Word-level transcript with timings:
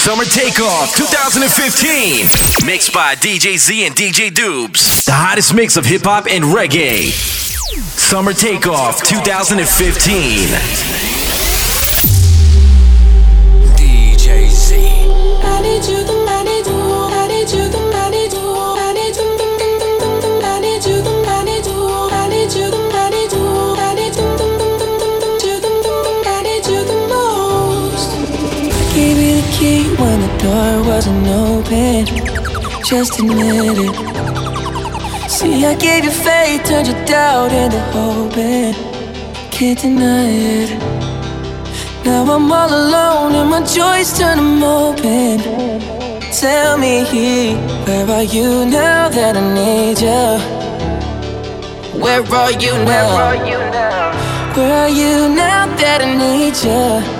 Summer 0.00 0.24
Takeoff 0.24 0.96
2015. 0.96 2.66
Mixed 2.66 2.94
by 2.94 3.14
DJ 3.16 3.58
Z 3.58 3.84
and 3.84 3.94
DJ 3.94 4.30
Dubes. 4.30 5.04
The 5.04 5.12
hottest 5.12 5.52
mix 5.52 5.76
of 5.76 5.84
hip 5.84 6.04
hop 6.04 6.24
and 6.26 6.42
reggae. 6.42 7.10
Summer 7.98 8.32
Takeoff 8.32 9.02
2015. 9.02 11.19
Door 30.60 30.82
wasn't 30.84 31.26
open. 31.26 32.06
Just 32.84 33.18
admit 33.18 33.78
it. 33.86 33.94
See, 35.30 35.64
I 35.64 35.74
gave 35.74 36.04
you 36.04 36.10
faith, 36.10 36.64
turned 36.64 36.88
your 36.88 37.04
doubt 37.06 37.52
into 37.52 37.80
hope, 37.92 38.36
and 38.36 38.74
can't 39.52 39.78
deny 39.78 40.28
it. 40.60 40.70
Now 42.04 42.22
I'm 42.34 42.52
all 42.52 42.72
alone 42.82 43.32
and 43.40 43.48
my 43.50 43.62
joys 43.76 44.10
turn 44.18 44.36
them 44.38 44.62
open. 44.62 45.38
Tell 46.42 46.78
me, 46.78 46.94
where 47.86 48.08
are 48.16 48.28
you 48.36 48.64
now 48.66 49.08
that 49.16 49.36
I 49.36 49.44
need 49.60 49.98
you? 50.08 50.26
Where 52.02 52.22
are 52.40 52.52
you 52.64 52.72
now? 52.84 53.08
Where 54.56 54.72
are 54.82 54.88
you 54.88 55.14
now 55.42 55.66
that 55.80 56.00
I 56.02 56.10
need 56.22 56.56
you? 56.64 57.19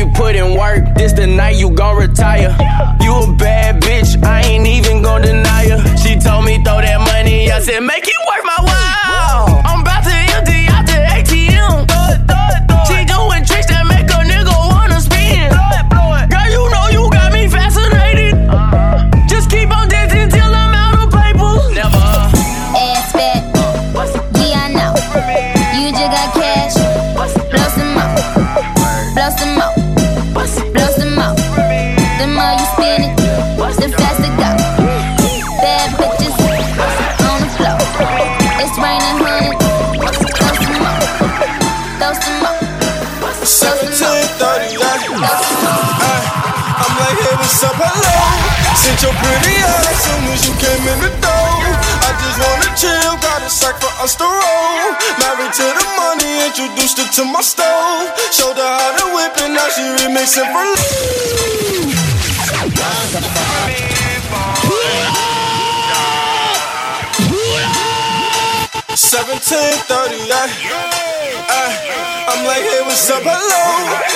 You 0.00 0.10
put 0.14 0.34
in 0.34 0.56
work, 0.56 0.94
this 0.94 1.12
the 1.12 1.26
night 1.26 1.56
you 1.56 1.70
gon' 1.70 1.96
retire. 1.98 2.56
You 3.02 3.12
a 3.14 3.36
bad 3.36 3.82
bitch, 3.82 4.22
I 4.24 4.40
ain't 4.42 4.66
even 4.66 5.02
gon' 5.02 5.20
deny 5.20 5.68
her. 5.68 5.96
She 5.98 6.18
told 6.18 6.46
me 6.46 6.56
throw 6.64 6.80
that 6.80 7.00
money, 7.12 7.52
I 7.52 7.60
said 7.60 7.80
make 7.80 8.08
it 8.08 8.20
worth 8.26 8.29
Sent 48.90 49.02
your 49.06 49.14
pretty 49.22 49.54
ass 49.54 50.02
soon 50.02 50.26
as 50.34 50.42
you 50.50 50.54
came 50.58 50.82
in 50.82 50.98
the 50.98 51.14
door. 51.22 51.62
I 52.02 52.10
just 52.18 52.38
wanna 52.42 52.74
chill, 52.74 53.14
got 53.22 53.38
a 53.38 53.48
sack 53.48 53.78
for 53.78 53.86
us 54.02 54.18
to 54.18 54.26
roll. 54.26 54.98
Married 55.14 55.54
to 55.54 55.66
the 55.78 55.86
money, 55.94 56.42
introduced 56.50 56.98
her 56.98 57.06
to 57.06 57.24
my 57.30 57.40
stove. 57.40 58.10
Showed 58.34 58.58
her 58.58 58.66
how 58.66 58.90
to 58.98 59.06
whip 59.14 59.38
it, 59.46 59.54
now 59.54 59.70
she 59.70 59.86
remixing 59.94 60.50
for 60.50 60.66
Seventeen 68.96 69.78
thirty, 69.86 70.26
ay. 71.48 71.72
I'm 72.30 72.46
like, 72.46 72.62
hey, 72.62 72.82
what's 72.86 73.08
up, 73.10 73.24
hello? 73.24 73.64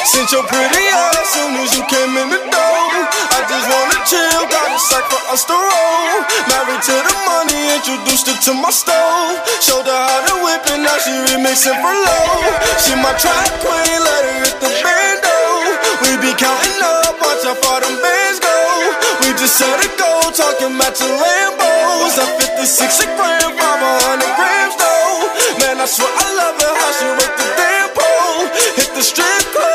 Sent 0.07 0.31
your 0.31 0.45
pretty 0.47 0.87
as 0.93 1.27
soon 1.35 1.57
as 1.59 1.71
you 1.75 1.83
came 1.91 2.15
in 2.15 2.29
the 2.31 2.43
door. 2.47 2.87
I 3.35 3.41
just 3.49 3.67
wanna 3.67 3.99
chill, 4.07 4.45
got 4.47 4.71
a 4.71 4.79
sack 4.79 5.05
for 5.11 5.23
us 5.33 5.43
to 5.49 5.57
roll. 5.57 6.23
Married 6.47 6.83
to 6.85 6.95
the 6.95 7.15
money, 7.27 7.61
introduced 7.75 8.31
her 8.31 8.39
to 8.39 8.53
my 8.55 8.71
stove. 8.71 9.43
Showed 9.59 9.89
her 9.89 10.01
how 10.07 10.21
to 10.31 10.35
whip 10.47 10.63
it, 10.71 10.79
now 10.79 10.97
she 11.03 11.11
remixing 11.33 11.79
for 11.83 11.95
low. 11.95 12.55
She 12.79 12.95
my 13.03 13.11
track 13.19 13.51
queen, 13.65 13.99
let 13.99 14.23
her 14.25 14.37
hit 14.47 14.57
the 14.63 14.71
bando. 14.85 15.37
We 16.07 16.11
be 16.23 16.33
counting 16.39 16.81
up, 16.81 17.19
watch 17.19 17.43
how 17.43 17.59
far 17.59 17.81
them 17.83 17.99
bands 17.99 18.39
go. 18.39 18.54
We 19.23 19.33
just 19.41 19.57
set 19.57 19.73
a 19.81 19.89
goal, 19.97 20.31
talking 20.33 20.77
matching 20.77 21.09
Lambos. 21.09 22.15
At 22.21 22.31
56 22.41 23.01
a 23.01 23.07
gram, 23.17 23.51
500 23.57 24.37
grams 24.37 24.77
though. 24.77 25.29
Man, 25.61 25.81
I 25.81 25.87
swear 25.87 26.11
I 26.11 26.29
love 26.39 26.57
her, 26.61 26.73
how 26.75 26.93
she 26.99 27.07
work 27.19 27.33
the 27.37 27.47
damn 27.57 27.89
pole. 27.97 28.47
Hit 28.77 28.91
the 28.95 29.03
strip 29.03 29.45
club, 29.55 29.74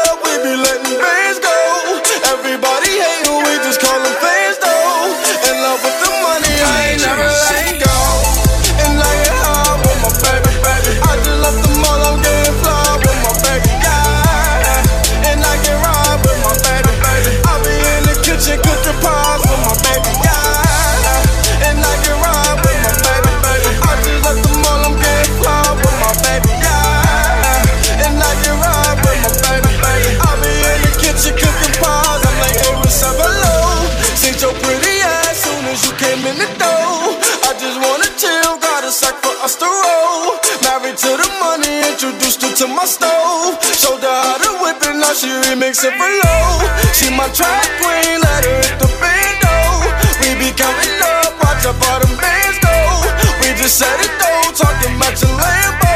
across 39.49 39.55
the 39.55 39.65
road. 39.65 40.39
Married 40.63 40.97
to 40.97 41.09
the 41.17 41.29
money, 41.41 41.81
introduced 41.89 42.41
her 42.41 42.53
to 42.53 42.67
my 42.67 42.85
stove. 42.85 43.57
Showed 43.73 44.01
her 44.01 44.07
how 44.07 44.37
to 44.37 44.51
whip 44.61 44.81
it, 44.83 44.95
now 44.97 45.13
she 45.13 45.27
remix 45.27 45.83
it 45.83 45.93
for 45.97 46.09
low. 46.21 46.69
She 46.93 47.09
my 47.15 47.27
trap 47.33 47.65
queen, 47.81 48.21
let 48.21 48.45
her 48.45 48.57
hit 48.61 48.77
the 48.79 48.87
bando. 49.01 49.55
We 50.21 50.35
be 50.37 50.49
counting 50.53 51.01
up, 51.01 51.33
watch 51.41 51.65
our 51.65 51.73
bottom 51.73 52.13
bands 52.17 52.59
go. 52.59 52.75
We 53.41 53.55
just 53.57 53.77
said 53.77 53.99
it 53.99 54.13
though, 54.19 54.51
talking 54.53 54.95
about 54.95 55.19
your 55.21 55.31
Lambo. 55.31 55.88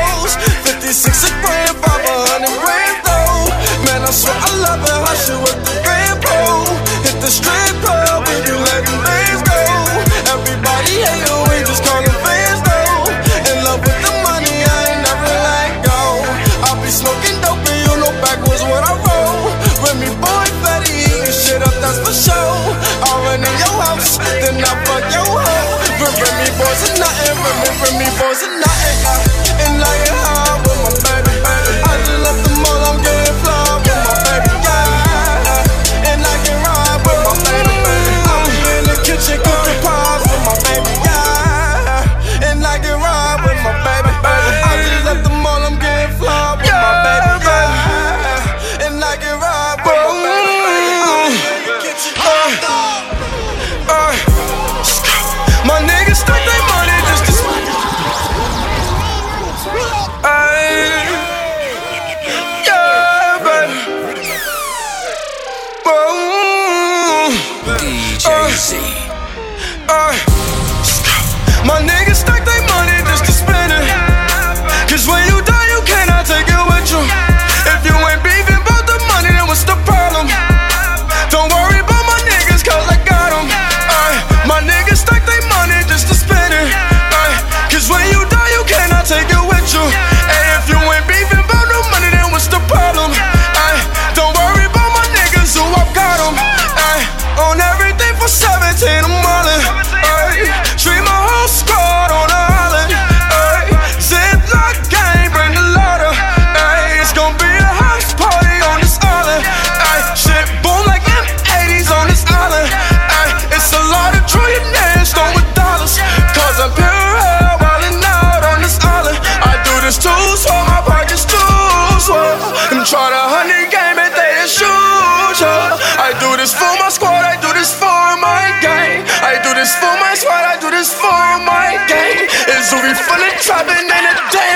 Of 133.44 133.48
trapping 133.48 133.92
and 133.92 134.18
a 134.18 134.32
damn 134.32 134.53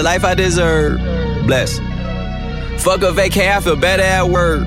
the 0.00 0.04
life 0.04 0.24
I 0.24 0.34
deserve. 0.34 0.98
Bless. 1.46 1.78
Fuck 2.82 3.02
a 3.02 3.12
vacay, 3.12 3.54
I 3.54 3.60
feel 3.60 3.76
better 3.76 4.02
at 4.02 4.26
work. 4.30 4.66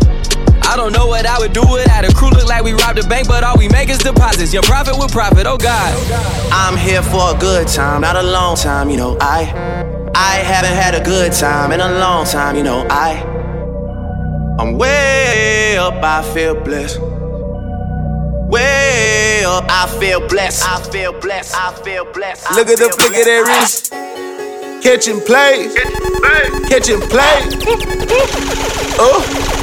I 0.71 0.77
don't 0.77 0.93
know 0.93 1.05
what 1.05 1.25
I 1.25 1.37
would 1.37 1.51
do 1.51 1.63
without 1.69 2.05
a 2.05 2.15
crew. 2.15 2.29
Look 2.29 2.47
like 2.47 2.63
we 2.63 2.71
robbed 2.71 2.97
a 2.97 3.05
bank, 3.05 3.27
but 3.27 3.43
all 3.43 3.57
we 3.57 3.67
make 3.67 3.89
is 3.89 3.97
deposits. 3.97 4.53
Your 4.53 4.63
profit 4.63 4.97
with 4.97 5.11
profit, 5.11 5.45
oh 5.45 5.57
God. 5.57 5.91
I'm 6.49 6.77
here 6.77 7.03
for 7.03 7.35
a 7.35 7.37
good 7.37 7.67
time, 7.67 7.99
not 7.99 8.15
a 8.15 8.23
long 8.23 8.55
time, 8.55 8.89
you 8.89 8.95
know. 8.95 9.17
I 9.19 9.41
I 10.15 10.35
haven't 10.35 10.71
had 10.71 10.95
a 10.95 11.03
good 11.03 11.33
time 11.33 11.73
in 11.73 11.81
a 11.81 11.99
long 11.99 12.25
time, 12.25 12.55
you 12.55 12.63
know. 12.63 12.87
I 12.89 13.19
I'm 14.59 14.77
way 14.77 15.77
up, 15.77 16.01
I 16.01 16.23
feel 16.33 16.55
blessed. 16.55 17.01
Way 18.49 19.43
up, 19.43 19.65
I 19.67 19.87
feel 19.99 20.25
blessed. 20.25 20.63
I 20.65 20.81
feel 20.89 21.11
blessed. 21.19 21.53
I 21.53 21.73
feel 21.83 22.05
blessed. 22.13 22.49
I 22.49 22.55
Look 22.55 22.69
at 22.69 22.77
the 22.77 22.85
feel 22.85 23.09
flick 23.09 23.19
of 23.19 23.25
that 23.25 23.43
wrist. 23.59 23.91
Catching 24.81 25.19
plays. 25.19 25.75
Catching 26.69 27.01
plays. 27.09 27.55
Oh. 28.97 29.60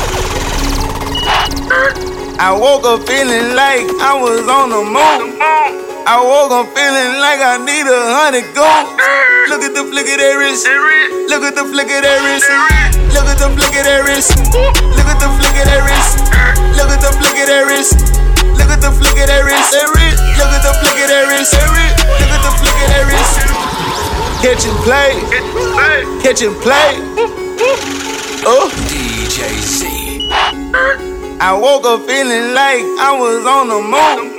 I 2.39 2.55
woke 2.55 2.87
up 2.87 3.03
feeling 3.03 3.59
like 3.59 3.85
I 3.99 4.15
was 4.15 4.47
on 4.47 4.71
the 4.71 4.81
moon. 4.81 5.35
I 6.07 6.23
woke 6.23 6.55
up 6.55 6.71
feeling 6.71 7.19
like 7.19 7.43
I 7.43 7.59
need 7.59 7.85
a 7.85 8.01
hundred 8.15 8.47
goons. 8.55 8.95
Look 9.51 9.67
at 9.67 9.75
the 9.75 9.85
flick 9.91 10.07
of 10.07 10.17
that 10.23 10.35
wrist. 10.39 10.65
Look 11.29 11.43
at 11.43 11.59
the 11.59 11.67
flick 11.67 11.91
of 11.91 12.01
that 12.07 12.19
wrist. 12.25 12.47
Look 13.11 13.27
at 13.27 13.43
the 13.43 13.51
flick 13.53 13.75
of 13.75 13.85
that 13.85 14.07
wrist. 14.07 14.33
Look 14.39 15.11
at 15.11 15.21
the 15.21 15.29
flick 15.35 15.59
of 15.59 15.67
that 15.67 15.83
wrist. 15.85 16.17
Look 16.79 16.89
at 16.89 17.03
the 17.03 17.11
flick 17.19 17.37
of 17.43 17.47
that 17.51 17.67
wrist. 17.67 17.99
Look 18.55 18.71
at 18.71 18.81
the 18.81 18.91
flick 18.95 19.19
of 19.19 19.27
that 19.29 19.43
wrist. 19.43 19.75
Look 20.39 20.53
at 20.55 20.63
the 20.63 20.73
flick 20.79 20.99
of 21.03 21.09
that 21.11 21.27
wrist. 21.29 21.53
Look 21.59 22.33
at 22.33 22.43
the 22.47 22.53
flick 22.55 22.79
of 22.79 22.89
that 22.95 23.05
wrist. 23.11 23.35
Catching 24.41 24.79
play. 24.87 25.19
Catching 26.23 26.55
play. 26.63 27.03
Oh. 28.47 28.71
DJ 28.87 29.51
Z. 29.59 31.08
I 31.39 31.55
woke 31.55 31.87
up 31.87 32.03
feeling 32.03 32.51
like 32.51 32.83
I 32.99 33.15
was 33.15 33.47
on 33.47 33.71
the 33.71 33.79
moon. 33.79 34.35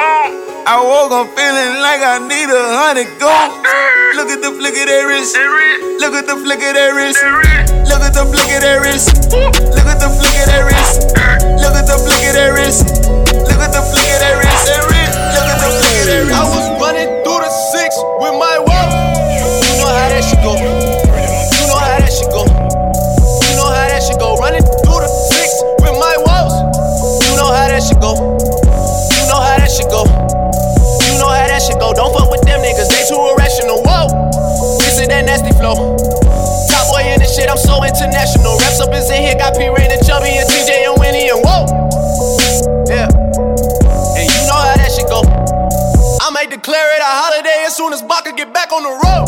I 0.68 0.84
woke 0.84 1.16
up 1.16 1.32
feeling 1.32 1.80
like 1.80 2.04
I 2.04 2.20
need 2.20 2.52
a 2.52 2.64
hundred 2.76 3.08
goons. 3.16 3.56
Look 4.20 4.28
at 4.28 4.44
the 4.44 4.52
flick 4.52 4.76
of 4.76 4.84
that 4.84 5.08
wrist. 5.08 5.32
Look 6.04 6.12
at 6.12 6.28
the 6.28 6.36
flick 6.36 6.60
of 6.60 6.76
that 6.76 6.92
wrist. 6.92 7.24
Look 7.88 8.04
at 8.04 8.12
the 8.12 8.28
flick 8.28 8.52
of 8.52 8.68
that 8.68 8.84
wrist. 8.84 9.32
Look 9.32 9.88
at 9.88 9.96
the 10.04 10.12
flick 10.12 10.36
of 10.44 10.52
that 10.52 10.76
wrist. 10.76 11.40
Look 11.56 11.80
at 11.80 11.88
the 11.88 11.96
flick 12.04 12.20
of 12.28 12.36
that 12.36 12.52
wrist. 12.52 12.84
Look 13.48 13.64
at 13.64 13.72
the 13.72 13.80
flick 13.80 14.12
of 14.12 14.20
that 14.20 14.36
wrist. 14.44 14.68
Look 15.40 15.48
at 15.48 15.56
the 15.56 15.72
flick 15.72 15.96
of 16.04 16.08
that 16.12 16.20
wrist. 16.28 16.36
I 16.36 16.44
was 16.52 16.68
running 16.84 17.10
through 17.24 17.48
the 17.48 17.52
six 17.72 17.96
with 18.20 18.36
my 18.36 18.60
walk. 18.60 18.92
You 19.32 19.48
know 19.80 19.88
how 19.88 20.12
that 20.12 20.20
shit 20.28 20.44
go. 20.44 20.79
That 27.80 27.88
shit 27.88 28.04
go. 28.04 28.12
You 28.12 29.24
know 29.32 29.40
how 29.40 29.56
that 29.56 29.72
shit 29.72 29.88
go. 29.88 30.04
You 30.04 31.16
know 31.16 31.32
how 31.32 31.48
that 31.48 31.64
shit 31.64 31.80
go. 31.80 31.96
Don't 31.96 32.12
fuck 32.12 32.28
with 32.28 32.44
them 32.44 32.60
niggas, 32.60 32.92
they 32.92 33.08
too 33.08 33.16
irrational. 33.16 33.80
Whoa, 33.88 34.12
this 34.84 35.00
is 35.00 35.08
that 35.08 35.24
nasty 35.24 35.56
flow. 35.56 35.96
Top 36.68 36.92
boy 36.92 37.08
in 37.08 37.24
this 37.24 37.40
shit, 37.40 37.48
I'm 37.48 37.56
so 37.56 37.80
international. 37.80 38.60
Reps 38.60 38.84
up 38.84 38.92
is 38.92 39.08
in 39.08 39.24
here, 39.24 39.40
got 39.40 39.56
P 39.56 39.72
Reign 39.72 39.96
and 39.96 40.04
Chubby 40.04 40.28
and 40.28 40.44
TJ 40.52 40.92
and 40.92 41.00
Winnie 41.00 41.32
and 41.32 41.40
whoa. 41.40 41.72
Yeah. 42.92 43.08
And 43.08 44.28
you 44.28 44.42
know 44.44 44.60
how 44.60 44.76
that 44.76 44.92
shit 44.92 45.08
go. 45.08 45.24
I 46.20 46.36
might 46.36 46.52
declare 46.52 46.84
it 46.84 47.00
a 47.00 47.08
holiday 47.08 47.64
as 47.64 47.80
soon 47.80 47.96
as 47.96 48.04
Baka 48.04 48.36
get 48.36 48.52
back 48.52 48.76
on 48.76 48.84
the 48.84 48.92
road. 48.92 49.28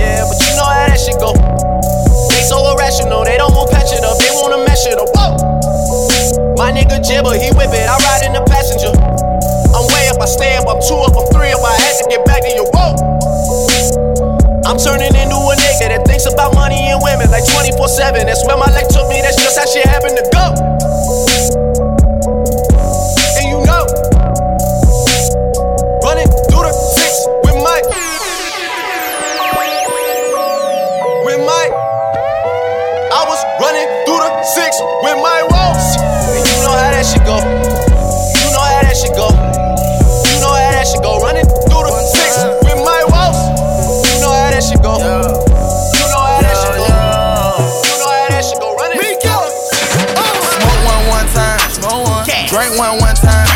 Yeah, 0.00 0.24
but 0.24 0.40
you 0.40 0.52
know 0.56 0.64
how 0.64 0.88
that 0.88 0.96
shit 0.96 1.20
go. 1.20 1.36
They 2.32 2.40
so 2.48 2.56
irrational, 2.72 3.20
they 3.20 3.36
don't 3.36 3.52
want 3.52 3.68
patch 3.68 3.92
it 3.92 4.00
up, 4.00 4.16
they 4.16 4.32
wanna 4.32 4.64
mesh 4.64 4.88
it 4.88 4.96
up. 4.96 5.11
My 6.62 6.70
nigga 6.70 7.02
Jibber, 7.02 7.34
he 7.34 7.50
whip 7.58 7.74
it, 7.74 7.90
I 7.90 7.98
ride 7.98 8.22
in 8.22 8.38
the 8.38 8.44
passenger. 8.46 8.94
I'm 9.74 9.82
way 9.90 10.06
up, 10.14 10.22
I 10.22 10.30
stay 10.30 10.54
up, 10.54 10.70
I'm 10.70 10.78
two 10.78 10.94
up, 10.94 11.10
I'm 11.18 11.26
three 11.34 11.50
up, 11.50 11.58
I 11.58 11.74
had 11.74 11.98
to 11.98 12.06
get 12.06 12.22
back 12.22 12.38
to 12.46 12.54
you. 12.54 12.62
Whoa! 12.70 12.94
I'm 14.62 14.78
turning 14.78 15.10
into 15.10 15.38
a 15.42 15.54
nigga 15.58 15.90
that 15.90 16.06
thinks 16.06 16.22
about 16.22 16.54
money 16.54 16.78
and 16.86 17.02
women 17.02 17.34
like 17.34 17.42
24 17.50 17.74
7. 17.74 18.30
That's 18.30 18.46
where 18.46 18.54
my 18.54 18.70
leg 18.70 18.86
took 18.94 19.10
me, 19.10 19.18
that's 19.26 19.42
just 19.42 19.58
how 19.58 19.66
shit 19.66 19.90
happened 19.90 20.14
to 20.14 20.24
go. 20.30 20.91
Drink 52.52 52.76
one 52.76 53.00
one 53.00 53.16
time. 53.16 53.48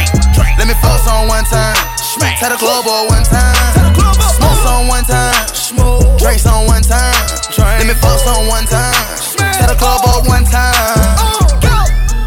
Let 0.57 0.65
me 0.65 0.73
fuck 0.81 0.97
some 1.05 1.29
one 1.29 1.45
time. 1.45 1.76
Tell 2.41 2.49
the 2.49 2.57
club 2.57 2.81
boy 2.88 3.12
one 3.12 3.25
time. 3.29 3.53
Smoke 4.41 4.57
some 4.65 4.88
one 4.88 5.05
time. 5.05 5.37
Drink 6.17 6.41
some 6.41 6.65
one 6.65 6.81
time. 6.81 7.12
Let 7.76 7.85
me 7.85 7.93
fuck 7.93 8.17
some 8.25 8.49
one 8.49 8.65
time. 8.65 8.97
Tell 9.37 9.69
the 9.69 9.76
club 9.76 10.00
boy 10.00 10.25
one 10.33 10.49
time. 10.49 11.12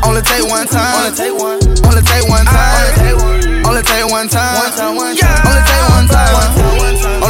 Only 0.06 0.22
take 0.22 0.46
one 0.46 0.68
time. 0.70 1.10
Only 1.10 1.18
take 1.18 1.34
one. 1.34 1.58
Only 1.90 2.06
take 2.06 2.30
one 2.30 2.46
time. 2.46 3.66
Only 3.66 3.82
take 3.82 4.06
one 4.06 4.30
time. 4.30 4.70
Only 4.86 5.02
take 5.10 5.34
one 5.50 6.06
time. 6.06 6.30
Only 6.30 6.54
take 6.54 7.22
one 7.26 7.29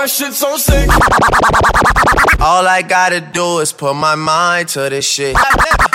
my 0.00 0.06
shit's 0.06 0.42
on 0.42 0.58
sync. 0.58 0.90
All 2.40 2.66
I 2.66 2.80
gotta 2.80 3.20
do 3.20 3.58
is 3.58 3.70
put 3.70 3.94
my 3.94 4.14
mind 4.14 4.68
to 4.68 4.88
this 4.88 5.04
shit. 5.04 5.36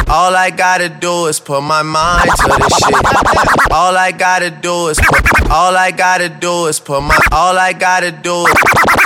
All 0.08 0.36
I 0.36 0.52
gotta 0.52 0.90
do 0.90 1.26
is 1.26 1.40
put 1.40 1.62
my 1.62 1.82
mind 1.82 2.30
to 2.30 2.48
this 2.62 2.78
shit. 2.78 3.72
All 3.72 3.98
I 3.98 4.12
gotta 4.12 4.52
do 4.52 4.90
is 4.90 5.00
put, 5.00 5.50
all 5.50 5.76
I 5.76 5.90
gotta 5.90 6.30
do 6.30 6.68
is 6.68 6.80
put 6.80 7.02
my, 7.02 7.18
all 7.32 7.58
I 7.58 7.74
gotta 7.74 8.12
do 8.12 8.46
is, 8.46 8.56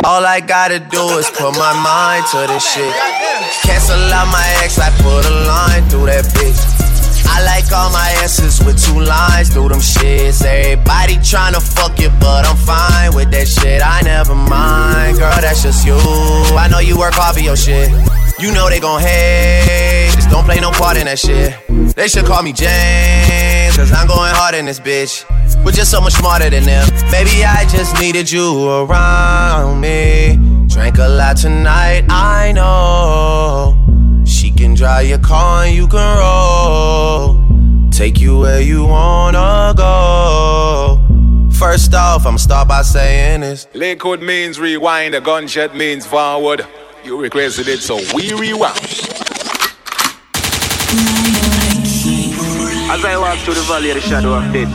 all 0.04 0.26
I 0.26 0.42
gotta 0.42 0.80
do 0.80 1.04
is 1.18 1.30
put 1.30 1.54
my 1.58 1.74
mind 1.82 2.26
to 2.32 2.52
this 2.52 2.66
shit. 2.70 2.94
Cancel 3.64 3.96
out 3.96 4.28
my 4.34 4.48
ex, 4.64 4.80
I 4.80 4.90
put 5.00 5.26
a 5.26 5.36
line 5.48 5.90
through 5.90 6.08
that 6.08 6.26
bitch. 6.36 6.79
I 7.30 7.46
like 7.46 7.72
all 7.72 7.92
my 7.92 8.10
answers 8.22 8.60
with 8.66 8.84
two 8.84 9.00
lines 9.00 9.50
through 9.54 9.70
them 9.70 9.80
shits. 9.80 10.44
Everybody 10.44 11.16
tryna 11.16 11.62
fuck 11.62 12.00
you, 12.00 12.10
but 12.20 12.46
I'm 12.46 12.58
fine 12.58 13.14
with 13.16 13.30
that 13.32 13.48
shit. 13.48 13.82
I 13.86 14.02
never 14.02 14.36
mind, 14.36 15.20
girl, 15.20 15.40
that's 15.40 15.62
just 15.64 15.86
you. 15.86 15.98
I 16.58 16.68
know 16.70 16.80
you 16.80 16.98
work 16.98 17.14
hard 17.14 17.36
for 17.36 17.42
your 17.42 17.56
shit. 17.56 17.92
You 18.40 18.54
know 18.54 18.70
they 18.70 18.80
gon' 18.80 19.02
hate, 19.02 20.12
just 20.16 20.30
don't 20.30 20.46
play 20.46 20.60
no 20.60 20.72
part 20.72 20.96
in 20.98 21.06
that 21.06 21.20
shit. 21.20 21.54
They 21.96 22.08
should 22.08 22.26
call 22.26 22.42
me 22.42 22.54
James, 22.54 23.76
cause 23.76 23.92
I'm 23.92 24.08
going 24.08 24.34
hard 24.34 24.56
in 24.56 24.66
this 24.66 24.80
bitch. 24.80 25.26
But 25.64 25.76
you're 25.76 25.86
so 25.86 26.00
much 26.00 26.14
smarter 26.14 26.50
than 26.50 26.64
them. 26.64 26.88
Maybe 27.12 27.44
I 27.44 27.66
just 27.70 28.00
needed 28.00 28.32
you 28.32 28.70
around 28.70 29.82
me. 29.82 30.40
Drank 30.68 30.98
a 31.00 31.08
lot 31.08 31.36
tonight, 31.38 32.06
I 32.10 32.54
know. 32.54 33.79
She 34.80 34.86
drive 34.86 35.08
your 35.10 35.20
car 35.20 35.66
and 35.66 35.76
you 35.76 35.88
can 35.90 36.18
roll. 36.20 37.92
Take 37.92 38.22
you 38.22 38.40
where 38.40 38.62
you 38.62 38.86
wanna 38.86 39.74
go. 39.76 41.02
First 41.52 41.94
off, 41.94 42.26
I'ma 42.26 42.38
start 42.38 42.70
by 42.70 42.84
saying 42.84 43.42
this. 43.42 43.68
Liquid 43.74 44.22
means 44.22 44.58
rewind, 44.58 45.16
a 45.16 45.20
gunshot 45.20 45.76
means 45.76 46.06
forward. 46.06 46.66
You 47.04 47.20
requested 47.20 47.68
it, 47.68 47.80
so 47.80 47.98
we 48.16 48.32
rewound. 48.32 48.80
As 52.90 53.04
I 53.04 53.18
walk 53.20 53.38
through 53.40 53.56
the 53.56 53.66
valley 53.68 53.90
of 53.90 53.96
the 53.96 54.02
shadow 54.02 54.34
of 54.36 54.54
death, 54.54 54.74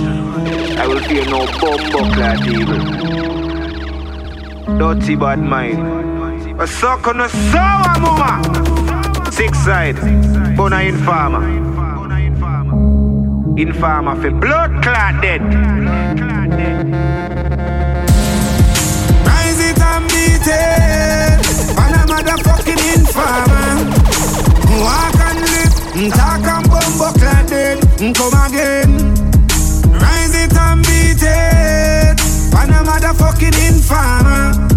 I 0.78 0.86
will 0.86 1.00
fear 1.00 1.24
no 1.24 1.46
bomb 1.62 1.80
buckler 1.94 2.36
evil. 2.52 2.78
Dirty 4.76 5.16
bad 5.16 5.38
mind. 5.38 6.60
A 6.60 6.66
suck 6.66 7.06
on 7.06 7.22
a 7.22 7.28
sour 7.30 8.00
mama. 8.00 8.73
Six 9.34 9.58
side, 9.64 9.96
Bona 10.56 10.82
Informer. 10.82 11.42
Informer 13.58 14.14
for 14.22 14.30
blood 14.30 14.70
clot 14.80 15.20
dead. 15.22 15.40
Rise 19.26 19.60
it 19.60 19.80
and 19.80 20.06
beat 20.06 20.46
it. 20.46 21.40
And 21.82 21.94
a 21.94 22.02
motherfucking 22.06 22.82
informer. 22.94 23.66
Walk 24.80 25.18
and 25.26 25.40
live. 25.50 26.12
Talk 26.14 26.46
and 26.46 26.68
bumbo 26.70 27.10
clad 27.18 27.46
dead. 27.48 27.78
Come 28.14 28.34
again. 28.46 28.90
Rise 30.00 30.34
it 30.44 30.56
and 30.56 30.82
beat 30.82 31.22
it. 31.22 32.20
And 32.54 32.70
a 32.70 32.82
motherfucking 32.88 33.56
informer. 33.68 34.73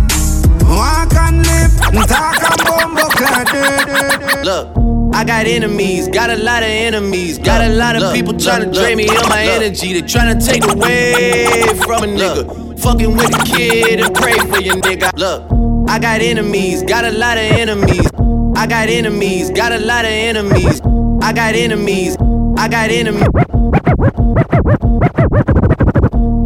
Walk 0.78 1.12
and 1.16 1.38
live. 1.42 1.74
Talk 2.08 2.38
and 2.38 2.62
bumbo 2.68 3.10
clad. 3.18 4.46
Look, 4.46 4.68
I 5.16 5.24
got 5.24 5.48
enemies, 5.48 6.08
got 6.08 6.30
a 6.30 6.36
lot 6.36 6.62
of 6.62 6.70
enemies, 6.70 7.40
got 7.40 7.62
a 7.62 7.74
lot 7.74 7.96
of 7.96 8.14
people 8.14 8.38
trying 8.38 8.64
to 8.64 8.72
drain 8.72 8.98
me 8.98 9.08
of 9.08 9.28
my 9.28 9.42
energy. 9.42 9.94
They 9.94 10.08
trying 10.08 10.38
to 10.38 10.46
take 10.46 10.64
away 10.66 11.64
from 11.82 12.04
a 12.04 12.08
nigga. 12.08 12.80
Fucking 12.80 13.18
with 13.18 13.32
the 13.32 13.44
kid 13.56 14.02
and 14.02 14.14
pray 14.14 14.38
for 14.38 14.62
your 14.62 14.76
nigga. 14.76 15.10
Look, 15.18 15.90
I 15.90 15.98
got 15.98 16.22
enemies, 16.22 16.84
got 16.84 17.06
a 17.06 17.12
lot 17.12 17.38
of 17.38 17.44
enemies. 17.44 18.08
I 18.56 18.68
got 18.68 18.88
enemies, 18.88 19.50
got 19.50 19.72
a 19.72 19.80
lot 19.80 20.06
of 20.06 20.12
enemies. 20.12 20.80
I 21.24 21.34
got 21.34 21.56
enemies, 21.56 22.16
I 22.56 22.68
got 22.68 22.92
enemies. 22.92 23.28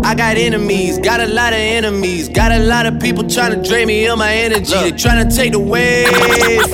I 0.04 0.16
got 0.16 0.36
enemies, 0.38 0.98
got 1.00 1.22
a 1.22 1.28
lot 1.28 1.54
of 1.54 1.60
enemies, 1.60 2.28
got 2.28 2.52
a 2.52 2.60
lot 2.60 2.86
of 2.86 3.00
people 3.00 3.24
trying 3.28 3.52
to 3.62 3.68
drain 3.68 3.88
me 3.88 4.08
of 4.08 4.18
my 4.18 4.34
energy. 4.34 4.74
They 4.74 4.92
trying 4.92 5.28
to 5.28 5.36
take 5.36 5.54
away 5.54 6.06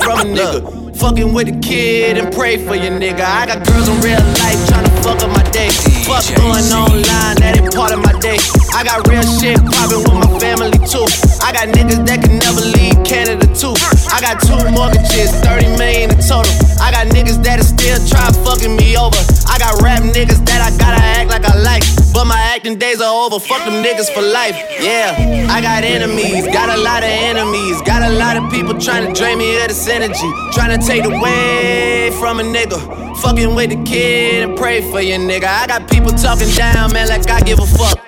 from 0.02 0.20
a 0.20 0.24
nigga. 0.24 0.96
Fucking 0.98 1.32
with 1.32 1.46
the 1.46 1.56
kid 1.60 2.18
and 2.18 2.34
pray 2.34 2.58
for 2.58 2.74
your 2.74 2.90
nigga. 2.98 3.22
I 3.22 3.46
got 3.46 3.62
girls 3.64 3.86
in 3.86 3.94
real 4.02 4.18
life 4.42 4.58
trying 4.66 4.82
to 4.82 4.90
fuck 5.06 5.22
up 5.22 5.30
my 5.30 5.46
day. 5.54 5.70
Fuck 6.02 6.26
going 6.34 6.66
online, 6.74 7.38
that 7.38 7.54
ain't 7.54 7.70
part 7.70 7.94
of 7.94 8.02
my 8.02 8.10
day. 8.18 8.34
I 8.74 8.82
got 8.82 9.06
real 9.06 9.22
shit 9.38 9.62
poppin' 9.62 10.02
with 10.02 10.18
my 10.18 10.26
family 10.42 10.74
too. 10.90 11.06
I 11.38 11.54
got 11.54 11.70
niggas 11.70 12.02
that 12.10 12.18
can 12.26 12.42
never 12.42 12.58
leave 12.74 12.98
Canada 13.06 13.46
too. 13.54 13.78
I 14.10 14.18
got 14.18 14.42
two 14.42 14.58
mortgages, 14.74 15.30
30 15.46 15.78
million 15.78 16.10
in 16.10 16.18
total. 16.18 16.50
I 16.82 16.90
got 16.90 17.06
niggas 17.14 17.38
that 17.46 17.62
is 17.62 17.70
still 17.70 18.02
try 18.10 18.17
over. 23.32 23.44
Fuck 23.44 23.64
them 23.64 23.82
niggas 23.84 24.12
for 24.12 24.22
life. 24.22 24.56
Yeah, 24.80 25.46
I 25.50 25.60
got 25.60 25.84
enemies, 25.84 26.46
got 26.46 26.68
a 26.76 26.80
lot 26.80 27.02
of 27.02 27.10
enemies. 27.10 27.80
Got 27.82 28.02
a 28.02 28.14
lot 28.14 28.36
of 28.36 28.50
people 28.50 28.78
trying 28.78 29.06
to 29.06 29.12
drain 29.18 29.38
me 29.38 29.60
of 29.60 29.68
this 29.68 29.88
energy. 29.88 30.30
Trying 30.52 30.78
to 30.78 30.86
take 30.86 31.04
away 31.04 32.10
from 32.18 32.40
a 32.40 32.42
nigga. 32.42 32.78
Fucking 33.18 33.54
with 33.54 33.70
the 33.70 33.84
kid 33.84 34.48
and 34.48 34.56
pray 34.56 34.80
for 34.90 35.00
your 35.00 35.18
nigga. 35.18 35.44
I 35.44 35.66
got 35.66 35.90
people 35.90 36.10
talking 36.12 36.48
down, 36.54 36.92
man, 36.92 37.08
like 37.08 37.28
I 37.30 37.40
give 37.40 37.58
a 37.58 37.66
fuck. 37.66 38.07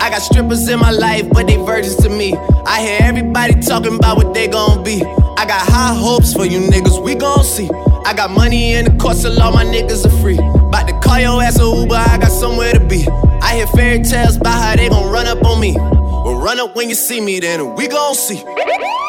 I 0.00 0.08
got 0.08 0.22
strippers 0.22 0.66
in 0.66 0.78
my 0.78 0.90
life, 0.90 1.28
but 1.28 1.46
they 1.46 1.56
virgins 1.56 1.96
to 1.96 2.08
me. 2.08 2.34
I 2.64 2.80
hear 2.80 2.98
everybody 3.02 3.60
talking 3.60 3.96
about 3.96 4.16
what 4.16 4.32
they 4.32 4.48
gon' 4.48 4.82
be. 4.82 5.02
I 5.04 5.44
got 5.44 5.60
high 5.60 5.94
hopes 5.94 6.32
for 6.32 6.46
you 6.46 6.58
niggas, 6.60 7.02
we 7.02 7.14
gon' 7.14 7.44
see. 7.44 7.68
I 8.06 8.14
got 8.14 8.30
money 8.30 8.72
in 8.72 8.86
the 8.86 8.96
course, 8.96 9.22
so 9.22 9.30
all 9.42 9.52
my 9.52 9.64
niggas 9.64 10.06
are 10.06 10.22
free. 10.22 10.38
About 10.38 10.88
to 10.88 10.98
call 11.00 11.20
your 11.20 11.42
ass 11.42 11.60
a 11.60 11.64
Uber, 11.64 11.94
I 11.94 12.16
got 12.16 12.32
somewhere 12.32 12.72
to 12.72 12.80
be. 12.80 13.06
I 13.42 13.56
hear 13.56 13.66
fairy 13.66 14.02
tales 14.02 14.36
about 14.36 14.58
how 14.60 14.74
they 14.74 14.88
gon' 14.88 15.12
run 15.12 15.26
up 15.26 15.44
on 15.44 15.60
me. 15.60 15.74
Well, 15.76 16.40
run 16.40 16.58
up 16.60 16.74
when 16.74 16.88
you 16.88 16.94
see 16.94 17.20
me, 17.20 17.38
then 17.38 17.74
we 17.74 17.86
gon' 17.86 18.14
see. 18.14 18.42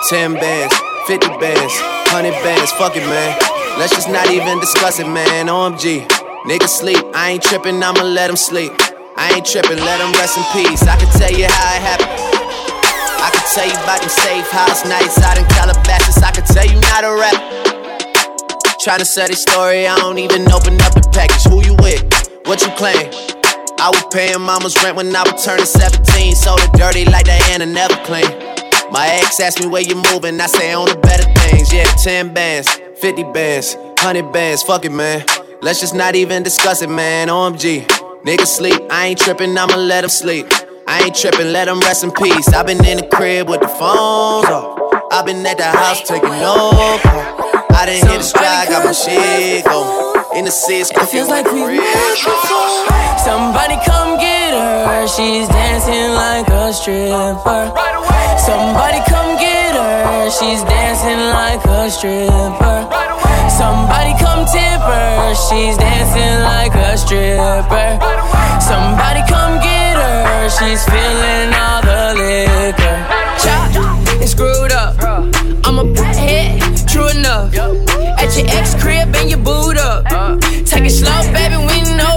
10 0.09 0.33
bands, 0.33 0.75
50 1.07 1.27
bands, 1.39 1.73
100 2.11 2.31
bands, 2.43 2.71
fuck 2.73 2.97
it, 2.97 3.05
man. 3.07 3.39
Let's 3.79 3.95
just 3.95 4.09
not 4.09 4.29
even 4.29 4.59
discuss 4.59 4.99
it, 4.99 5.07
man. 5.07 5.47
OMG. 5.47 6.05
Niggas 6.43 6.67
sleep, 6.67 7.03
I 7.13 7.31
ain't 7.31 7.43
trippin', 7.43 7.81
I'ma 7.81 8.03
let 8.03 8.27
them 8.27 8.35
sleep. 8.35 8.73
I 9.21 9.37
ain't 9.37 9.45
trippin', 9.45 9.77
let 9.77 10.01
them 10.01 10.09
rest 10.17 10.33
in 10.33 10.41
peace. 10.49 10.81
I 10.81 10.97
can 10.97 11.05
tell 11.13 11.29
you 11.29 11.45
how 11.45 11.77
it 11.77 11.83
happened. 11.85 12.09
I 13.21 13.29
can 13.29 13.45
tell 13.53 13.69
you 13.69 13.77
about 13.85 14.01
them 14.01 14.09
safe 14.09 14.49
house 14.49 14.81
nights 14.81 15.21
out 15.21 15.37
in 15.37 15.45
Calabasas. 15.45 16.17
I 16.25 16.31
can 16.33 16.41
tell 16.49 16.65
you 16.65 16.81
not 16.89 17.05
a 17.05 17.13
rap. 17.13 17.37
Tryna 18.81 19.05
sell 19.05 19.27
this 19.27 19.43
story, 19.43 19.85
I 19.85 19.95
don't 19.97 20.17
even 20.17 20.51
open 20.51 20.81
up 20.81 20.97
the 20.97 21.07
package. 21.13 21.45
Who 21.53 21.61
you 21.61 21.77
with? 21.85 22.01
What 22.49 22.65
you 22.65 22.73
claim? 22.73 23.13
I 23.77 23.93
was 23.93 24.01
paying 24.09 24.41
mama's 24.41 24.73
rent 24.81 24.97
when 24.97 25.15
I 25.15 25.21
was 25.21 25.45
turning 25.45 25.69
17. 25.69 26.33
Sold 26.33 26.59
it 26.65 26.73
dirty 26.73 27.05
like 27.05 27.27
Diana 27.27 27.67
never 27.67 27.93
clean. 28.01 28.25
My 28.89 29.05
ex 29.21 29.39
asked 29.39 29.61
me 29.61 29.67
where 29.67 29.83
you 29.83 30.01
moving, 30.09 30.41
I 30.41 30.47
say 30.47 30.73
on 30.73 30.89
the 30.89 30.97
better 30.97 31.29
things. 31.45 31.71
Yeah, 31.71 31.85
10 32.01 32.33
bands, 32.33 32.73
50 32.97 33.21
bands, 33.37 33.75
100 34.01 34.33
bands, 34.33 34.63
fuck 34.63 34.83
it, 34.83 34.91
man. 34.91 35.23
Let's 35.61 35.79
just 35.79 35.93
not 35.93 36.15
even 36.15 36.41
discuss 36.41 36.81
it, 36.81 36.89
man. 36.89 37.27
OMG. 37.27 38.00
Niggas 38.25 38.53
sleep, 38.53 38.79
I 38.91 39.07
ain't 39.07 39.19
trippin', 39.19 39.57
I'ma 39.57 39.77
let 39.77 40.01
them 40.01 40.09
sleep. 40.11 40.45
I 40.87 41.05
ain't 41.05 41.15
trippin', 41.15 41.51
let 41.51 41.65
them 41.65 41.79
rest 41.79 42.03
in 42.03 42.11
peace. 42.11 42.53
i 42.53 42.61
been 42.61 42.77
in 42.85 42.97
the 42.97 43.07
crib 43.07 43.49
with 43.49 43.61
the 43.61 43.67
phones 43.67 44.45
off. 44.45 44.77
i 45.11 45.23
been 45.25 45.43
at 45.43 45.57
the 45.57 45.65
house 45.65 46.07
taking 46.07 46.29
no 46.29 46.99
call. 47.01 47.65
I 47.73 47.87
didn't 47.87 48.07
hit 48.07 48.19
the 48.19 48.23
stride, 48.23 48.69
got 48.69 48.85
my 48.85 48.91
shit 48.91 49.65
going. 49.65 50.37
In 50.37 50.45
the 50.45 50.51
six, 50.51 50.91
It 50.91 51.09
feels 51.09 51.29
like 51.29 51.45
we've 51.49 51.65
met 51.65 52.17
before. 52.21 52.85
Somebody 53.17 53.81
come 53.81 54.19
get 54.21 54.53
her. 54.53 55.07
She's 55.07 55.47
dancing 55.49 56.13
like 56.13 56.47
a 56.47 56.71
stripper. 56.73 57.73
Somebody 58.37 59.01
come 59.09 59.33
get 59.41 59.73
her. 59.73 60.29
She's 60.29 60.61
dancing 60.61 61.25
like 61.33 61.65
a 61.65 61.89
stripper. 61.89 63.20
Somebody 63.61 64.13
come 64.17 64.43
tip 64.47 64.81
her, 64.81 65.35
she's 65.35 65.77
dancing 65.77 66.41
like 66.41 66.73
a 66.73 66.97
stripper. 66.97 67.89
Somebody 68.59 69.21
come 69.29 69.61
get 69.61 70.01
her, 70.01 70.49
she's 70.49 70.83
feeling 70.89 71.53
all 71.53 71.81
the 71.85 72.01
liquor. 72.17 72.97
Chopped 73.37 73.77
and 74.19 74.27
screwed 74.27 74.71
up. 74.71 74.95
I'm 75.63 75.77
a 75.77 75.85
head, 76.15 76.57
true 76.87 77.09
enough. 77.09 77.53
At 77.53 78.35
your 78.35 78.47
ex 78.49 78.73
crib 78.81 79.15
and 79.15 79.29
your 79.29 79.37
boot 79.37 79.77
up. 79.77 80.05
Take 80.65 80.85
it 80.85 80.89
slow, 80.89 81.21
baby, 81.31 81.57
we 81.57 81.81
know 81.95 82.10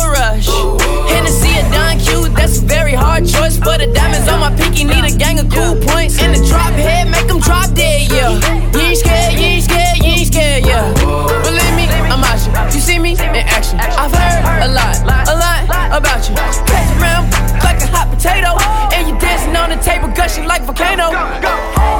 like 20.43 20.63
volcano. 20.63 21.11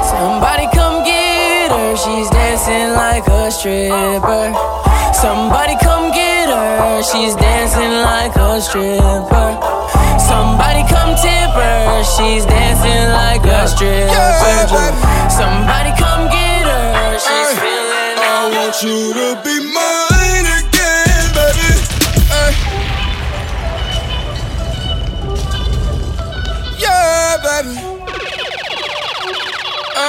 Somebody 0.03 0.67
come 0.73 1.03
get 1.03 1.71
her, 1.71 1.95
she's 1.95 2.29
dancing 2.29 2.91
like 2.93 3.27
a 3.27 3.49
stripper. 3.51 4.51
Somebody 5.13 5.75
come 5.79 6.11
get 6.11 6.49
her, 6.49 7.01
she's 7.03 7.35
dancing 7.35 8.03
like 8.03 8.35
a 8.35 8.59
stripper. 8.61 9.55
Somebody 10.19 10.83
come 10.91 11.15
tip 11.15 11.51
her, 11.55 12.03
she's 12.03 12.45
dancing 12.45 13.07
like 13.15 13.45
a 13.45 13.67
stripper. 13.67 14.91
Somebody 15.31 15.91
come 15.95 16.27
get 16.27 16.65
her, 16.67 17.17
she's 17.17 17.59
feeling. 17.59 18.17
I 18.19 18.51
want 18.51 18.75
you 18.83 19.13
to 19.13 19.41
be 19.43 19.64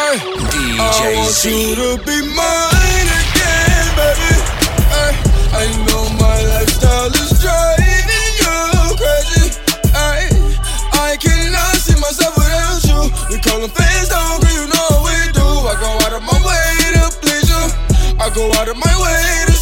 Ay. 0.06 0.22
I 0.78 1.18
want 1.18 1.34
you 1.42 1.74
to 1.74 1.88
be 2.06 2.16
mine 2.38 3.10
again, 3.10 3.86
baby. 3.98 4.32
Ay. 4.94 5.12
I 5.50 5.66
know 5.82 6.06
my 6.14 6.38
lifestyle 6.54 7.10
is 7.10 7.34
driving 7.42 8.06
you 8.38 8.54
crazy. 9.02 9.50
Ay. 9.98 10.30
I 10.94 11.16
cannot 11.18 11.74
see 11.82 11.98
myself 11.98 12.38
without 12.38 12.86
you. 12.86 13.00
We 13.34 13.42
call 13.42 13.58
them 13.58 13.70
fans, 13.74 14.08
don't 14.14 14.46
you 14.46 14.70
know 14.70 14.90
we 15.02 15.16
do. 15.34 15.42
I 15.42 15.74
go 15.82 15.90
out 16.06 16.14
of 16.14 16.22
my 16.22 16.38
way 16.38 16.70
to 16.94 17.10
please 17.18 17.50
you. 17.50 17.64
I 18.22 18.30
go 18.30 18.46
out 18.62 18.68
of 18.68 18.76
my 18.78 18.94
way 19.02 19.50
to 19.50 19.55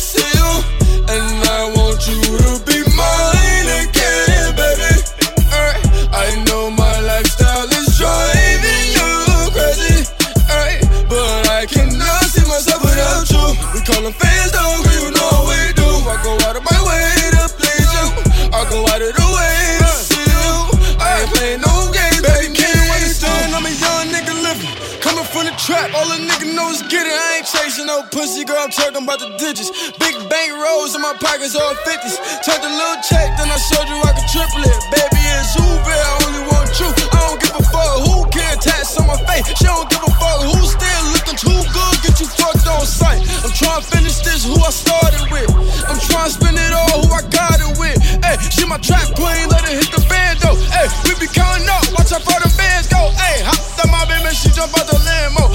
all 25.94 26.10
a 26.10 26.18
nigga 26.18 26.50
know 26.54 26.70
is 26.74 26.82
get 26.90 27.06
it. 27.06 27.14
I 27.14 27.38
ain't 27.38 27.46
chasing 27.46 27.86
no 27.86 28.02
pussy, 28.10 28.44
girl. 28.44 28.58
I'm 28.58 28.70
talking 28.70 29.02
about 29.02 29.22
the 29.22 29.30
digits. 29.38 29.70
Big 29.96 30.14
bank 30.28 30.50
rolls 30.58 30.94
in 30.94 31.00
my 31.00 31.14
pockets, 31.22 31.54
all 31.54 31.74
50s. 31.86 32.18
Took 32.42 32.60
a 32.60 32.70
little 32.70 33.00
check, 33.06 33.30
then 33.38 33.48
I 33.48 33.58
showed 33.70 33.86
you 33.86 33.98
I 34.02 34.12
could 34.12 34.28
triple 34.28 34.62
it. 34.66 34.76
Baby, 34.90 35.22
it's 35.38 35.54
Uber, 35.54 35.94
I 35.94 36.10
only 36.26 36.42
want 36.50 36.70
you. 36.82 36.90
I 37.14 37.18
don't 37.30 37.38
give 37.38 37.54
a 37.54 37.64
fuck 37.70 37.94
who 38.02 38.26
can 38.34 38.58
attach 38.58 38.98
on 38.98 39.06
my 39.06 39.18
face. 39.30 39.46
She 39.54 39.64
don't 39.70 39.86
give 39.88 40.02
a 40.02 40.12
fuck 40.18 40.38
who 40.42 40.58
still 40.66 41.04
looking 41.14 41.38
too 41.38 41.60
good. 41.70 41.94
Get 42.02 42.18
you 42.18 42.26
fucked 42.26 42.66
on 42.66 42.82
sight. 42.82 43.22
I'm 43.46 43.54
trying 43.54 43.80
to 43.80 43.86
finish 43.86 44.18
this, 44.26 44.42
who 44.44 44.58
I 44.58 44.74
started 44.74 45.24
with. 45.30 45.48
I'm 45.86 46.00
trying 46.02 46.28
to 46.28 46.34
spend 46.34 46.58
it 46.58 46.74
all, 46.74 47.06
who 47.06 47.08
I 47.14 47.22
got 47.30 47.62
it 47.62 47.70
with. 47.78 48.02
Hey, 48.26 48.36
she 48.50 48.66
my 48.66 48.78
trap 48.82 49.14
queen, 49.14 49.46
let 49.46 49.62
her 49.62 49.74
hit 49.78 49.90
the 49.94 50.02
band 50.10 50.42
though. 50.42 50.58
Hey, 50.74 50.90
we 51.06 51.14
be 51.22 51.30
counting 51.30 51.70
up, 51.70 51.86
watch 51.94 52.10
out 52.10 52.26
for 52.26 52.38
the 52.42 52.50
bands 52.58 52.90
go. 52.90 53.14
Hey, 53.14 53.46
hop 53.46 53.62
up 53.78 53.90
my 53.90 54.02
baby, 54.10 54.34
she 54.34 54.50
jump 54.50 54.74
out 54.74 54.90
the 54.90 54.98
limo. 54.98 55.53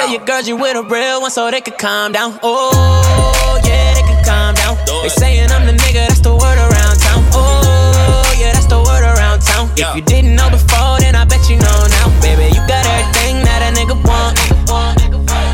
Tell 0.00 0.08
your 0.08 0.24
girls 0.24 0.48
you 0.48 0.56
with 0.56 0.76
a 0.78 0.82
real 0.82 1.20
one 1.20 1.30
so 1.30 1.50
they 1.50 1.60
can 1.60 1.76
calm 1.76 2.12
down. 2.12 2.40
Oh, 2.42 3.60
yeah, 3.66 3.92
they 3.92 4.00
can 4.00 4.24
calm 4.24 4.54
down. 4.54 4.78
They 5.02 5.10
saying 5.10 5.50
I'm 5.50 5.66
the 5.66 5.72
nigga, 5.72 6.08
that's 6.08 6.20
the 6.20 6.32
word 6.32 6.56
around 6.56 6.96
town. 7.04 7.20
Oh, 7.36 8.24
yeah, 8.40 8.54
that's 8.54 8.64
the 8.64 8.78
word 8.80 9.04
around 9.04 9.42
town. 9.42 9.68
If 9.76 9.94
you 9.94 10.00
didn't 10.00 10.34
know 10.34 10.48
before, 10.48 10.96
then 11.00 11.14
I 11.16 11.26
bet 11.26 11.50
you 11.50 11.56
know 11.56 11.78
now. 12.00 12.08
Baby, 12.24 12.48
you 12.48 12.64
got 12.64 12.80
everything 12.88 13.44
that 13.44 13.60
a 13.60 13.76
nigga 13.76 13.92
want. 14.08 14.40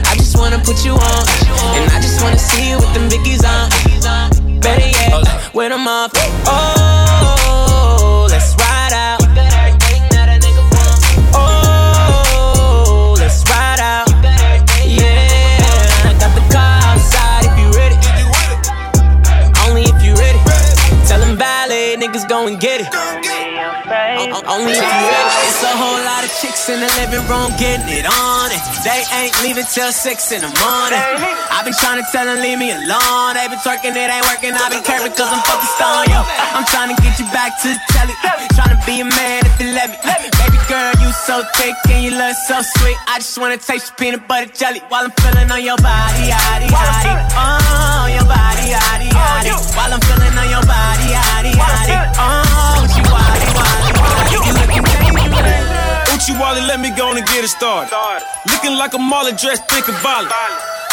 I 0.07 0.15
just 0.15 0.39
wanna 0.39 0.61
put 0.63 0.85
you 0.85 0.93
on. 0.95 1.23
And 1.75 1.91
I 1.91 1.99
just 2.01 2.23
wanna 2.23 2.39
see 2.39 2.71
you 2.71 2.77
with 2.77 2.95
them 2.95 3.11
biggies 3.11 3.43
on. 3.43 3.67
Better 4.61 4.87
yet, 4.87 5.55
with 5.57 5.71
them 5.71 5.89
off. 5.89 6.13
Oh, 6.47 7.66
Only 24.57 24.73
you. 24.73 25.21
It's 25.45 25.61
a 25.61 25.75
whole 25.77 26.01
lot 26.01 26.25
of 26.25 26.33
chicks 26.41 26.73
in 26.73 26.81
the 26.81 26.89
living 26.97 27.21
room 27.29 27.53
getting 27.61 27.85
it 27.93 28.09
on 28.09 28.49
it. 28.49 28.63
They 28.81 29.05
ain't 29.13 29.37
leaving 29.45 29.69
till 29.69 29.93
six 29.93 30.33
in 30.33 30.41
the 30.41 30.49
morning. 30.65 30.97
I've 31.53 31.69
been 31.69 31.77
trying 31.77 32.01
to 32.01 32.07
tell 32.09 32.25
them 32.25 32.41
leave 32.41 32.57
me 32.57 32.73
alone. 32.73 33.37
They 33.37 33.45
been 33.53 33.61
twerking, 33.61 33.93
it 33.93 34.09
ain't 34.09 34.25
working. 34.25 34.57
I've 34.57 34.73
been 34.73 34.81
careful 34.81 35.13
cause 35.13 35.29
I'm 35.29 35.45
focused 35.45 35.77
on 35.85 36.09
you. 36.09 36.21
I'm 36.57 36.65
trying 36.73 36.89
to 36.89 36.97
get 37.05 37.21
you 37.21 37.29
back 37.37 37.61
to 37.63 37.69
the 37.69 37.81
telly. 37.93 38.17
Trying 38.57 38.73
to 38.73 38.81
be 38.89 39.05
a 39.05 39.09
man 39.09 39.45
if 39.45 39.61
you 39.61 39.77
let 39.77 39.93
me. 39.93 40.01
Baby 40.41 40.57
girl, 40.73 40.93
you 41.05 41.13
so 41.13 41.45
thick 41.61 41.77
and 41.93 42.01
you 42.01 42.17
look 42.17 42.33
so 42.49 42.65
sweet. 42.81 42.97
I 43.13 43.21
just 43.21 43.37
wanna 43.37 43.61
taste 43.61 43.93
your 43.93 43.97
peanut 44.01 44.25
butter 44.25 44.49
jelly 44.57 44.81
while 44.89 45.05
I'm 45.05 45.13
feeling 45.21 45.53
on 45.53 45.61
your 45.61 45.77
body, 45.85 46.33
yaddy, 46.33 46.73
yaddy. 46.73 47.13
Oh, 47.37 48.09
your 48.09 48.25
body, 48.25 48.73
yaddy, 48.73 49.13
yaddy. 49.13 49.53
While 49.77 49.93
I'm 49.93 50.01
feeling 50.01 50.33
on 50.33 50.49
your 50.49 50.65
body, 50.65 51.13
yaddy, 51.13 51.53
yaddy. 51.53 51.97
Oh, 52.17 52.89
she 52.89 53.05
Uchi 56.27 56.41
Wally, 56.41 56.61
let 56.63 56.81
me 56.81 56.91
go 56.91 57.07
on 57.07 57.17
and 57.17 57.25
get 57.27 57.45
it 57.45 57.49
started. 57.49 57.89
Looking 58.51 58.75
like 58.77 58.95
a 58.95 58.99
Marley 58.99 59.31
dressed, 59.31 59.71
thinking 59.71 59.95
violent. 60.03 60.35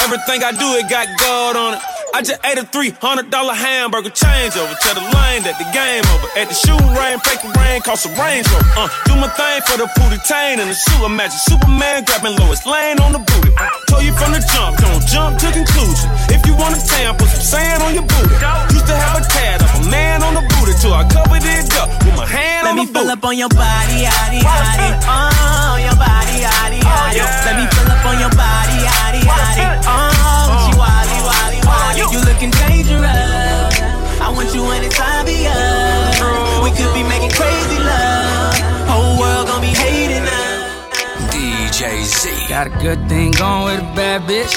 Everything 0.01 0.43
I 0.43 0.51
do, 0.51 0.77
it 0.77 0.87
got 0.87 1.07
God 1.17 1.55
on 1.55 1.73
it. 1.73 1.92
I 2.13 2.21
just 2.21 2.37
ate 2.45 2.61
a 2.61 2.65
$300 2.69 3.25
hamburger 3.25 4.13
changeover. 4.13 4.69
Tell 4.85 4.93
the 4.93 5.01
lane 5.17 5.41
that 5.49 5.57
the 5.57 5.65
game 5.73 6.05
over. 6.13 6.29
At 6.37 6.45
the 6.45 6.53
shoe 6.53 6.77
rain, 6.93 7.17
fake 7.25 7.41
rain, 7.57 7.81
cost 7.81 8.05
a 8.05 8.13
range 8.21 8.45
rover. 8.53 8.85
Uh, 8.85 8.89
do 9.09 9.17
my 9.17 9.25
thing 9.33 9.65
for 9.65 9.81
the 9.81 9.89
booty 9.97 10.21
tain 10.29 10.61
and 10.61 10.69
the 10.69 10.77
shoe. 10.77 11.01
Imagine 11.09 11.41
Superman 11.41 12.05
grabbing 12.05 12.37
Lois 12.37 12.69
Lane 12.69 13.01
on 13.01 13.17
the 13.17 13.21
booty. 13.21 13.49
Uh, 13.57 13.65
told 13.89 14.05
you 14.05 14.13
from 14.13 14.29
the 14.29 14.45
jump, 14.53 14.77
don't 14.77 15.01
jump 15.09 15.41
to 15.41 15.49
conclusion. 15.49 16.05
If 16.29 16.45
you 16.45 16.53
want 16.53 16.77
a 16.77 16.81
tan, 16.85 17.17
put 17.17 17.33
some 17.33 17.41
sand 17.57 17.81
on 17.81 17.97
your 17.97 18.05
booty. 18.05 18.37
Used 18.77 18.85
to 18.85 18.93
have 18.93 19.17
a 19.17 19.25
tad 19.25 19.65
of 19.65 19.73
a 19.81 19.89
man 19.89 20.21
on 20.21 20.37
the 20.37 20.45
booty 20.53 20.77
till 20.77 20.93
I 20.93 21.09
covered 21.09 21.41
it 21.41 21.65
up 21.81 21.89
with 22.05 22.13
my 22.13 22.29
hand 22.29 22.69
Let 22.69 22.77
on 22.77 22.77
me 22.77 22.85
the 22.85 22.93
fill 22.93 23.09
booty. 23.09 23.17
up 23.17 23.25
on 23.25 23.35
your 23.41 23.49
body, 23.57 24.05
yaddy, 24.05 24.37
yaddy. 24.45 24.89
Oh, 25.09 25.81
your 25.81 25.97
body, 25.97 26.45
yaddy, 26.45 26.77
yaddy. 26.77 27.25
Let 27.25 27.57
me 27.57 27.65
fill 27.73 27.89
up 27.89 28.05
on 28.05 28.21
your 28.21 28.33
body, 28.37 28.77
yaddy, 28.85 29.21
yaddy. 29.25 29.65
Oh, 29.89 30.69
she 30.69 30.71
wally, 30.77 31.17
wally, 31.25 31.52
wally. 31.65 31.99
You 31.99 32.19
looking 32.21 32.51
dangerous. 32.51 33.73
I 34.21 34.31
want 34.31 34.53
you 34.53 34.63
anytime 34.71 35.25
be 35.25 35.47
us. 35.47 36.19
We 36.63 36.69
could 36.71 36.93
be 36.93 37.03
making 37.03 37.31
crazy 37.31 37.79
love. 37.79 38.55
Whole 38.87 39.19
world 39.19 39.47
gonna 39.47 39.61
be 39.61 39.73
hating 39.73 40.23
us. 40.23 41.33
DJ 41.33 42.03
Z. 42.03 42.47
Got 42.47 42.67
a 42.67 42.73
good 42.81 43.07
thing 43.09 43.31
going 43.31 43.65
with 43.65 43.79
a 43.79 43.95
bad 43.95 44.23
bitch. 44.23 44.53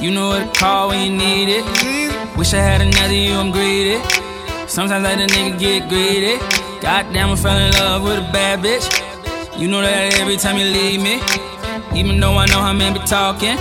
You 0.00 0.10
know 0.10 0.28
what 0.28 0.52
to 0.52 0.60
call 0.60 0.88
when 0.88 1.00
you 1.00 1.16
need 1.16 1.48
it. 1.48 1.64
Wish 2.36 2.52
I 2.52 2.58
had 2.58 2.82
another 2.82 3.14
you, 3.14 3.32
I'm 3.32 3.50
greedy. 3.50 4.02
Sometimes 4.66 5.04
let 5.04 5.18
a 5.18 5.26
nigga 5.32 5.58
get 5.58 5.88
greedy. 5.88 6.36
Goddamn, 6.82 7.30
I 7.30 7.36
fell 7.36 7.56
in 7.56 7.72
love 7.72 8.02
with 8.02 8.18
a 8.18 8.32
bad 8.32 8.60
bitch. 8.60 8.86
You 9.58 9.68
know 9.68 9.80
that 9.80 10.18
every 10.20 10.36
time 10.36 10.58
you 10.58 10.64
leave 10.64 11.00
me. 11.00 11.22
Even 11.98 12.20
though 12.20 12.36
I 12.36 12.46
know 12.46 12.60
how 12.60 12.74
men 12.74 12.92
be 12.92 13.00
talking. 13.00 13.56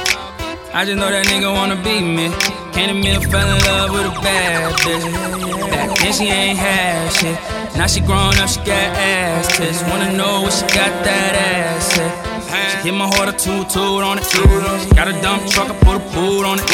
I 0.73 0.83
just 0.83 0.97
know 0.97 1.09
that 1.09 1.25
nigga 1.27 1.53
wanna 1.53 1.77
be 1.77 2.01
me. 2.01 2.27
Can't 2.75 2.91
admit 2.91 3.15
I 3.15 3.21
fell 3.31 3.47
in 3.47 3.63
love 3.63 3.91
with 3.91 4.05
a 4.05 4.21
bad 4.21 4.73
bitch. 4.83 5.71
Back 5.71 5.97
then 5.97 6.11
she 6.11 6.25
ain't 6.25 6.59
had 6.59 7.09
shit. 7.13 7.39
Now 7.77 7.87
she 7.87 8.01
grown 8.01 8.37
up, 8.37 8.49
she 8.49 8.57
got 8.59 8.69
ass 8.69 9.57
tits. 9.57 9.81
Wanna 9.83 10.11
know 10.11 10.41
what 10.41 10.51
she 10.51 10.63
got 10.75 10.91
that 11.05 11.35
ass 11.35 11.97
at. 11.97 12.24
She 12.71 12.89
hit 12.89 12.93
my 12.93 13.07
heart 13.07 13.29
a 13.29 13.33
toot 13.33 13.69
toot 13.69 14.03
on 14.03 14.19
it. 14.19 14.25
Got 14.95 15.07
a 15.07 15.13
dump 15.21 15.47
truck, 15.49 15.69
I 15.69 15.75
put 15.79 15.95
a 15.97 16.03
boot 16.13 16.45
on 16.45 16.59
it. 16.59 16.65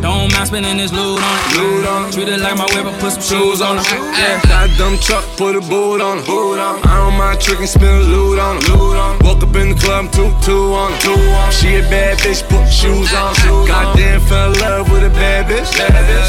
Don't 0.00 0.30
mind 0.32 0.46
spending 0.46 0.76
this 0.76 0.92
loot 0.92 1.18
on 1.18 1.36
it. 1.38 1.56
Loot 1.58 1.86
on 1.86 2.08
it. 2.08 2.12
Treat 2.12 2.28
it 2.28 2.40
like 2.40 2.56
my 2.56 2.66
whip, 2.70 2.86
I 2.86 2.94
put 3.00 3.12
some 3.18 3.22
shoes 3.22 3.60
on 3.60 3.78
it. 3.78 3.84
Yeah. 3.90 4.40
Got 4.46 4.70
a 4.70 4.78
dumb 4.78 4.96
truck, 4.98 5.24
put 5.36 5.56
a 5.56 5.60
boot 5.60 6.00
on 6.00 6.18
it. 6.18 6.28
I 6.28 7.02
don't 7.02 7.18
mind 7.18 7.40
tricking, 7.40 7.66
spin 7.66 8.06
loot 8.06 8.38
on 8.38 8.58
it. 8.58 8.68
Woke 9.24 9.42
up 9.42 9.56
in 9.56 9.74
the 9.74 9.78
club, 9.78 10.10
two, 10.12 10.30
two 10.46 10.70
on 10.72 10.94
it. 10.94 11.02
She 11.52 11.76
a 11.76 11.82
bad 11.90 12.18
bitch, 12.18 12.46
put 12.48 12.66
shoes 12.70 13.12
on. 13.12 13.34
Goddamn, 13.66 14.20
fell 14.20 14.52
in 14.52 14.60
love 14.60 14.90
with 14.90 15.04
a 15.04 15.10
bad 15.10 15.50
bitch. 15.50 15.66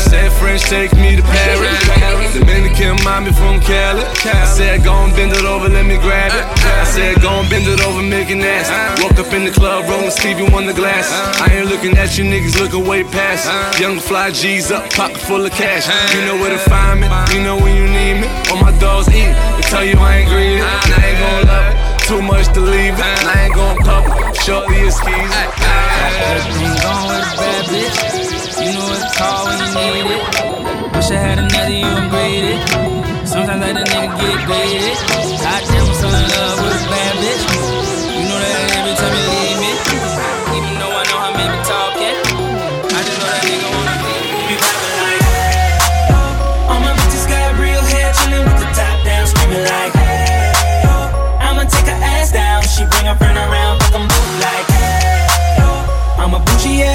Said 0.09 0.31
French, 0.33 0.63
take 0.63 0.93
me 0.97 1.15
to 1.15 1.21
Paris. 1.21 2.33
Dominican 2.33 2.97
mommy 3.03 3.31
from 3.31 3.61
Cali. 3.61 4.01
I 4.01 4.45
said, 4.45 4.83
go 4.83 4.93
and 4.93 5.13
bend 5.13 5.33
it 5.33 5.45
over, 5.45 5.69
let 5.69 5.85
me 5.85 5.97
grab 5.97 6.33
it. 6.33 6.43
I 6.65 6.85
said, 6.85 7.21
go 7.21 7.29
and 7.29 7.49
bend 7.49 7.67
it 7.67 7.81
over, 7.85 8.01
make 8.01 8.29
it 8.29 8.41
nasty. 8.59 9.03
Woke 9.03 9.19
up 9.19 9.33
in 9.33 9.45
the 9.45 9.51
club, 9.51 9.87
rolling 9.87 10.11
Stevie 10.11 10.43
the 10.43 10.73
glass. 10.73 11.07
I 11.41 11.53
ain't 11.55 11.69
looking 11.69 11.97
at 11.97 12.17
you 12.17 12.23
niggas, 12.25 12.59
looking 12.59 12.85
way 12.85 13.03
past. 13.03 13.47
Young 13.79 13.99
fly 13.99 14.31
G's 14.31 14.71
up, 14.71 14.89
pocket 14.91 15.17
full 15.17 15.45
of 15.45 15.51
cash. 15.51 15.87
You 16.13 16.25
know 16.25 16.35
where 16.35 16.51
to 16.51 16.61
find 16.69 17.01
me, 17.01 17.07
you 17.33 17.41
know 17.43 17.55
when 17.57 17.75
you 17.75 17.87
need 17.87 18.21
me. 18.21 18.27
All 18.51 18.59
my 18.61 18.71
dogs 18.79 19.07
eat, 19.09 19.31
they 19.55 19.63
tell 19.69 19.85
you 19.85 19.95
I 19.97 20.17
ain't 20.17 20.29
greedy. 20.29 20.59
And 20.59 20.93
I 20.93 21.01
ain't 21.07 21.19
gon' 21.19 21.47
love 21.47 21.67
it. 21.71 22.07
Too 22.07 22.21
much 22.21 22.47
to 22.53 22.61
leave 22.61 22.93
it. 22.93 22.99
And 22.99 23.27
I 23.29 23.45
ain't 23.45 23.55
gon' 23.55 23.77
pop 23.77 24.05
it. 24.05 24.35
Shorty 24.43 24.75
is 24.81 24.95
skis. 24.95 25.31
Everything 26.29 26.75
gone 26.83 27.07
with 27.07 27.23
a 27.23 27.35
bad 27.37 27.63
bitch. 27.69 27.97
You 28.59 28.73
know 28.73 28.85
what 28.89 28.99
to 28.99 29.09
call 29.17 29.45
when 29.45 29.57
you 29.61 29.69
need 29.77 30.07
it. 30.17 30.23
Wish 30.95 31.11
I 31.11 31.17
had 31.17 31.39
another 31.39 31.71
you, 31.71 31.85
I'm 31.85 32.09
greedy. 32.09 32.55
Sometimes 33.25 33.61
I 33.63 33.71
let 33.71 33.77
a 33.77 33.83
nigga 33.93 34.09
get 34.19 34.39
graded. 34.47 34.97
Goddamn, 35.39 35.85
I'm 35.85 35.95
so 35.95 36.07
in 36.07 36.25
love 36.33 36.57
with 36.65 36.81
a 36.81 36.89
bad 36.89 37.15
bitch. 37.21 37.68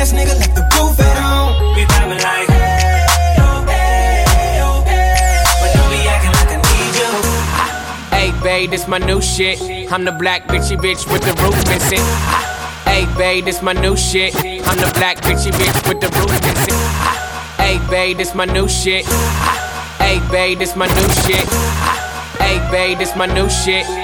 Ass 0.05 0.13
nigga, 0.13 0.39
like 0.39 0.55
the 0.55 0.65
roof 0.77 1.01
at 1.01 1.17
home. 1.17 1.75
We 1.75 1.83
like. 2.29 2.49
Hey, 8.13 8.31
babe, 8.43 8.71
this 8.71 8.87
my 8.87 8.99
new 8.99 9.21
shit. 9.21 9.61
I'm 9.93 10.05
the 10.05 10.13
black 10.13 10.47
bitchy 10.47 10.77
bitch 10.77 11.11
with 11.11 11.23
the 11.23 11.35
roof 11.43 11.57
missing. 11.69 12.05
Hey, 12.85 13.07
babe, 13.17 13.45
this 13.45 13.63
my 13.63 13.73
new 13.73 13.97
shit. 13.97 14.35
I'm 14.37 14.79
the 14.79 14.91
black 14.99 15.17
bitchy 15.19 15.53
bitch 15.53 15.89
with 15.89 16.01
the 16.01 16.11
roof 16.19 16.35
missing. 16.47 16.81
Hey, 17.57 17.79
babe, 17.91 18.19
this 18.19 18.35
my 18.35 18.45
new 18.45 18.69
shit. 18.69 19.07
Hey, 19.99 20.21
babe, 20.31 20.59
this 20.59 20.77
my 20.77 20.87
new 20.87 21.09
shit. 21.25 21.49
Hey, 22.39 22.59
babe, 22.71 22.99
this 22.99 23.17
my 23.17 23.27
new 23.27 23.49
shit. 23.49 24.04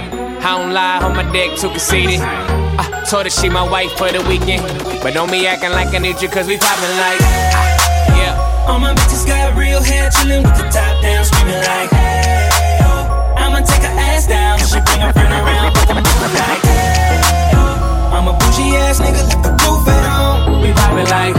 I 0.43 0.57
don't 0.57 0.73
lie, 0.73 0.97
on 1.05 1.15
my 1.15 1.23
dick 1.31 1.55
too 1.57 1.69
conceited. 1.69 2.19
I 2.19 3.05
told 3.07 3.25
her 3.25 3.29
she 3.29 3.47
my 3.47 3.61
wife 3.61 3.91
for 3.93 4.11
the 4.11 4.21
weekend. 4.27 4.65
But 5.03 5.13
don't 5.13 5.29
be 5.29 5.45
acting 5.45 5.71
like 5.71 5.93
I 5.93 5.99
need 5.99 6.19
you, 6.21 6.29
cause 6.29 6.47
we 6.47 6.57
poppin' 6.57 6.97
like. 6.97 7.21
Ah, 7.21 8.17
yeah. 8.17 8.65
All 8.67 8.79
my 8.79 8.93
bitches 8.93 9.25
got 9.25 9.55
real 9.55 9.81
hair, 9.81 10.09
chillin' 10.09 10.41
with 10.41 10.57
the 10.57 10.65
top 10.73 11.01
down, 11.01 11.25
screaming 11.25 11.61
like, 11.61 11.89
hey, 11.93 12.81
yo. 12.81 12.89
I'ma 13.37 13.59
take 13.61 13.85
her 13.85 13.93
ass 13.93 14.25
down. 14.25 14.57
She 14.59 14.81
bring 14.81 15.01
her 15.01 15.13
friend 15.13 15.29
around, 15.29 15.77
'em 15.77 16.01
both 16.01 16.33
like, 16.33 16.63
hey, 16.65 17.53
yo. 17.53 17.61
I'm 18.09 18.27
a 18.27 18.33
bougie 18.33 18.75
ass 18.81 18.99
nigga, 18.99 19.21
like 19.29 19.43
the 19.45 19.53
roof 19.61 19.87
at 19.87 20.03
home. 20.09 20.61
We 20.61 20.73
poppin' 20.73 21.05
like. 21.05 21.37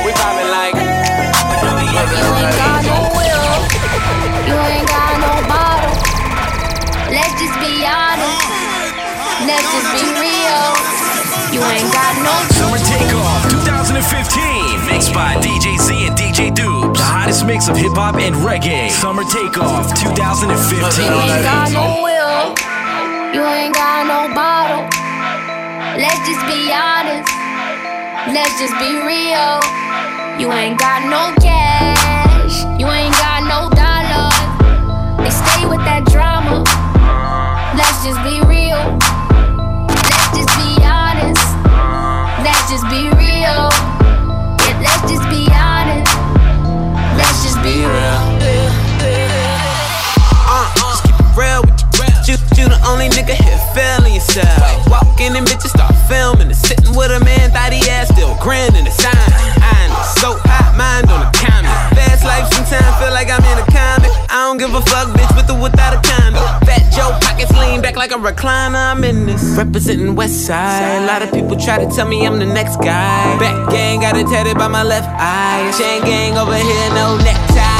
We 0.00 0.10
poppin' 0.16 0.48
like. 0.48 0.74
You 0.74 1.70
ain't 1.76 1.92
got 1.92 2.08
no 2.08 2.30
will. 2.40 2.73
Let's 9.44 9.68
just 9.76 9.92
be 9.92 10.08
real. 10.16 10.68
You 11.52 11.60
ain't 11.60 11.92
got 11.92 12.16
no 12.24 12.32
Summer 12.56 12.80
Takeoff 12.80 13.44
2015, 13.52 14.88
mixed 14.88 15.12
by 15.12 15.36
DJ 15.44 15.76
Z 15.76 15.92
and 16.08 16.16
DJ 16.16 16.48
Dubes. 16.48 16.96
The 16.96 17.04
hottest 17.04 17.44
mix 17.44 17.68
of 17.68 17.76
hip 17.76 17.92
hop 17.92 18.16
and 18.16 18.34
reggae. 18.36 18.88
Summer 18.88 19.22
Takeoff 19.28 19.92
2015. 20.00 20.48
You 20.48 21.12
ain't 21.12 21.44
got 21.44 21.68
no 21.76 22.00
will. 22.00 22.56
You 23.36 23.44
ain't 23.44 23.74
got 23.76 24.08
no 24.08 24.32
bottle. 24.32 24.88
Let's 26.00 26.24
just 26.24 26.40
be 26.48 26.72
honest. 26.72 27.28
Let's 28.32 28.56
just 28.56 28.72
be 28.80 28.96
real. 29.04 29.60
You 30.40 30.48
ain't 30.56 30.80
got 30.80 31.04
no 31.04 31.36
cash. 31.44 32.64
You 32.80 32.88
ain't 32.88 33.12
got 33.20 33.44
no 33.44 33.68
dollars. 33.76 34.40
They 35.20 35.28
stay 35.28 35.68
with 35.68 35.84
that 35.84 36.08
drama. 36.08 36.33
You. 52.56 52.68
The 52.68 52.80
only 52.86 53.08
nigga 53.08 53.34
here 53.34 53.60
feeling 53.72 54.14
yourself. 54.14 54.88
Walk 54.88 55.20
in 55.20 55.36
and 55.36 55.46
bitches 55.46 55.72
start 55.72 55.94
filming 56.08 56.48
and 56.48 56.56
sitting 56.56 56.94
with 56.96 57.10
a 57.10 57.20
man, 57.24 57.50
thought 57.50 57.72
he 57.72 57.80
ass 57.90 58.08
still 58.08 58.36
grinning 58.40 58.84
the 58.84 58.94
sign. 58.94 59.12
I 59.60 59.88
know, 59.88 60.02
so 60.20 60.28
hot, 60.44 60.76
mind 60.76 61.10
on 61.10 61.24
the 61.24 61.30
comment. 61.34 61.72
Fast 61.96 62.24
life 62.24 62.46
sometimes 62.52 62.92
feel 63.00 63.12
like 63.12 63.30
I'm 63.30 63.44
in 63.44 63.58
a 63.58 63.66
comic. 63.70 64.12
I 64.30 64.48
don't 64.48 64.58
give 64.58 64.74
a 64.74 64.82
fuck, 64.90 65.08
bitch, 65.16 65.30
with 65.36 65.50
or 65.50 65.60
without 65.60 65.94
a 65.94 66.00
condom. 66.04 66.42
Fat 66.66 66.84
Joe 66.92 67.16
pockets 67.20 67.52
lean 67.52 67.80
back 67.80 67.96
like 67.96 68.10
a 68.10 68.20
recliner. 68.20 68.92
I'm 68.92 69.04
in 69.04 69.26
this. 69.26 69.42
Representing 69.56 70.14
West 70.14 70.46
Side. 70.46 71.02
A 71.02 71.06
lot 71.06 71.22
of 71.22 71.32
people 71.32 71.56
try 71.56 71.78
to 71.78 71.88
tell 71.94 72.08
me 72.08 72.26
I'm 72.26 72.38
the 72.38 72.46
next 72.46 72.76
guy. 72.78 73.38
Back 73.38 73.70
gang 73.70 74.00
got 74.00 74.16
it 74.16 74.26
tatted 74.26 74.56
by 74.56 74.68
my 74.68 74.82
left 74.82 75.08
eye. 75.18 75.72
Chain 75.78 76.02
gang 76.04 76.36
over 76.36 76.56
here, 76.56 76.88
no 76.94 77.16
neckties. 77.18 77.73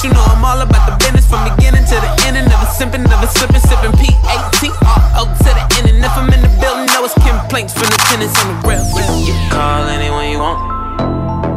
But 0.00 0.08
you 0.08 0.16
know 0.16 0.24
I'm 0.32 0.40
all 0.40 0.56
about 0.56 0.88
the 0.88 0.96
business 0.96 1.28
from 1.28 1.44
beginning 1.44 1.84
to 1.84 1.96
the 2.00 2.08
end. 2.24 2.40
And 2.40 2.48
never 2.48 2.64
simping, 2.72 3.04
never 3.04 3.28
slipping, 3.28 3.60
sipping 3.60 3.92
P-A-T-R-O 4.00 5.22
to 5.28 5.50
the 5.52 5.64
end. 5.76 5.92
And 5.92 6.00
if 6.00 6.16
I'm 6.16 6.32
in 6.32 6.40
the 6.40 6.48
building, 6.56 6.88
know 6.88 7.04
it's 7.04 7.12
complaints 7.20 7.76
from 7.76 7.84
the 7.92 8.00
tenants 8.08 8.32
on 8.40 8.48
the 8.48 8.56
real. 8.64 8.80
You 8.80 9.36
can 9.36 9.52
call 9.52 9.84
anyone 9.92 10.32
you 10.32 10.40
want. 10.40 10.56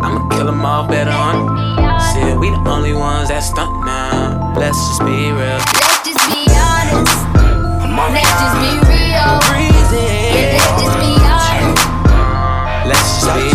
I'ma 0.03 0.27
kill 0.27 0.51
them 0.51 0.59
all 0.59 0.83
better 0.83 1.15
on. 1.15 1.55
Shit, 2.11 2.35
we 2.35 2.51
the 2.51 2.59
only 2.67 2.91
ones 2.91 3.31
that 3.31 3.47
stunt 3.47 3.71
now. 3.87 4.51
Let's 4.59 4.75
just 4.75 5.07
be 5.07 5.31
real. 5.31 5.63
Let's 5.79 6.03
just 6.03 6.19
be 6.27 6.43
honest. 6.51 7.15
Let's 7.95 8.27
just 8.27 8.59
be 8.59 8.75
real. 8.91 9.39
Yeah, 9.39 10.59
let's 10.59 10.83
just 10.83 10.99
be 10.99 11.15
honest. 11.31 11.79
Let's 12.91 13.07
just 13.23 13.31
be 13.39 13.52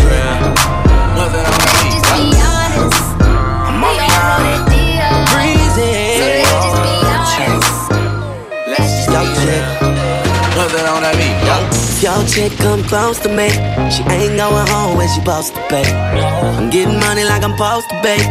Chick 12.38 12.56
come 12.58 12.84
close 12.84 13.18
to 13.18 13.28
me, 13.28 13.48
she 13.90 14.00
ain't 14.14 14.36
going 14.36 14.66
home 14.68 14.96
when 14.96 15.08
she 15.08 15.18
supposed 15.18 15.56
to 15.56 15.60
pay. 15.66 15.82
I'm 15.82 16.70
getting 16.70 17.00
money 17.00 17.24
like 17.24 17.42
I'm 17.42 17.50
supposed 17.50 17.88
to 17.90 18.00
pay. 18.00 18.22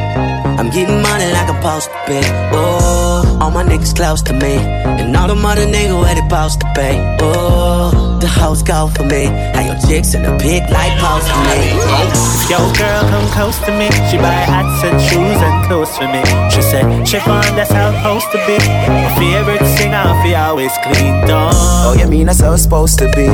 I'm 0.58 0.70
getting 0.70 1.02
money 1.02 1.26
like 1.34 1.50
I'm 1.50 1.62
supposed 1.62 1.89
to 1.91 1.98
pay. 2.06 2.22
Oh, 2.54 3.38
all 3.41 3.52
my 3.52 3.65
niggas 3.65 3.93
close 3.93 4.22
to 4.22 4.32
me, 4.32 4.56
and 5.00 5.13
all 5.13 5.28
the 5.28 5.36
mother 5.36 5.65
niggas 5.65 6.02
where 6.02 6.15
they 6.15 6.22
supposed 6.22 6.62
to 6.62 6.72
pay. 6.74 7.17
Oh, 7.20 8.17
the 8.22 8.28
hoes 8.30 8.63
go 8.63 8.88
for 8.88 9.04
me. 9.04 9.26
How 9.26 9.65
your 9.65 9.80
chicks 9.86 10.13
in 10.13 10.24
the 10.24 10.38
pit 10.38 10.63
like 10.72 10.98
post 11.00 11.28
to 11.28 11.39
me. 11.43 12.37
If 12.48 12.52
your 12.52 12.72
girl 12.80 13.02
come 13.10 13.28
close 13.32 13.60
to 13.66 13.78
me, 13.78 13.92
she 14.08 14.16
buy 14.16 14.32
hats 14.32 14.82
and 14.82 15.02
shoes 15.02 15.36
and 15.44 15.68
clothes 15.68 15.92
for 15.98 16.08
me. 16.08 16.24
She 16.50 16.62
said, 16.62 17.06
Chiffon, 17.06 17.44
oh, 17.44 17.56
that's 17.58 17.74
how 17.74 17.90
it's 17.90 18.24
supposed 18.24 18.32
to 18.32 18.38
be. 18.48 18.58
My 18.88 19.04
favorite 19.20 19.68
singer, 19.76 20.08
fi 20.24 20.34
always 20.36 20.72
clean 20.82 21.28
down. 21.28 21.52
Oh, 21.84 21.94
you 22.00 22.08
mean 22.08 22.28
that's 22.28 22.40
how 22.40 22.54
it's 22.54 22.64
supposed 22.64 23.00
to 23.00 23.12
be? 23.18 23.28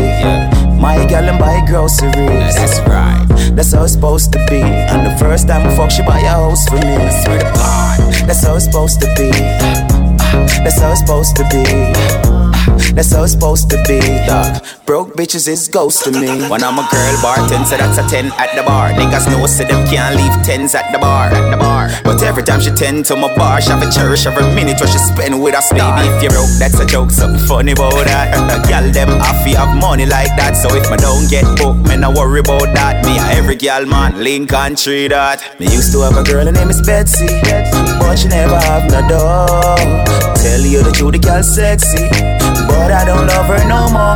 My 0.82 1.06
girl 1.06 1.30
and 1.30 1.38
buy 1.38 1.64
groceries. 1.68 2.56
That's 2.56 2.80
right. 2.90 3.24
That's 3.30 3.52
That's 3.52 3.74
how 3.74 3.84
it's 3.84 3.94
supposed 3.94 4.34
to 4.34 4.44
be. 4.50 4.64
And 4.64 5.06
the 5.06 5.16
first 5.20 5.48
time 5.48 5.70
we 5.70 5.76
fuck, 5.78 5.92
she 5.92 6.02
buy 6.02 6.18
a 6.18 6.30
house 6.30 6.68
for 6.68 6.78
me. 6.78 6.96
I 6.98 7.24
swear 7.24 7.38
to 7.38 7.52
God. 7.54 8.00
That's 8.26 8.44
how 8.44 8.56
it's 8.56 8.66
supposed 8.66 9.00
to 9.02 9.08
be. 9.14 9.30
That's 10.66 10.80
how 10.80 10.90
it's 10.90 11.02
supposed 11.02 11.36
to 11.36 11.44
be. 11.54 12.43
That's 12.94 13.12
how 13.12 13.24
it's 13.24 13.34
supposed 13.34 13.70
to 13.72 13.78
be. 13.88 14.00
Dog. 14.28 14.64
Broke 14.86 15.16
bitches 15.16 15.48
is 15.48 15.68
ghost 15.68 16.04
to 16.06 16.12
me. 16.12 16.48
When 16.48 16.64
I'm 16.64 16.78
a 16.78 16.88
girl 16.92 17.16
bartender, 17.22 17.66
so 17.66 17.78
that's 17.78 17.98
a 17.98 18.06
10 18.08 18.32
at 18.38 18.56
the 18.56 18.64
bar. 18.64 18.92
Niggas 18.92 19.26
know 19.32 19.46
so 19.48 19.64
them 19.64 19.86
can't 19.88 20.16
leave 20.16 20.32
10s 20.46 20.76
at 20.76 20.92
the 20.92 21.00
bar. 21.00 21.28
At 21.28 21.50
the 21.50 21.58
bar. 21.58 21.90
But 22.04 22.22
every 22.24 22.44
time 22.44 22.62
she 22.62 22.72
tend 22.72 23.06
to 23.06 23.16
my 23.16 23.34
bar, 23.36 23.62
she 23.62 23.72
have 23.72 23.82
a 23.82 23.92
cherish 23.92 24.26
every 24.26 24.44
minute 24.54 24.80
what 24.80 24.90
she 24.90 25.00
spend 25.00 25.42
with 25.42 25.56
us. 25.56 25.72
Baby, 25.72 26.06
if 26.08 26.24
you 26.24 26.30
broke, 26.30 26.54
that's 26.60 26.80
a 26.80 26.86
joke. 26.86 27.12
Something 27.12 27.46
funny 27.48 27.72
about 27.72 28.06
that. 28.06 28.30
Girl, 28.70 28.92
them 28.92 29.10
have 29.20 29.44
to 29.44 29.58
have 29.58 29.76
money 29.82 30.06
like 30.06 30.36
that. 30.38 30.54
So 30.54 30.76
if 30.76 30.86
I 30.92 30.98
don't 30.98 31.30
get 31.30 31.46
booked, 31.58 31.88
man, 31.88 32.04
I 32.04 32.10
worry 32.14 32.42
about 32.42 32.74
that. 32.76 33.04
Me, 33.06 33.18
a 33.18 33.40
every 33.40 33.56
girl, 33.56 33.86
man, 33.86 34.24
Lincoln 34.24 34.76
Tree 34.76 35.08
that. 35.08 35.60
Me 35.60 35.66
used 35.66 35.92
to 35.94 36.02
have 36.02 36.18
a 36.18 36.24
girl, 36.24 36.46
her 36.46 36.52
name 36.52 36.70
is 36.70 36.82
Betsy. 36.82 37.28
But 38.00 38.16
she 38.18 38.28
never 38.28 38.60
have 38.60 38.90
no 38.92 39.02
dog. 39.08 39.80
Tell 40.38 40.62
you 40.62 40.84
the 40.84 40.92
truth, 40.92 41.14
the 41.14 41.20
girl 41.20 41.42
sexy 41.42 42.43
but 42.68 42.92
I 42.92 43.06
don't 43.06 43.28
love 43.28 43.48
her 43.48 43.64
no 43.68 43.90
more. 43.92 44.16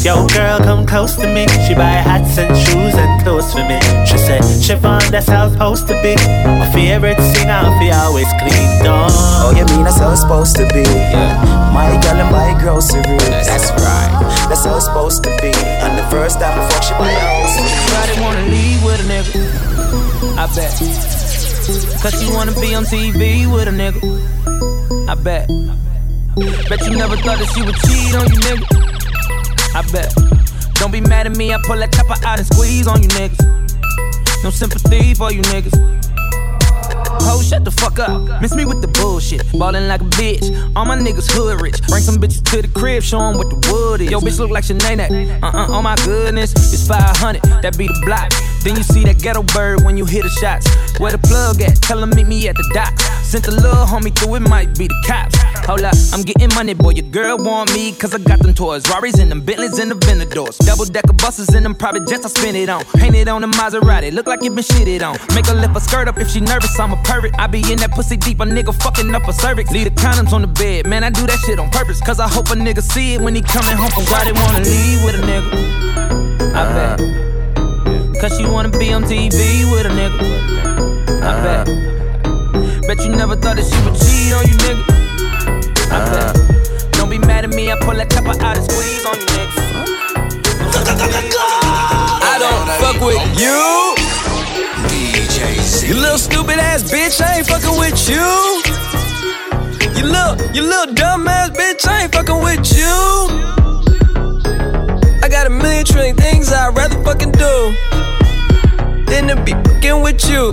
If 0.00 0.04
your 0.04 0.26
girl 0.28 0.58
come 0.60 0.86
close 0.86 1.14
to 1.16 1.26
me, 1.26 1.46
she 1.66 1.74
buy 1.74 2.00
hats 2.00 2.38
and 2.38 2.56
shoes 2.56 2.94
and 2.94 3.22
clothes 3.22 3.52
for 3.52 3.60
me. 3.68 3.78
She 4.08 4.16
said, 4.16 4.40
Chiffon, 4.64 5.00
that's 5.10 5.28
how 5.28 5.44
it's 5.46 5.52
supposed 5.52 5.88
to 5.88 5.94
be. 6.02 6.16
My 6.46 6.70
favorite 6.72 7.20
singer, 7.20 7.68
we 7.78 7.90
always 7.92 8.28
clean 8.40 8.68
down. 8.82 9.12
Oh, 9.44 9.52
you 9.56 9.64
mean 9.66 9.84
that's 9.84 9.98
how 9.98 10.12
it's 10.12 10.22
supposed 10.22 10.56
to 10.56 10.66
be? 10.72 10.82
Yeah. 10.88 11.36
My 11.74 11.92
girl 12.00 12.16
and 12.16 12.32
my 12.32 12.58
groceries. 12.60 13.04
That's 13.44 13.70
right. 13.76 14.10
That's 14.48 14.64
how 14.64 14.76
it's 14.76 14.86
supposed 14.86 15.22
to 15.24 15.30
be. 15.42 15.52
And 15.84 15.98
the 15.98 16.06
first 16.10 16.40
time 16.40 16.56
before 16.58 16.82
she 16.82 16.94
buy 16.94 17.10
a 17.10 17.20
house. 17.20 17.56
Everybody 17.60 18.14
wanna 18.24 18.46
leave 18.48 18.82
with 18.82 19.00
a 19.00 19.06
nigga. 19.06 19.42
I 20.36 20.46
bet. 20.56 20.72
Cause 22.00 22.16
she 22.18 22.32
wanna 22.32 22.52
be 22.52 22.74
on 22.74 22.84
TV 22.84 23.46
with 23.52 23.68
a 23.68 23.70
nigga. 23.70 24.00
I 25.08 25.14
bet. 25.14 25.48
Bet 26.40 26.80
you 26.86 26.96
never 26.96 27.16
thought 27.16 27.38
that 27.38 27.52
she 27.54 27.60
would 27.60 27.76
cheat 27.84 28.14
on 28.16 28.24
you, 28.32 28.40
nigga. 28.40 28.64
I 29.74 29.82
bet. 29.92 30.08
Don't 30.74 30.90
be 30.90 31.00
mad 31.00 31.26
at 31.26 31.36
me, 31.36 31.52
I 31.52 31.58
pull 31.66 31.76
that 31.76 31.92
chopper 31.92 32.16
out 32.24 32.38
and 32.38 32.46
squeeze 32.46 32.86
on 32.86 33.02
you, 33.02 33.08
niggas. 33.08 34.42
No 34.42 34.50
sympathy 34.50 35.12
for 35.12 35.30
you, 35.30 35.42
niggas. 35.42 35.99
Ho, 37.22 37.42
shut 37.42 37.64
the 37.64 37.70
fuck 37.70 37.98
up. 37.98 38.40
Miss 38.40 38.54
me 38.54 38.64
with 38.64 38.80
the 38.80 38.88
bullshit. 38.88 39.42
Ballin' 39.52 39.88
like 39.88 40.00
a 40.00 40.04
bitch. 40.04 40.44
All 40.76 40.84
my 40.84 40.96
niggas 40.96 41.30
hood 41.30 41.60
rich. 41.60 41.80
Bring 41.88 42.02
some 42.02 42.16
bitches 42.16 42.42
to 42.50 42.62
the 42.62 42.68
crib, 42.68 43.02
show 43.02 43.20
'em 43.20 43.36
what 43.36 43.50
the 43.50 43.58
wood 43.70 44.00
is. 44.00 44.10
Yo, 44.10 44.20
bitch 44.20 44.38
look 44.38 44.50
like 44.50 44.64
Sinead. 44.64 45.00
Uh 45.42 45.46
uh, 45.46 45.66
oh 45.70 45.82
my 45.82 45.96
goodness. 46.04 46.52
It's 46.72 46.86
500, 46.86 47.42
that 47.62 47.76
be 47.76 47.86
the 47.86 48.02
block. 48.04 48.30
Then 48.64 48.76
you 48.76 48.82
see 48.82 49.04
that 49.04 49.22
ghetto 49.22 49.42
bird 49.42 49.84
when 49.84 49.96
you 49.96 50.04
hit 50.04 50.22
the 50.22 50.28
shots. 50.40 50.66
Where 50.98 51.12
the 51.12 51.18
plug 51.18 51.60
at? 51.62 51.80
Tell 51.82 52.02
him 52.02 52.10
meet 52.10 52.26
me 52.26 52.48
at 52.48 52.56
the 52.56 52.68
dock. 52.74 52.98
Sent 53.22 53.46
a 53.48 53.50
little 53.50 53.86
homie 53.86 54.14
through, 54.14 54.36
it 54.36 54.40
might 54.40 54.76
be 54.76 54.86
the 54.88 55.04
cops. 55.06 55.36
Hold 55.66 55.82
up, 55.82 55.94
I'm 56.12 56.22
getting 56.22 56.52
money, 56.54 56.74
boy. 56.74 56.90
Your 56.90 57.06
girl 57.10 57.38
want 57.38 57.72
me, 57.72 57.92
cause 57.92 58.14
I 58.14 58.18
got 58.18 58.40
them 58.40 58.54
toys. 58.54 58.88
Rari's 58.90 59.18
and 59.18 59.30
them 59.30 59.40
Bentleys 59.40 59.78
and 59.78 59.90
the 59.90 59.94
Venadors. 59.94 60.58
Double 60.58 60.84
decker 60.84 61.12
buses 61.14 61.48
and 61.54 61.64
them 61.64 61.74
private 61.74 62.08
jets 62.08 62.24
I 62.24 62.28
spin 62.28 62.56
it 62.56 62.68
on. 62.68 62.84
Painted 62.96 63.28
on 63.28 63.40
the 63.42 63.46
Maserati, 63.46 64.12
look 64.12 64.26
like 64.26 64.42
it 64.44 64.54
been 64.54 64.64
shitted 64.64 65.02
on. 65.02 65.16
Make 65.34 65.46
her 65.46 65.54
lift 65.54 65.74
her 65.74 65.80
skirt 65.80 66.08
up 66.08 66.18
if 66.18 66.28
she 66.30 66.40
nervous, 66.40 66.78
I'm 66.78 66.92
a 66.92 67.02
pervert. 67.10 67.34
I 67.38 67.46
be 67.48 67.58
in 67.72 67.78
that 67.80 67.90
pussy 67.90 68.16
deep, 68.16 68.40
a 68.40 68.44
nigga 68.44 68.72
fucking 68.82 69.12
up 69.14 69.26
a 69.26 69.32
cervix. 69.32 69.70
Leave 69.70 69.84
the 69.84 69.90
condoms 69.90 70.32
on 70.32 70.42
the 70.42 70.46
bed, 70.46 70.86
man, 70.86 71.02
I 71.02 71.10
do 71.10 71.26
that 71.26 71.38
shit 71.44 71.58
on 71.58 71.70
purpose. 71.70 72.00
Cause 72.00 72.20
I 72.20 72.28
hope 72.28 72.46
a 72.50 72.54
nigga 72.54 72.82
see 72.82 73.14
it 73.14 73.20
when 73.20 73.34
he 73.34 73.42
coming 73.42 73.76
home 73.76 73.90
from 73.90 74.04
God, 74.04 74.26
they 74.26 74.32
wanna 74.32 74.62
leave 74.62 75.02
with 75.04 75.16
a 75.18 75.22
nigga. 75.26 75.50
I 76.54 76.62
uh-huh. 76.62 76.96
bet. 76.96 78.20
Cause 78.20 78.36
she 78.36 78.44
wanna 78.46 78.70
be 78.70 78.92
on 78.92 79.02
TV 79.04 79.66
with 79.72 79.86
a 79.86 79.90
nigga. 79.90 80.20
I 81.22 81.26
uh-huh. 81.26 81.64
bet. 81.64 82.86
Bet 82.86 83.04
you 83.04 83.10
never 83.10 83.36
thought 83.36 83.56
that 83.56 83.66
she 83.66 83.78
would 83.84 83.96
cheat 83.98 84.32
on 84.32 84.46
you, 84.46 84.56
nigga. 84.62 84.84
I 85.90 85.96
uh-huh. 85.98 86.32
bet. 86.32 86.92
Don't 86.92 87.10
be 87.10 87.18
mad 87.18 87.44
at 87.44 87.50
me, 87.50 87.70
I 87.72 87.78
pull 87.80 87.94
that 87.94 88.10
chopper 88.10 88.38
out 88.40 88.56
and 88.56 88.64
squeeze 88.70 89.04
on 89.06 89.18
you, 89.18 89.26
nigga. 89.34 89.58
I 92.22 92.38
don't 92.38 92.66
fuck 92.78 93.00
with 93.04 93.40
you. 93.40 93.99
You 95.90 95.96
little 95.96 96.18
stupid 96.18 96.60
ass 96.60 96.84
bitch, 96.84 97.20
I 97.20 97.38
ain't 97.38 97.48
fucking 97.48 97.76
with 97.76 98.08
you. 98.08 98.14
You 99.98 100.06
little, 100.06 100.54
you 100.54 100.62
little 100.62 100.94
dumb 100.94 101.26
ass 101.26 101.50
bitch, 101.50 101.84
I 101.84 102.04
ain't 102.04 102.14
fucking 102.14 102.40
with 102.44 102.72
you. 102.78 102.94
I 105.20 105.28
got 105.28 105.48
a 105.48 105.50
million 105.50 105.84
trillion 105.84 106.14
things 106.14 106.52
I'd 106.52 106.76
rather 106.76 107.02
fucking 107.02 107.32
do 107.32 107.74
than 109.06 109.26
to 109.34 109.42
be 109.42 109.50
fucking 109.50 110.00
with 110.00 110.30
you 110.30 110.52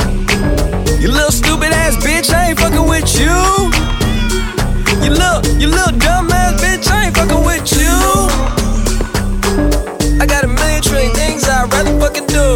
You 1.01 1.07
little 1.07 1.31
stupid 1.31 1.73
ass 1.73 1.95
bitch, 1.97 2.31
I 2.31 2.49
ain't 2.49 2.59
fucking 2.59 2.87
with 2.87 3.17
you. 3.17 3.33
You 5.03 5.09
little, 5.09 5.41
you 5.59 5.67
little 5.67 5.97
dumb 5.97 6.29
ass 6.29 6.61
bitch, 6.61 6.87
I 6.91 7.05
ain't 7.07 7.17
fucking 7.17 7.43
with 7.43 7.73
you. 7.73 7.89
I 10.21 10.27
got 10.27 10.43
a 10.43 10.47
million 10.47 10.83
trillion 10.83 11.11
things 11.15 11.49
I'd 11.49 11.73
rather 11.73 11.99
fucking 11.99 12.27
do. 12.27 12.55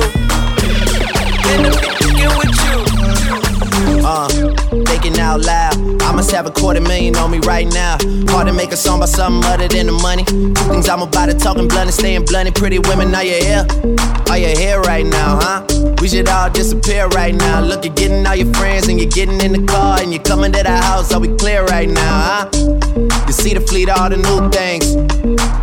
Than 1.42 1.64
to 1.66 1.72
be 2.14 2.28
with 2.38 2.54
you. 2.66 4.06
Uh, 4.06 4.30
thinking 4.86 5.20
out 5.20 5.42
loud. 5.42 5.75
I 6.06 6.12
must 6.14 6.32
have 6.32 6.46
a 6.46 6.52
quarter 6.52 6.80
million 6.80 7.16
on 7.16 7.32
me 7.32 7.40
right 7.40 7.68
now. 7.68 7.98
Hard 8.30 8.48
to 8.48 8.54
make 8.54 8.72
a 8.72 8.78
song 8.78 9.00
about 9.00 9.10
something 9.10 9.44
other 9.52 9.68
than 9.68 9.88
the 9.88 9.92
money. 9.92 10.24
Two 10.24 10.54
things 10.54 10.88
I'm 10.88 11.02
about 11.02 11.26
to 11.28 11.34
talking 11.34 11.68
blunt 11.68 11.88
and 11.88 11.94
staying 11.94 12.26
blunt. 12.26 12.48
And 12.48 12.56
Pretty 12.56 12.80
women, 12.80 13.14
are 13.16 13.24
you 13.24 13.44
here? 13.44 13.66
Are 14.30 14.38
you 14.38 14.56
here 14.56 14.80
right 14.82 15.06
now, 15.06 15.40
huh? 15.42 15.66
We 16.02 16.08
should 16.08 16.30
all 16.30 16.50
disappear 16.50 17.08
right 17.08 17.34
now. 17.34 17.62
Look, 17.62 17.84
you're 17.84 17.94
getting 17.94 18.26
all 18.26 18.36
your 18.36 18.54
friends 18.54 18.88
and 18.88 19.00
you're 19.00 19.10
getting 19.10 19.42
in 19.42 19.52
the 19.54 19.66
car 19.66 20.00
and 20.00 20.14
you're 20.14 20.24
coming 20.24 20.52
to 20.52 20.64
the 20.64 20.78
house. 20.78 21.14
Are 21.14 21.20
we 21.20 21.30
clear 21.36 21.64
right 21.66 21.90
now, 21.90 22.22
huh? 22.30 22.50
You 23.28 23.34
see 23.34 23.54
the 23.54 23.62
fleet, 23.62 23.90
all 23.90 24.10
the 24.10 24.18
new 24.18 24.50
things. 24.52 24.96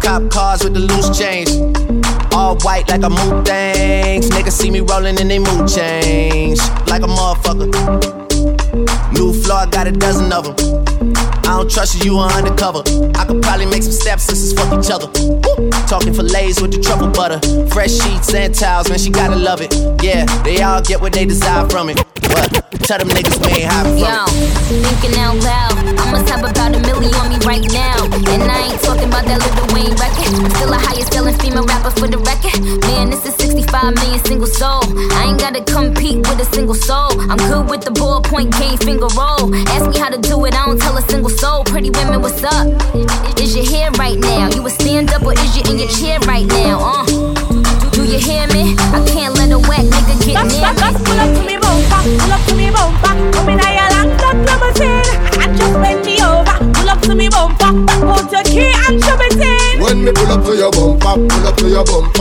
Cop 0.02 0.30
cars 0.30 0.64
with 0.64 0.74
the 0.74 0.80
loose 0.80 1.16
change. 1.16 1.50
All 2.34 2.56
white 2.58 2.88
like 2.88 3.02
a 3.02 3.10
mood 3.10 3.46
things. 3.46 4.28
Niggas 4.30 4.52
see 4.52 4.70
me 4.70 4.80
rolling 4.80 5.20
and 5.20 5.30
they 5.30 5.38
mood 5.38 5.68
change. 5.68 6.58
Like 6.88 7.02
a 7.02 7.06
motherfucker. 7.06 8.21
New 9.12 9.32
floor, 9.32 9.58
I 9.58 9.66
got 9.70 9.86
a 9.86 9.92
dozen 9.92 10.32
of 10.32 10.44
them. 10.44 10.82
I 11.44 11.58
don't 11.58 11.70
trust 11.70 12.02
you, 12.02 12.12
you 12.12 12.18
are 12.18 12.30
undercover. 12.32 12.82
I 13.14 13.24
could 13.26 13.42
probably 13.42 13.66
make 13.66 13.82
some 13.82 13.92
stepsisters 13.92 14.52
fuck 14.54 14.72
each 14.78 14.90
other. 14.90 15.08
Woo! 15.20 15.70
Talking 15.86 16.14
fillets 16.14 16.60
with 16.60 16.72
the 16.72 16.80
truffle 16.80 17.10
butter. 17.10 17.38
Fresh 17.68 17.92
sheets 17.92 18.32
and 18.32 18.54
towels, 18.54 18.88
man, 18.88 18.98
she 18.98 19.10
gotta 19.10 19.36
love 19.36 19.60
it. 19.60 19.74
Yeah, 20.02 20.24
they 20.42 20.62
all 20.62 20.80
get 20.80 21.00
what 21.00 21.12
they 21.12 21.26
desire 21.26 21.68
from 21.68 21.90
it. 21.90 21.98
What? 21.98 22.64
Tell 22.88 22.98
them 22.98 23.08
niggas 23.08 23.38
we 23.44 23.62
ain't 23.62 23.70
high 23.70 23.84
from 23.84 23.98
Yo, 23.98 24.26
thinking 24.82 25.18
out 25.20 25.36
loud. 25.36 25.71
I'ma 25.98 26.22
top 26.24 26.42
about 26.44 26.74
a 26.74 26.80
million 26.80 27.12
on 27.20 27.28
me 27.28 27.38
right 27.44 27.64
now. 27.72 28.04
And 28.32 28.42
I 28.46 28.72
ain't 28.72 28.82
talking 28.82 29.08
about 29.08 29.24
that 29.26 29.40
Lil 29.40 29.68
Wayne 29.74 29.94
record. 30.00 30.32
Still 30.56 30.72
a 30.72 30.78
highest 30.78 31.12
selling 31.12 31.36
female 31.38 31.64
rapper 31.64 31.90
for 31.90 32.08
the 32.08 32.18
record. 32.18 32.56
Man, 32.88 33.10
this 33.10 33.24
is 33.26 33.34
65 33.36 33.94
million 33.94 34.20
single 34.24 34.46
soul. 34.46 34.82
I 35.18 35.28
ain't 35.28 35.40
gotta 35.40 35.62
compete 35.64 36.18
with 36.28 36.40
a 36.40 36.48
single 36.54 36.74
soul. 36.74 37.12
I'm 37.30 37.38
good 37.50 37.68
with 37.68 37.82
the 37.82 37.92
ballpoint 37.92 38.56
game, 38.58 38.78
finger 38.78 39.10
roll. 39.18 39.52
Ask 39.74 39.88
me 39.90 39.98
how 39.98 40.10
to 40.10 40.20
do 40.20 40.44
it, 40.46 40.54
I 40.54 40.66
don't 40.66 40.80
tell 40.80 40.96
a 40.96 41.02
single 41.02 41.30
soul. 41.30 41.64
Pretty 41.64 41.90
women, 41.90 42.20
what's 42.22 42.42
up? 42.42 42.66
Is 43.38 43.56
your 43.56 43.66
hair 43.66 43.90
right 43.98 44.18
now? 44.18 44.48
You 44.54 44.66
a 44.66 44.70
stand 44.70 45.10
up 45.12 45.22
or 45.22 45.32
is 45.32 45.56
you 45.56 45.62
in 45.70 45.78
your 45.78 45.90
chair 45.90 46.18
right 46.26 46.46
now? 46.46 46.78
Uh. 46.80 47.52
Do 47.92 48.04
you 48.04 48.18
hear 48.18 48.46
me? 48.48 48.74
I 48.96 49.04
can't 49.06 49.34
let 49.34 49.52
a 49.52 49.58
whack 49.58 49.84
nigga 49.84 50.16
get 50.24 50.40
near 50.48 50.72
me. 50.72 51.04
Pull 51.04 51.20
up 51.20 51.30
to 51.36 51.42
me, 51.44 51.56
bumper, 51.58 52.02
Pull 52.18 52.32
up 52.32 52.46
to 52.48 52.54
me, 52.56 52.70
bumper, 52.70 53.32
Come 53.32 53.48
in, 53.50 53.60
I 53.60 53.72
like 53.90 54.18
that 54.18 54.36
limousine 54.48 55.31
bend 55.82 56.04
me 56.04 56.20
over, 56.22 56.56
pull 56.72 56.90
up 56.90 57.00
to 57.02 57.14
me 57.14 57.28
bumper, 57.28 57.64
out 57.64 58.32
your 58.32 58.42
key 58.44 58.72
and 58.88 59.02
show 59.02 59.16
me 59.16 59.51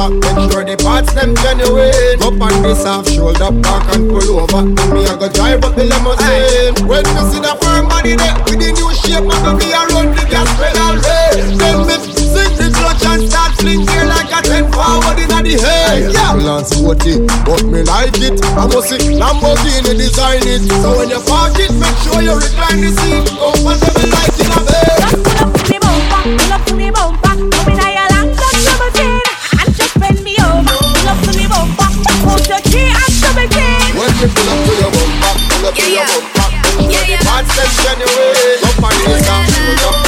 back, 0.02 0.12
make 0.12 0.52
sure 0.52 0.66
the 0.66 0.76
parts 0.82 1.14
them 1.14 1.36
genuine. 1.36 2.20
Up 2.22 2.42
on 2.42 2.64
this 2.64 2.84
half 2.84 3.08
shoulder, 3.08 3.52
back 3.62 3.84
and 3.96 4.10
pull 4.10 4.40
over. 4.40 4.64
Me 4.94 5.06
I 5.06 5.16
go 5.18 5.28
drive 5.30 5.64
up 5.64 5.76
the 5.76 5.86
limousine. 5.86 6.76
When 6.88 7.06
you 7.06 7.24
see 7.30 7.40
the 7.40 7.54
firm 7.62 7.88
body 7.88 8.16
there, 8.16 8.36
with 8.46 8.60
the 8.60 8.72
new 8.74 8.90
shape, 8.98 9.28
I 9.28 9.38
go 9.46 9.52
be 9.58 9.70
around 9.72 10.16
the 10.18 10.24
gas 10.28 10.50
pedal. 10.58 10.98
Hey, 11.06 11.44
then 11.56 11.78
me 11.88 11.96
sing 12.02 12.56
the 12.58 12.68
clutch 12.74 13.06
and 13.06 13.30
start 13.30 13.56
fling 13.60 13.86
gear 13.86 14.06
like 14.06 14.32
a 14.32 14.42
ten 14.42 14.66
forward 14.72 15.20
in 15.22 15.30
the 15.30 15.56
head. 15.62 16.12
Yeah, 16.12 16.36
I'm 16.36 16.66
sporty, 16.66 17.22
but 17.46 17.64
me 17.64 17.84
like 17.84 18.18
it. 18.20 18.42
I 18.58 18.68
must 18.68 18.90
see 18.90 19.16
Lamborghini 19.16 19.96
design 19.96 20.44
it. 20.44 20.66
So 20.82 20.98
when 20.98 21.10
you 21.10 21.22
park 21.24 21.56
it, 21.60 21.72
make 21.78 21.98
sure 22.04 22.22
you 22.22 22.36
recline 22.36 22.82
the 22.82 22.92
seat. 22.92 23.32
Comfortable 23.38 24.10
like 24.12 24.36
in 24.40 24.52
a 24.52 24.60
bed. 24.66 25.00
Pull 25.22 25.40
up 25.40 25.54
to 25.54 25.64
the 25.68 25.78
bumper, 25.80 26.22
pull 26.38 26.54
up 26.54 26.71
key. 34.28 34.30
When 34.30 34.30
you 34.30 34.36
pull 34.36 34.50
up 34.50 34.66
to 34.66 34.74
your 34.78 34.92
bumper, 34.92 35.34
pull 35.50 35.68
up 35.68 35.76
to 35.76 35.90
your 35.90 36.06
bumper. 36.06 36.92
Yeah, 36.92 37.06
yeah. 37.08 37.26
Parts 37.26 37.56
them 37.56 37.70
genuine. 37.82 38.62
Up 38.64 38.84
on 38.84 38.94
this 39.06 39.26
down, 39.26 40.01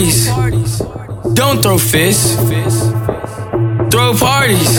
parties. 0.00 0.78
Don't 1.34 1.60
throw 1.62 1.76
fists. 1.76 2.36
Throw 3.92 4.14
parties. 4.16 4.78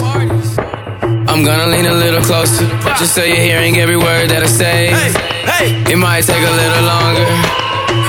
I'm 1.29 1.43
gonna 1.45 1.67
lean 1.67 1.85
a 1.85 1.93
little 1.93 2.21
closer, 2.21 2.65
just 2.97 3.13
so 3.13 3.23
you're 3.23 3.35
hearing 3.37 3.77
every 3.77 3.97
word 3.97 4.29
that 4.29 4.41
I 4.41 4.47
say. 4.47 4.89
It 5.91 5.97
might 5.97 6.23
take 6.23 6.41
a 6.41 6.53
little 6.61 6.85
longer 6.85 7.29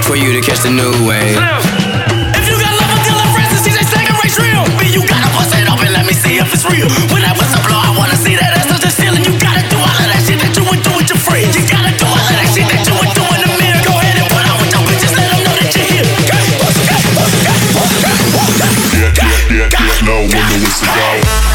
for 0.02 0.16
you 0.16 0.32
to 0.32 0.40
catch 0.40 0.60
the 0.64 0.70
new 0.70 0.92
wave. 1.06 1.36
If 1.36 2.44
you 2.48 2.56
got 2.56 2.72
love 2.80 3.00
Dillon 3.04 3.28
Francis, 3.36 3.60
DJ 3.60 3.84
Stagger 3.84 4.16
race 4.24 4.38
real. 4.40 4.64
Me, 4.80 4.88
you 4.88 5.04
gotta 5.06 5.28
bust 5.36 5.52
it 5.52 5.68
open, 5.68 5.92
let 5.92 6.06
me 6.06 6.14
see 6.14 6.38
if 6.40 6.48
it's 6.54 6.64
real. 6.64 6.88
When 7.12 7.22
I 7.22 7.32
was 7.36 7.50
a 7.52 7.60
blow, 7.68 7.76
I 7.76 7.92
wanna 7.96 8.16
see 8.16 8.36
that 8.36 8.61
when 20.84 21.51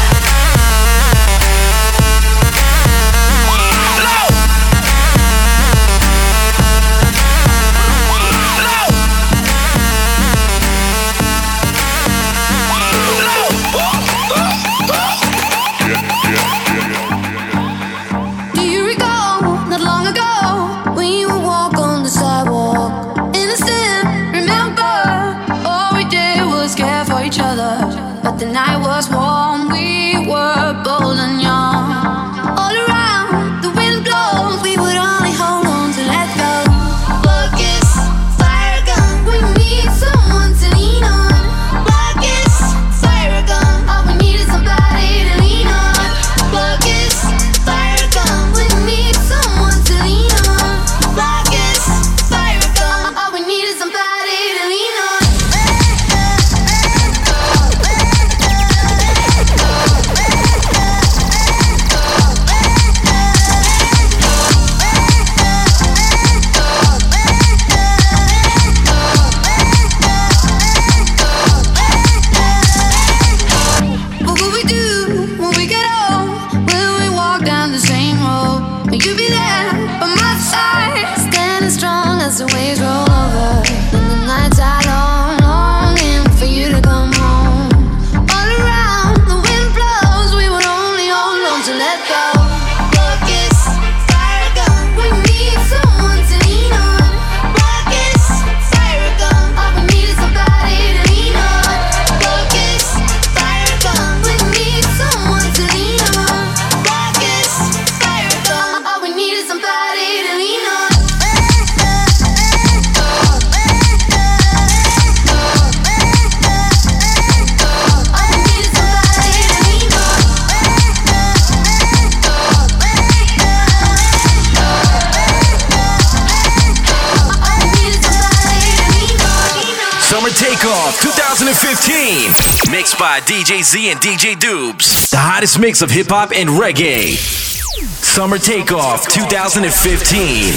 DJ 133.48 133.64
Z 133.64 133.90
and 133.90 133.98
DJ 134.00 134.34
Dubes. 134.34 135.08
The 135.08 135.16
hottest 135.16 135.58
mix 135.58 135.80
of 135.80 135.90
hip 135.90 136.08
hop 136.10 136.32
and 136.32 136.50
reggae. 136.50 137.16
Summer 137.16 138.36
Takeoff 138.36 139.08
2015. 139.08 140.52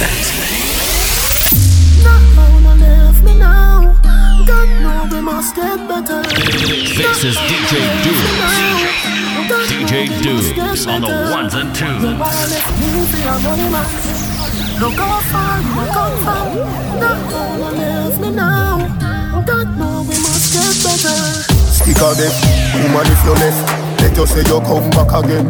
This 7.00 7.24
is 7.24 7.38
DJ 7.48 7.80
Dubes. 8.04 8.60
DJ 9.72 10.12
Dubes 10.20 10.84
on 10.86 11.00
the 11.00 11.32
ones 11.32 11.54
and 11.54 11.74
twos. 11.74 12.04
Look 14.82 15.00
how 15.00 15.22
far 15.32 15.64
we 15.64 15.88
come 15.96 16.18
from. 16.28 17.00
Not 17.00 17.20
gonna 17.32 17.72
leave 17.72 18.20
me 18.20 18.32
now. 18.32 18.84
God 19.48 19.78
know 19.80 20.02
we 20.02 20.10
must 20.20 20.52
get 20.52 20.76
better. 20.84 21.51
Stick 21.82 21.98
a 21.98 22.14
death, 22.14 22.38
woman 22.78 23.10
if 23.10 23.22
you 23.26 23.34
left 23.42 23.62
Let 24.02 24.16
you 24.18 24.26
say 24.26 24.46
you 24.46 24.62
come 24.62 24.90
back 24.94 25.12
again. 25.18 25.50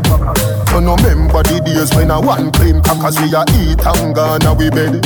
You 0.71 0.79
no 0.79 0.95
remember 0.95 1.43
the 1.43 1.59
days 1.59 1.91
when 1.95 2.11
I 2.11 2.17
one 2.19 2.51
clean 2.51 2.81
Cause 2.81 3.19
we 3.19 3.27
a 3.35 3.43
eat 3.59 3.83
and 3.83 4.15
gone 4.15 4.47
we 4.57 4.71
bed. 4.71 5.03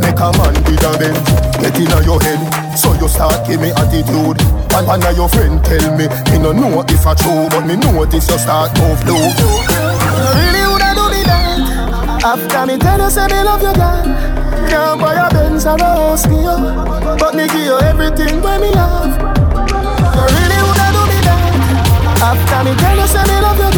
Make 0.00 0.20
a 0.20 0.28
man 0.36 0.54
with 0.68 0.84
a 0.84 0.92
bend 1.00 1.18
Get 1.60 1.76
in 1.80 1.88
your 2.04 2.20
head. 2.20 2.40
So 2.76 2.92
you 3.00 3.08
start 3.08 3.46
give 3.48 3.60
me 3.60 3.72
attitude 3.72 4.38
And 4.76 4.86
one 4.86 5.02
of 5.02 5.16
your 5.16 5.28
friend 5.28 5.58
tell 5.64 5.96
me 5.96 6.06
Me 6.30 6.36
no 6.38 6.52
know 6.52 6.84
if 6.86 7.06
I 7.06 7.14
true 7.14 7.48
But 7.50 7.66
me 7.66 7.74
notice 7.74 8.28
you 8.28 8.38
start 8.38 8.70
move 8.78 9.02
low 9.08 9.18
really 10.38 10.62
woulda 10.68 10.94
do 10.94 11.04
me 11.10 11.24
that 11.26 12.22
After 12.22 12.66
me 12.66 12.78
tell 12.78 13.00
you 13.02 13.10
say 13.10 13.26
me 13.26 13.42
love 13.42 13.62
you 13.62 13.74
God 13.74 14.04
Can't 14.70 15.00
buy 15.00 15.14
a 15.16 15.30
Benz 15.32 15.66
or 15.66 15.74
a 15.74 15.82
house 15.82 16.28
me 16.28 16.46
up 16.46 17.18
But 17.18 17.34
me 17.34 17.48
give 17.48 17.66
you 17.66 17.78
everything 17.80 18.40
when 18.42 18.60
me 18.60 18.70
love 18.70 19.37
You 20.18 20.24
really 20.34 20.58
woulda 20.66 20.86
do 20.90 21.02
me 21.06 21.18
that 21.30 21.42
After 22.26 22.60
me 22.66 22.72
tell 22.74 22.96
you 22.98 23.06
say 23.06 23.22
me 23.30 23.38
love 23.38 23.60
you 23.62 23.70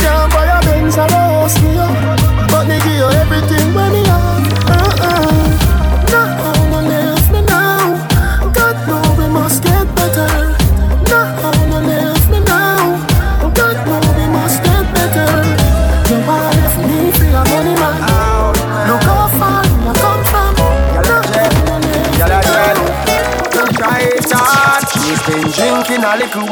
Can't 0.00 0.32
buy 0.32 0.48
a 0.48 0.58
Benz 0.64 0.96
or 0.96 1.12
But 2.48 2.64
me 2.68 2.80
give 2.80 2.96
you 2.96 3.08
everything 3.20 3.74
when 3.74 3.92
me 3.92 4.01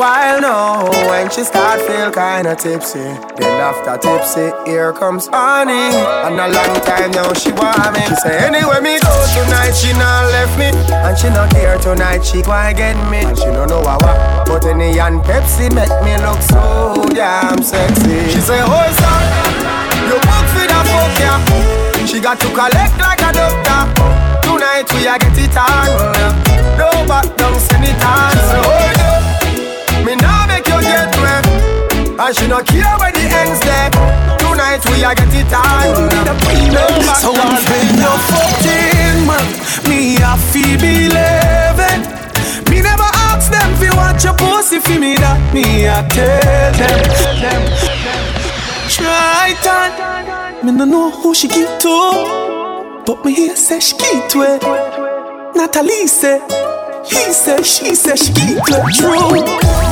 while 0.00 0.40
now. 0.40 0.88
When 1.08 1.28
she 1.28 1.44
start 1.44 1.78
feel 1.82 2.10
kinda 2.10 2.56
tipsy, 2.56 3.04
then 3.36 3.60
after 3.60 3.98
tipsy, 4.00 4.48
here 4.64 4.92
comes 4.94 5.28
honey. 5.28 5.92
And 6.24 6.40
a 6.40 6.48
long 6.48 6.76
time 6.88 7.10
now 7.12 7.32
she 7.34 7.52
want 7.52 7.92
me. 7.92 8.02
She 8.08 8.16
say 8.24 8.36
anywhere 8.48 8.80
me 8.80 8.96
go 8.98 9.12
tonight, 9.36 9.76
she 9.76 9.92
not 10.00 10.24
left 10.32 10.56
me, 10.58 10.72
and 11.04 11.14
she 11.18 11.28
not 11.28 11.50
care 11.50 11.76
tonight. 11.78 12.24
She 12.24 12.40
go 12.40 12.56
get 12.72 12.96
me, 13.12 13.20
and 13.28 13.36
she 13.36 13.44
don't 13.52 13.68
know 13.68 13.84
how. 13.84 14.00
But 14.48 14.64
any 14.64 14.98
and 14.98 15.20
Pepsi 15.20 15.68
make 15.76 15.92
me 16.00 16.16
look 16.24 16.40
so 16.48 16.64
damn 17.12 17.62
sexy. 17.62 18.32
She 18.32 18.40
say, 18.40 18.60
oh 18.64 18.88
son, 19.00 19.24
you 20.08 20.16
book 20.16 20.46
for 20.54 20.66
the 20.72 20.80
fuck 20.88 21.12
yeah. 21.20 22.06
She 22.06 22.18
got 22.20 22.40
to 22.40 22.48
collect 22.48 22.96
like 22.98 23.20
a 23.20 23.30
doctor. 23.36 23.82
Tonight 24.48 24.88
we 24.94 25.06
a 25.06 25.18
get 25.20 25.36
it 25.36 25.56
on. 25.60 26.40
No 26.80 26.88
back 27.06 27.28
down, 27.36 27.54
send 27.60 27.84
it 27.84 28.02
on. 28.02 28.32
So 28.48 28.58
hold 28.64 29.00
up. 29.04 29.39
Me 30.10 30.16
now 30.16 30.44
make 30.48 30.66
you 30.66 30.80
get 30.82 31.14
wet. 31.22 31.46
And 32.18 32.34
she 32.34 32.48
no 32.48 32.58
care 32.66 32.98
where 32.98 33.12
the 33.12 33.22
ends 33.30 33.60
there. 33.62 33.90
Tonight 34.42 34.82
we 34.90 35.04
a 35.06 35.14
get 35.14 35.30
it 35.30 35.54
on. 35.54 35.86
So 37.14 37.30
down, 37.30 37.54
when 37.54 37.62
send 37.62 37.94
it 37.94 38.02
you're 38.02 38.10
on. 38.10 38.18
fucked 38.26 38.66
in, 38.66 39.22
man, 39.22 39.46
me 39.86 40.18
I 40.18 40.34
feel 40.50 40.74
believe 40.82 41.78
it. 41.78 42.02
Me 42.68 42.82
never 42.82 43.06
ask 43.30 43.52
them 43.52 43.70
fi 43.78 43.94
watch 43.94 44.24
your 44.24 44.34
pussy 44.34 44.80
for 44.80 44.98
me 44.98 45.14
that 45.14 45.38
me 45.54 45.86
I 45.86 46.02
tell 46.10 46.74
them. 46.74 47.62
Try 48.90 49.54
it 49.54 50.64
Me 50.64 50.72
no 50.72 50.84
know 50.86 51.10
who 51.12 51.36
she 51.36 51.46
give 51.46 51.78
to, 51.78 53.04
but 53.06 53.24
me 53.24 53.32
hear 53.32 53.54
say 53.54 53.78
she 53.78 53.96
give 53.96 54.26
to 54.30 54.42
it. 54.42 54.62
Natalie 55.54 56.08
say, 56.08 56.40
he 57.06 57.32
say, 57.32 57.62
she 57.62 57.94
say 57.94 58.16
she 58.16 58.32
give 58.32 58.64
to 58.64 58.74
it. 58.74 58.94
True, 58.96 59.89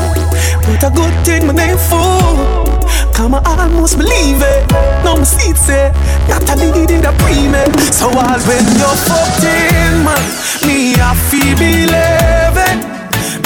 but 0.68 0.84
a 0.84 0.90
good 0.90 1.14
thing 1.24 1.46
my 1.46 1.52
name 1.52 1.78
fool. 1.78 2.68
Come 3.14 3.34
I 3.34 3.40
almost 3.44 3.96
believe 3.96 4.42
it. 4.42 4.70
Now 5.02 5.16
my 5.16 5.24
seat 5.24 5.56
say 5.56 5.90
Natalie 6.28 6.86
did 6.86 7.04
a 7.04 7.12
pre-med 7.18 7.72
So 7.92 8.06
all 8.06 8.40
when 8.46 8.64
you're 8.78 8.98
fucked 9.08 9.42
in 9.42 10.04
man 10.06 10.22
Me 10.62 10.94
I 10.94 11.14
feel 11.28 11.56
believe 11.58 12.58
it. 12.68 12.78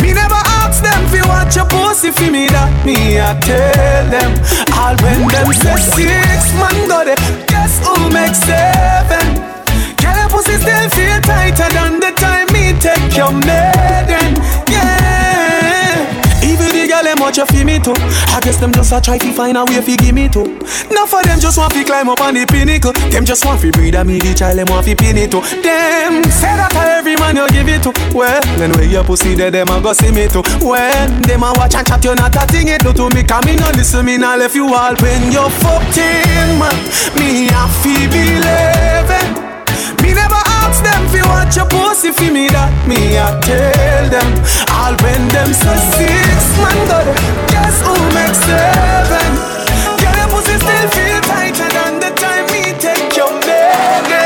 Me 0.02 0.12
never 0.12 0.40
ask 0.60 0.82
them 0.82 1.02
fi 1.08 1.20
watch 1.28 1.56
your 1.56 1.66
pussy 1.72 2.10
for 2.10 2.30
me 2.30 2.48
that 2.48 2.72
me 2.84 3.16
I 3.20 3.32
tell 3.40 4.04
them. 4.12 4.32
All 4.76 4.96
when 5.00 5.24
them 5.32 5.48
say 5.56 5.78
six 5.96 6.52
man 6.60 6.76
got 6.88 7.08
it 7.08 7.20
Guess 7.48 7.80
who 7.80 7.94
makes 8.12 8.40
seven? 8.44 9.24
Girl 10.00 10.16
your 10.20 10.28
pussy 10.28 10.56
still 10.60 10.88
feel 10.92 11.20
tighter 11.24 11.70
than 11.72 11.96
the 11.96 12.12
time 12.20 12.48
me 12.52 12.76
take 12.76 13.16
your 13.16 13.32
maiden. 13.32 14.36
Yeah. 14.68 14.92
the 14.98 15.01
girl 16.92 17.02
them 17.02 17.18
watch 17.20 17.38
you 17.38 17.46
feel 17.46 17.64
me 17.64 17.78
too. 17.80 17.96
I 18.36 18.40
guess 18.44 18.58
them 18.58 18.72
just 18.72 18.92
a 18.92 19.00
try 19.00 19.16
to 19.16 19.32
find 19.32 19.56
a 19.56 19.64
way 19.64 19.80
fi 19.80 19.96
give 19.96 20.14
me 20.14 20.28
too. 20.28 20.60
Now 20.92 21.06
for 21.08 21.22
them 21.24 21.40
just 21.40 21.56
want 21.56 21.72
fi 21.72 21.84
climb 21.84 22.08
up 22.08 22.20
on 22.20 22.34
the 22.34 22.44
pinnacle. 22.44 22.92
Them 23.08 23.24
just 23.24 23.44
want 23.44 23.60
fi 23.60 23.70
breed 23.70 23.94
a 23.94 24.04
me 24.04 24.18
the 24.18 24.34
child 24.34 24.58
them 24.58 24.68
want 24.68 24.84
fi 24.84 24.94
pin 24.94 25.16
it 25.16 25.30
too. 25.30 25.40
Them 25.64 26.20
say 26.28 26.52
that 26.52 26.76
a 26.76 27.00
every 27.00 27.16
man 27.16 27.36
you 27.36 27.48
give 27.48 27.68
it 27.68 27.82
to. 27.88 27.90
Well, 28.12 28.42
then 28.60 28.72
where 28.76 28.84
your 28.84 29.04
pussy 29.04 29.34
there 29.34 29.50
them 29.50 29.68
a 29.68 29.80
go 29.80 29.92
see 29.92 30.12
me 30.12 30.28
too. 30.28 30.44
Well, 30.60 31.08
them 31.24 31.42
a 31.42 31.52
watch 31.56 31.74
and 31.74 31.86
chat 31.86 32.04
you 32.04 32.14
not 32.14 32.36
a 32.36 32.44
thing 32.52 32.68
it 32.68 32.84
do 32.84 32.92
to 32.92 33.08
me. 33.14 33.24
Come 33.24 33.46
me 33.46 33.56
no 33.56 33.70
listen 33.72 34.04
me 34.04 34.18
now 34.18 34.36
left 34.36 34.54
you 34.54 34.68
all 34.68 34.94
when 35.00 35.32
you 35.32 35.48
fucked 35.64 35.96
man. 36.60 36.76
Me 37.16 37.48
a 37.48 37.64
fi 37.80 38.04
believe 38.12 39.12
it. 39.16 39.28
Me 40.02 40.12
never 40.12 40.51
them 40.82 41.02
fi 41.08 41.20
watch 41.28 41.56
your 41.56 41.66
pussy 41.66 42.10
fi 42.12 42.30
me 42.30 42.48
that. 42.48 42.70
Me 42.86 43.18
I 43.18 43.30
tell 43.46 44.04
them 44.10 44.28
All 44.74 44.94
when 45.02 45.22
them 45.30 45.50
say 45.54 45.78
six 45.96 46.40
man 46.58 46.78
got 46.90 47.06
it 47.06 47.18
Guess 47.50 47.76
who 47.86 47.94
makes 48.16 48.40
seven? 48.42 49.30
Girl 50.02 50.16
your 50.18 50.28
pussy 50.34 50.56
still 50.58 50.88
feel 50.96 51.20
tighter 51.30 51.68
than 51.70 51.92
the 52.02 52.10
time 52.18 52.46
me 52.52 52.74
take 52.78 53.14
your 53.16 53.30
baby. 53.46 54.20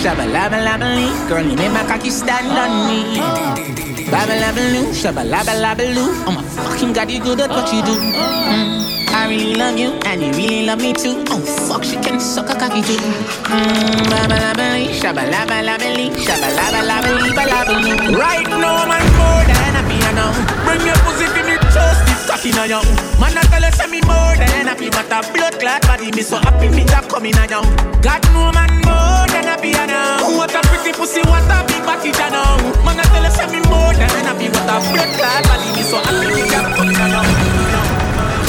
Shabba 0.00 0.24
labba 0.24 0.58
labba 0.64 0.88
lee, 0.96 1.12
girl, 1.28 1.44
you 1.44 1.56
make 1.56 1.72
my 1.72 1.84
cocky 1.84 2.08
stand 2.08 2.48
on 2.48 2.88
me. 2.88 3.20
Oh. 3.20 3.89
Babba 4.10 4.34
labba 4.42 4.62
loo, 4.72 4.92
shabba 4.92 5.22
labba 5.24 5.54
labba 5.62 5.84
loo. 5.94 6.10
Oh 6.26 6.32
my 6.32 6.42
fucking 6.42 6.92
god, 6.92 7.10
you 7.10 7.20
good 7.20 7.40
at 7.40 7.50
what 7.50 7.72
you 7.72 7.82
do. 7.82 7.94
Mm. 7.94 9.08
I 9.12 9.28
really 9.28 9.54
love 9.54 9.78
you, 9.78 9.90
and 10.06 10.22
you 10.22 10.30
really 10.32 10.66
love 10.66 10.80
me 10.80 10.92
too. 10.92 11.22
Oh 11.30 11.38
fuck, 11.68 11.84
she 11.84 11.96
can 11.96 12.18
suck 12.20 12.50
a 12.50 12.54
cocky 12.54 12.82
too. 12.82 12.98
Mm. 12.98 14.10
Babba 14.10 14.36
labba 14.42 14.66
lee, 14.74 14.90
shabba 15.00 15.22
labba 15.30 15.62
labba 15.62 15.88
lee, 15.96 16.10
shabba 16.26 16.48
labba 16.58 16.80
labba 16.90 17.10
lee, 17.22 17.34
ba 17.34 17.44
labba 17.46 17.74
loo. 17.82 18.18
Right 18.18 18.48
now, 18.48 18.86
man, 18.90 19.06
more 19.18 19.44
than 19.46 19.74
a 19.78 19.82
piano. 19.88 20.26
Bring 20.66 20.82
your 20.86 20.98
pussy 21.06 21.26
to 21.30 21.42
me, 21.46 21.54
just 21.74 22.02
cocky 22.30 22.50
now, 22.54 22.64
young. 22.64 22.86
Man, 23.18 23.34
I 23.34 23.42
tell 23.50 23.62
you, 23.62 23.72
say 23.74 23.90
me 23.90 24.00
more 24.06 24.34
than 24.38 24.70
happy, 24.70 24.88
but 24.88 25.10
a 25.10 25.18
blood 25.34 25.58
clot 25.58 25.82
body 25.82 26.14
me 26.14 26.22
so 26.22 26.38
happy, 26.38 26.68
me 26.70 26.84
job 26.86 27.10
coming 27.10 27.34
now, 27.34 27.50
young. 27.50 27.66
God 28.00 28.22
know, 28.30 28.54
man, 28.54 28.70
more 28.86 29.26
than 29.34 29.50
a 29.50 29.58
piano. 29.58 30.22
What 30.38 30.54
a 30.54 30.62
pretty 30.70 30.92
pussy, 30.94 31.20
what 31.26 31.42
a 31.50 31.66
big 31.66 31.82
body, 31.82 32.14
you 32.14 32.30
know. 32.30 32.54
Man, 32.86 33.02
I 33.02 33.04
tell 33.10 33.24
you, 33.26 33.34
say 33.34 33.46
me 33.50 33.60
more 33.66 33.90
than 33.98 34.10
happy, 34.22 34.46
but 34.46 34.70
a 34.70 34.78
blood 34.78 35.10
clot 35.18 35.42
body 35.50 35.68
me 35.74 35.82
so 35.82 35.98
happy, 35.98 36.26
me 36.30 36.42
job 36.46 36.70
coming 36.78 36.94
now, 36.94 37.10
young. 37.10 37.26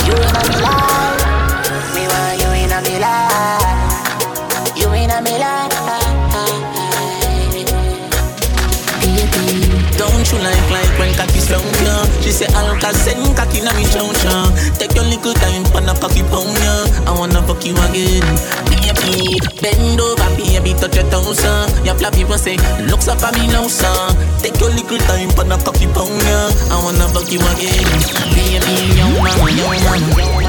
You 0.05 0.13
in 0.13 0.29
a 0.29 0.41
me 0.45 0.57
life, 0.61 1.25
me 1.97 2.03
want 2.05 2.37
you 2.37 2.49
in 2.61 2.69
a 2.69 2.79
me 2.85 2.95
life. 3.01 4.77
You 4.77 4.89
in 4.93 5.09
a 5.09 5.21
me 5.25 5.33
life. 5.41 5.70
Like 10.71 10.87
when 10.97 11.11
cocky 11.19 11.43
strong, 11.43 11.67
yeah? 11.83 12.07
She 12.23 12.31
say 12.31 12.47
I 12.55 12.63
Alka 12.63 12.95
send 12.95 13.27
cocky 13.35 13.59
na 13.59 13.75
me 13.75 13.83
chow 13.91 14.07
chow. 14.23 14.47
Take 14.79 14.95
your 14.95 15.03
little 15.03 15.35
time 15.35 15.67
for 15.67 15.83
the 15.83 15.93
cocky 15.99 16.23
pound, 16.31 16.55
yeah. 16.63 17.07
I 17.07 17.11
wanna 17.11 17.43
fuck 17.43 17.59
you 17.67 17.75
again. 17.75 18.23
Baby, 18.71 19.35
bend 19.59 19.99
over, 19.99 20.29
baby, 20.39 20.71
touch 20.79 20.95
your 20.95 21.03
toes, 21.11 21.43
uh. 21.43 21.67
Your 21.83 21.95
flappy 21.95 22.23
people 22.23 22.37
say, 22.37 22.55
looks 22.87 23.07
up 23.11 23.19
at 23.19 23.35
me 23.35 23.47
now, 23.51 23.67
son. 23.67 24.15
Take 24.39 24.59
your 24.63 24.71
little 24.71 24.97
time 25.11 25.29
for 25.35 25.43
the 25.43 25.59
cocky 25.59 25.91
pound, 25.91 26.15
yeah. 26.23 26.71
I 26.71 26.79
wanna 26.79 27.07
fuck 27.11 27.27
you 27.27 27.43
again. 27.51 27.83
Baby, 28.31 28.95
young 28.95 29.13
mama, 29.19 29.51
young 29.51 29.75
mama. 29.83 30.40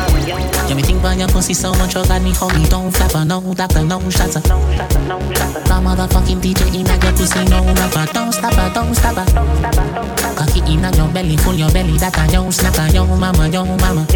Yeah, 0.73 0.77
me 0.77 0.83
think 0.85 1.01
about 1.01 1.19
your 1.19 1.29
pussy 1.29 1.53
so 1.53 1.71
much, 1.75 1.97
oh, 1.97 2.01
you 2.01 2.09
got 2.09 2.23
me 2.23 2.33
hold 2.33 2.55
me 2.55 2.65
down, 2.65 2.91
flapper, 2.91 3.27
no 3.27 3.43
doctor, 3.53 3.85
no 3.85 4.01
shots. 4.09 4.37
My 4.37 5.85
motherfucking 5.85 6.41
DJ 6.41 6.65
in 6.73 6.87
your 6.87 7.13
pussy, 7.13 7.45
no 7.45 7.63
rapper. 7.63 8.11
don't 8.11 8.33
stop 8.33 8.55
her. 8.55 10.35
Cocky 10.35 10.61
in 10.73 10.81
your 10.95 11.13
belly, 11.13 11.37
full 11.37 11.53
your 11.53 11.71
belly, 11.73 11.99
that 11.99 12.17
a 12.17 12.33
yo 12.33 12.51
snapper, 12.51 12.91
yo 12.91 13.05
mama, 13.05 13.49
yo 13.49 13.67
mama. 13.67 14.07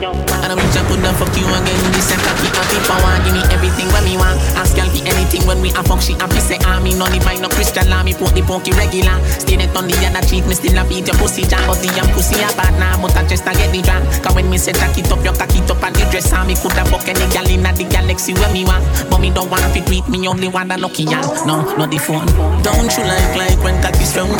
And 0.00 0.48
I'm 0.48 0.56
rich, 0.56 0.76
I 0.76 0.82
put 0.88 0.96
the 1.04 1.12
fuck 1.12 1.28
you 1.36 1.44
again. 1.44 1.76
This 1.92 2.08
a 2.08 2.16
cocky, 2.24 2.48
happy 2.56 2.80
power, 2.88 3.20
give 3.20 3.36
me 3.36 3.44
everything 3.52 3.84
when 3.92 4.04
me 4.08 4.16
want. 4.16 4.40
Ask 4.56 4.72
girl 4.72 4.88
be 4.96 5.04
anything 5.04 5.44
when 5.44 5.60
we 5.60 5.68
a 5.76 5.82
fuck, 5.84 6.00
she 6.00 6.16
happy 6.16 6.40
say 6.40 6.56
ah 6.64 6.80
me 6.80 6.96
no 6.96 7.04
divine, 7.12 7.44
no 7.44 7.52
Christian 7.52 7.84
law, 7.92 8.00
me 8.00 8.16
put 8.16 8.32
the 8.32 8.40
punky 8.40 8.72
regular. 8.72 9.12
Stay 9.36 9.60
net 9.60 9.76
on 9.76 9.92
the 9.92 9.96
other 10.08 10.24
cheek, 10.24 10.48
me 10.48 10.56
still 10.56 10.72
a 10.80 10.88
beat 10.88 11.04
your 11.04 11.16
pussy 11.20 11.44
jam, 11.44 11.60
but 11.68 11.76
the 11.84 11.92
young 11.92 12.08
pussy 12.16 12.40
a 12.40 12.48
bad 12.56 12.72
now, 12.80 12.96
but 12.96 13.12
I 13.12 13.28
just 13.28 13.44
a 13.44 13.52
get 13.52 13.68
the 13.76 13.84
drum. 13.84 14.00
Cause 14.24 14.32
when 14.32 14.48
me 14.48 14.56
say 14.56 14.72
jack 14.72 14.96
it 14.96 15.12
up, 15.12 15.20
your 15.20 15.36
cocky 15.36 15.60
up 15.68 15.84
and 15.84 15.92
the 15.92 16.08
dress 16.08 16.32
on 16.32 16.48
me 16.48 16.56
coulda 16.56 16.88
fuck 16.88 17.04
any 17.04 17.28
gal 17.28 17.44
inna 17.44 17.68
the 17.76 17.84
galaxy 17.84 18.32
where 18.32 18.48
me 18.56 18.64
want, 18.64 18.80
but 19.12 19.20
me 19.20 19.28
don't 19.28 19.52
want 19.52 19.68
to 19.76 19.84
tweet 19.84 20.08
me 20.08 20.24
only 20.24 20.48
want 20.48 20.72
a 20.72 20.80
lucky 20.80 21.04
gal. 21.04 21.28
No, 21.44 21.60
not 21.76 21.92
the 21.92 22.00
phone. 22.00 22.24
Don't 22.64 22.88
you 22.88 23.04
like 23.04 23.36
like 23.36 23.60
when 23.60 23.76
cocky 23.84 24.08
strong? 24.08 24.32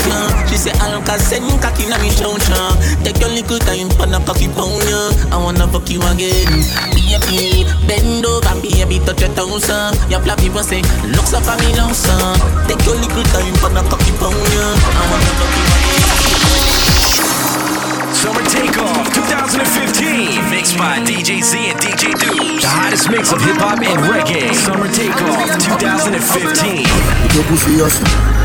She 0.48 0.56
say 0.56 0.72
Alka 0.80 1.20
send 1.20 1.52
cocky 1.60 1.84
na 1.92 2.00
me 2.00 2.08
chow. 2.16 2.32
Take 3.04 3.20
your 3.20 3.28
little 3.28 3.60
time 3.60 3.92
for 3.92 4.08
the 4.08 4.16
cocky 4.24 4.48
pound. 4.48 4.88
I 5.28 5.49
wanna 5.50 5.66
fuck 5.66 5.90
you 5.90 5.98
again, 6.06 6.46
baby. 6.94 7.66
Bend 7.86 8.22
over, 8.24 8.54
baby, 8.62 9.02
touch 9.02 9.20
your 9.20 9.34
toes 9.34 9.68
uh. 9.68 9.90
Your 10.06 10.20
flappy 10.22 10.46
people 10.46 10.62
say 10.62 10.82
looks 11.10 11.34
up 11.34 11.42
for 11.42 11.58
me 11.58 11.74
now 11.74 11.90
son. 11.90 12.38
Take 12.70 12.78
your 12.86 12.94
little 12.94 13.26
time 13.34 13.54
for 13.58 13.70
the 13.74 13.82
cocky 13.90 14.14
pound 14.22 14.38
yeah. 14.54 14.70
I 14.70 15.02
wanna 15.10 15.32
fuck 15.34 15.50
you 15.58 15.66
again. 15.74 16.06
Summer 18.14 18.44
Takeoff 18.46 19.10
2015, 19.10 20.50
mixed 20.54 20.76
by 20.78 21.02
DJ 21.02 21.42
Z 21.42 21.56
and 21.72 21.78
DJ 21.80 22.14
Deuce. 22.14 22.62
The 22.62 22.68
hottest 22.70 23.10
mix 23.10 23.32
of 23.32 23.42
hip 23.42 23.56
hop 23.58 23.82
and 23.82 23.98
reggae. 24.06 24.54
Summer 24.54 24.86
Takeoff 24.92 25.50
2015. 25.82 26.86
Your 27.34 27.44
pussy 27.50 27.80
yes, 27.80 27.98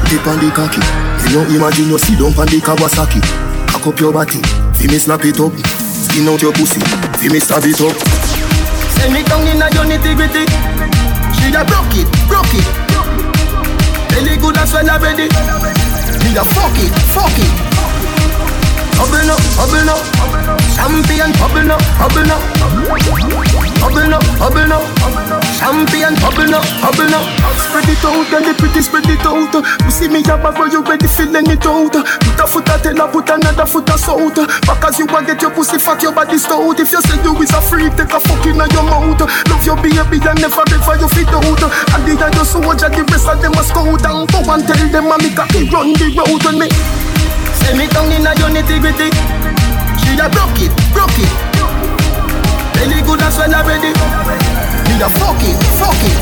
dip 0.10 0.26
on 0.26 0.40
the 0.42 0.50
cocky. 0.56 0.82
You 1.30 1.38
know 1.38 1.46
imagine 1.54 1.90
you 1.90 2.00
sit 2.00 2.18
down 2.18 2.34
on 2.34 2.48
the 2.50 2.58
Kawasaki. 2.66 3.22
Cock 3.70 3.86
up 3.94 4.00
your 4.00 4.14
body, 4.14 4.42
fi 4.74 4.88
me 4.88 4.98
snap 4.98 5.26
it 5.26 5.40
up. 5.40 5.85
Skin 6.06 6.30
out 6.30 6.42
your 6.42 6.54
pussy, 6.54 6.80
fi 7.18 7.28
me 7.34 7.40
stab 7.40 7.66
it 7.66 7.82
up. 7.82 7.98
Send 8.94 9.12
me 9.12 9.24
down 9.24 9.48
in 9.50 9.62
a 9.62 9.68
your 9.74 9.86
nitty 9.90 10.14
gritty. 10.14 10.46
She 11.34 11.50
a 11.50 11.66
broke 11.66 11.98
it, 11.98 12.08
broke 12.30 12.54
it. 12.54 12.68
Belly 14.14 14.38
good 14.38 14.58
as 14.58 14.72
well 14.72 14.86
already. 14.86 15.28
Me 16.22 16.30
a 16.38 16.44
fuck 16.46 16.78
it, 16.78 16.94
fuck 17.10 17.34
it. 17.42 17.52
Bubble 18.96 19.34
up, 19.34 19.42
bubble 19.58 19.90
up, 19.90 20.02
champion, 20.78 21.32
bubble 21.42 21.74
up, 21.74 21.82
bubble 21.98 22.32
up, 22.32 22.42
bubble 22.86 24.14
up, 24.14 24.24
bubble 24.38 24.74
up, 24.74 24.86
champion, 25.58 26.14
bubble 26.22 26.54
up, 26.54 26.66
bubble 26.82 27.16
up. 27.16 27.26
Spread 27.66 27.90
it 27.90 28.04
out, 28.06 28.26
girl, 28.30 28.46
you 28.46 28.54
pretty, 28.54 28.82
spread 28.82 29.10
it 29.10 29.26
out. 29.26 29.54
You 29.54 29.92
see 29.92 30.08
me 30.08 30.22
a 30.22 30.38
bag 30.38 30.58
you 30.72 30.82
ready, 30.84 31.08
feeling 31.08 31.50
it 31.50 31.66
out. 31.66 31.94
Put 31.94 32.40
a 32.40 32.46
foot 32.46 32.70
a 32.70 32.78
her, 32.78 33.08
put 33.10 33.30
another 33.30 33.66
foot 33.66 33.90
a 33.90 33.98
south. 33.98 34.38
Back 34.66 34.84
as 34.86 35.00
you 35.00 35.06
want 35.08 35.28
get 35.28 35.42
your 35.42 35.52
pussy 35.52 35.78
fat, 35.78 36.02
your 36.02 36.14
body 36.14 36.38
stout. 36.38 36.80
If 36.80 36.92
you 36.92 37.02
say 37.02 37.18
you 37.24 37.34
is 37.42 37.52
a 37.52 37.62
freak, 37.62 37.96
take 37.98 38.14
a 38.14 38.20
fuck 38.20 38.46
in 38.46 38.62
your 38.62 38.86
mouth. 38.86 39.22
Love 39.22 39.66
your 39.66 39.78
baby 39.82 40.22
and 40.22 40.40
never 40.40 40.64
ever 40.66 40.96
you 41.02 41.10
fit 41.10 41.30
out. 41.34 41.62
And 41.96 42.04
the 42.06 42.14
other 42.22 42.46
soldier, 42.46 42.90
the 42.90 43.02
rest 43.10 43.28
of 43.28 43.42
them 43.42 43.58
a 43.58 43.64
scout. 43.66 44.06
And 44.06 44.30
go 44.30 44.40
and 44.46 44.64
tell 44.66 44.84
them, 44.94 45.12
I 45.12 45.18
make 45.22 45.40
a 45.40 45.46
run 45.74 45.94
the 45.98 46.08
road 46.14 46.46
on 46.46 46.56
me. 46.62 46.70
Send 47.66 47.78
me 47.82 47.88
down 47.90 48.12
in 48.14 48.28
a 48.28 48.32
your 48.38 48.52
nitty 48.54 48.78
gritty. 48.78 49.10
She 50.02 50.14
a 50.20 50.30
broke 50.30 50.62
it, 50.62 50.74
broke 50.94 51.18
it. 51.18 51.55
Belly 52.76 53.02
good 53.02 53.22
as. 53.22 53.38
Me 53.38 55.02
a 55.02 55.10
fuck 55.10 55.42
it, 55.44 55.58
fuck 55.80 56.02
it. 56.08 56.18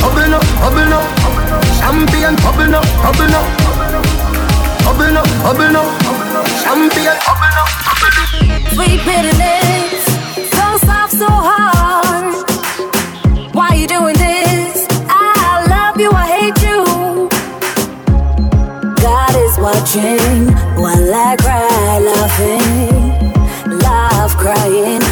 Bubble 0.00 0.34
up, 0.34 0.44
bubble 0.60 0.94
up. 0.94 1.04
Champion, 1.78 2.34
bubble 2.36 2.74
up, 2.74 2.86
bubble 3.02 3.34
up. 3.34 3.46
Bubble 4.84 5.18
up, 5.18 5.28
bubble 5.42 5.76
up. 5.76 5.88
Champion, 6.62 7.16
bubble 7.26 7.58
up. 7.62 7.70
Sweet 8.74 9.00
bitterness, 9.06 10.04
so 10.50 10.64
soft, 10.86 11.14
so 11.14 11.28
hard. 11.28 12.34
Why 13.54 13.70
you 13.74 13.86
doing 13.86 14.16
this? 14.16 14.86
I 15.08 15.64
love 15.68 16.00
you, 16.00 16.10
I 16.10 16.26
hate 16.26 16.60
you. 16.62 16.84
God 19.02 19.34
is 19.46 19.58
watching 19.58 20.52
while 20.76 21.14
I 21.14 21.36
cry, 21.38 21.98
laughing, 22.10 23.78
laugh, 23.78 24.36
crying. 24.36 25.03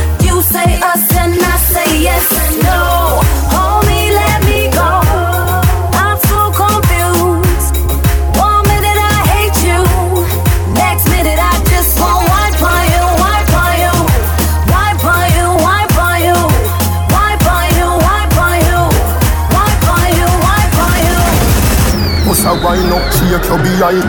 Shake 23.33 23.49
your 23.49 23.59
behind. 23.59 24.05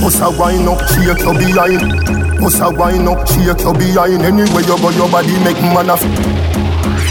Must 0.00 0.20
a 0.20 0.30
wine 0.30 0.68
up, 0.68 0.80
shake 0.88 1.20
your 1.20 1.34
behind. 1.34 2.40
Must 2.40 2.60
a 2.60 2.70
wine 2.70 3.08
up, 3.08 3.26
shake 3.26 3.60
your 3.62 3.74
behind. 3.74 4.22
Anywhere 4.22 4.62
you 4.62 4.78
go, 4.78 4.90
your 4.90 5.10
body 5.10 5.38
make 5.44 5.60
man 5.62 5.90
a. 5.90 6.57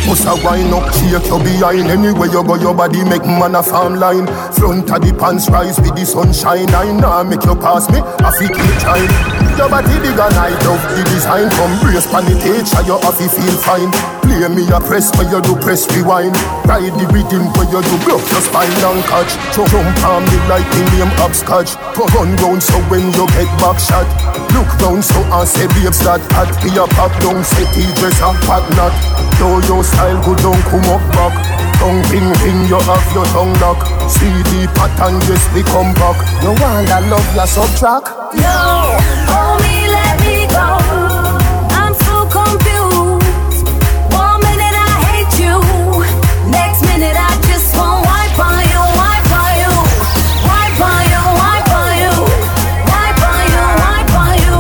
Must 0.07 0.25
a 0.25 0.35
wine 0.43 0.71
up, 0.73 0.93
shake 0.93 1.27
your 1.27 1.39
behind. 1.39 1.89
Anywhere 1.89 2.27
you 2.27 2.43
go, 2.43 2.55
your 2.55 2.73
body 2.73 3.03
make 3.03 3.25
man 3.25 3.55
a 3.55 3.61
farm 3.61 3.95
line. 3.95 4.25
Front 4.53 4.89
of 4.89 5.01
the 5.01 5.13
pants 5.19 5.49
rise 5.49 5.79
with 5.81 5.95
the 5.95 6.05
sunshine. 6.05 6.73
I 6.73 6.91
nah 6.93 7.23
make 7.23 7.43
you 7.43 7.55
pass 7.55 7.89
me, 7.91 7.99
I 7.99 8.31
fit 8.31 8.55
keep 8.55 8.79
trying. 8.79 9.46
Your 9.57 9.69
body 9.73 9.97
big 10.05 10.13
and 10.13 10.37
I 10.37 10.53
love 10.69 10.85
the 10.93 11.01
design. 11.09 11.49
Come 11.57 11.73
brace 11.81 12.05
pan 12.05 12.29
it, 12.29 12.45
you 12.45 12.93
have 12.93 13.17
to 13.17 13.25
feel 13.25 13.57
fine. 13.65 13.89
Play 14.21 14.45
me 14.53 14.69
a 14.69 14.77
press 14.77 15.09
where 15.17 15.25
you 15.25 15.41
do 15.41 15.57
press 15.57 15.89
rewind. 15.97 16.37
Ride 16.69 16.93
the 16.93 17.09
rhythm 17.09 17.49
where 17.57 17.65
you 17.65 17.81
do 17.81 17.95
broke 18.05 18.21
your 18.29 18.43
spine 18.45 18.69
and 18.69 19.01
catch. 19.09 19.33
Jump 19.57 19.73
on 19.73 20.21
me 20.29 20.37
like 20.45 20.67
the 20.77 20.85
name 20.93 21.09
upscotch. 21.25 21.73
Run 21.97 22.37
round 22.37 22.61
so 22.61 22.77
when 22.85 23.09
you 23.17 23.25
get 23.33 23.49
back 23.57 23.81
shot. 23.81 24.05
Look 24.53 24.69
round 24.77 25.01
so 25.01 25.17
I 25.33 25.41
say 25.49 25.65
babes 25.73 26.05
that 26.05 26.21
hot. 26.37 26.53
Be 26.61 26.77
a 26.77 26.85
pop 26.93 27.09
down, 27.17 27.41
say 27.41 27.65
dress 27.97 28.21
and 28.21 28.37
pat 28.45 28.61
not. 28.77 28.93
Though 29.41 29.57
your 29.65 29.81
style 29.81 30.21
go 30.21 30.37
down, 30.37 30.61
come 30.69 30.85
up 30.93 31.01
back. 31.17 31.66
Tongue 31.77 32.03
ping 32.09 32.33
ping, 32.41 32.61
you 32.67 32.79
have 32.79 33.13
your 33.13 33.25
tongue 33.31 33.53
lock. 33.61 33.79
See 34.09 34.25
the 34.49 34.67
pattern, 34.75 35.21
yes, 35.29 35.43
we 35.53 35.61
come 35.63 35.93
back. 35.93 36.17
No 36.43 36.51
one 36.57 36.85
that 36.85 37.03
love 37.07 37.27
your 37.35 37.47
subtract. 37.47 38.07
No, 38.35 38.97
homie, 39.29 39.87
let 39.87 40.19
me 40.19 40.47
go. 40.51 40.67
I'm 41.77 41.93
so 42.03 42.25
confused. 42.27 43.69
One 44.11 44.41
minute 44.43 44.75
I 44.75 44.93
hate 45.07 45.35
you, 45.39 45.55
next 46.51 46.81
minute 46.83 47.15
I 47.15 47.31
just 47.47 47.71
want 47.77 48.03
wipe 48.03 48.35
on 48.35 48.59
you, 48.67 48.81
wipe 48.97 49.31
on 49.31 49.51
you, 49.61 49.73
wipe 50.43 50.81
on 50.81 51.01
you, 51.07 51.23
wipe 51.39 51.71
on 51.71 51.93
you, 52.03 52.15
wipe 52.89 53.21
on 53.21 53.43
you, 53.47 53.63
wipe 53.79 54.11
on 54.17 54.33
you, 54.43 54.55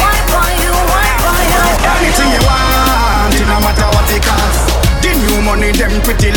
wipe 0.00 0.32
on 0.40 0.52
you, 0.62 0.72
wipe 0.72 1.20
on 1.26 1.42
you. 1.52 1.64
Anything 2.00 2.30
you 2.32 2.42
want, 2.48 3.34
it 3.34 3.44
no 3.50 3.58
matter 3.60 3.88
what 3.92 4.08
it 4.14 4.22
cost. 4.24 4.72
The 5.02 5.10
new 5.12 5.42
money, 5.44 5.74
them 5.76 6.00
pretty 6.06 6.32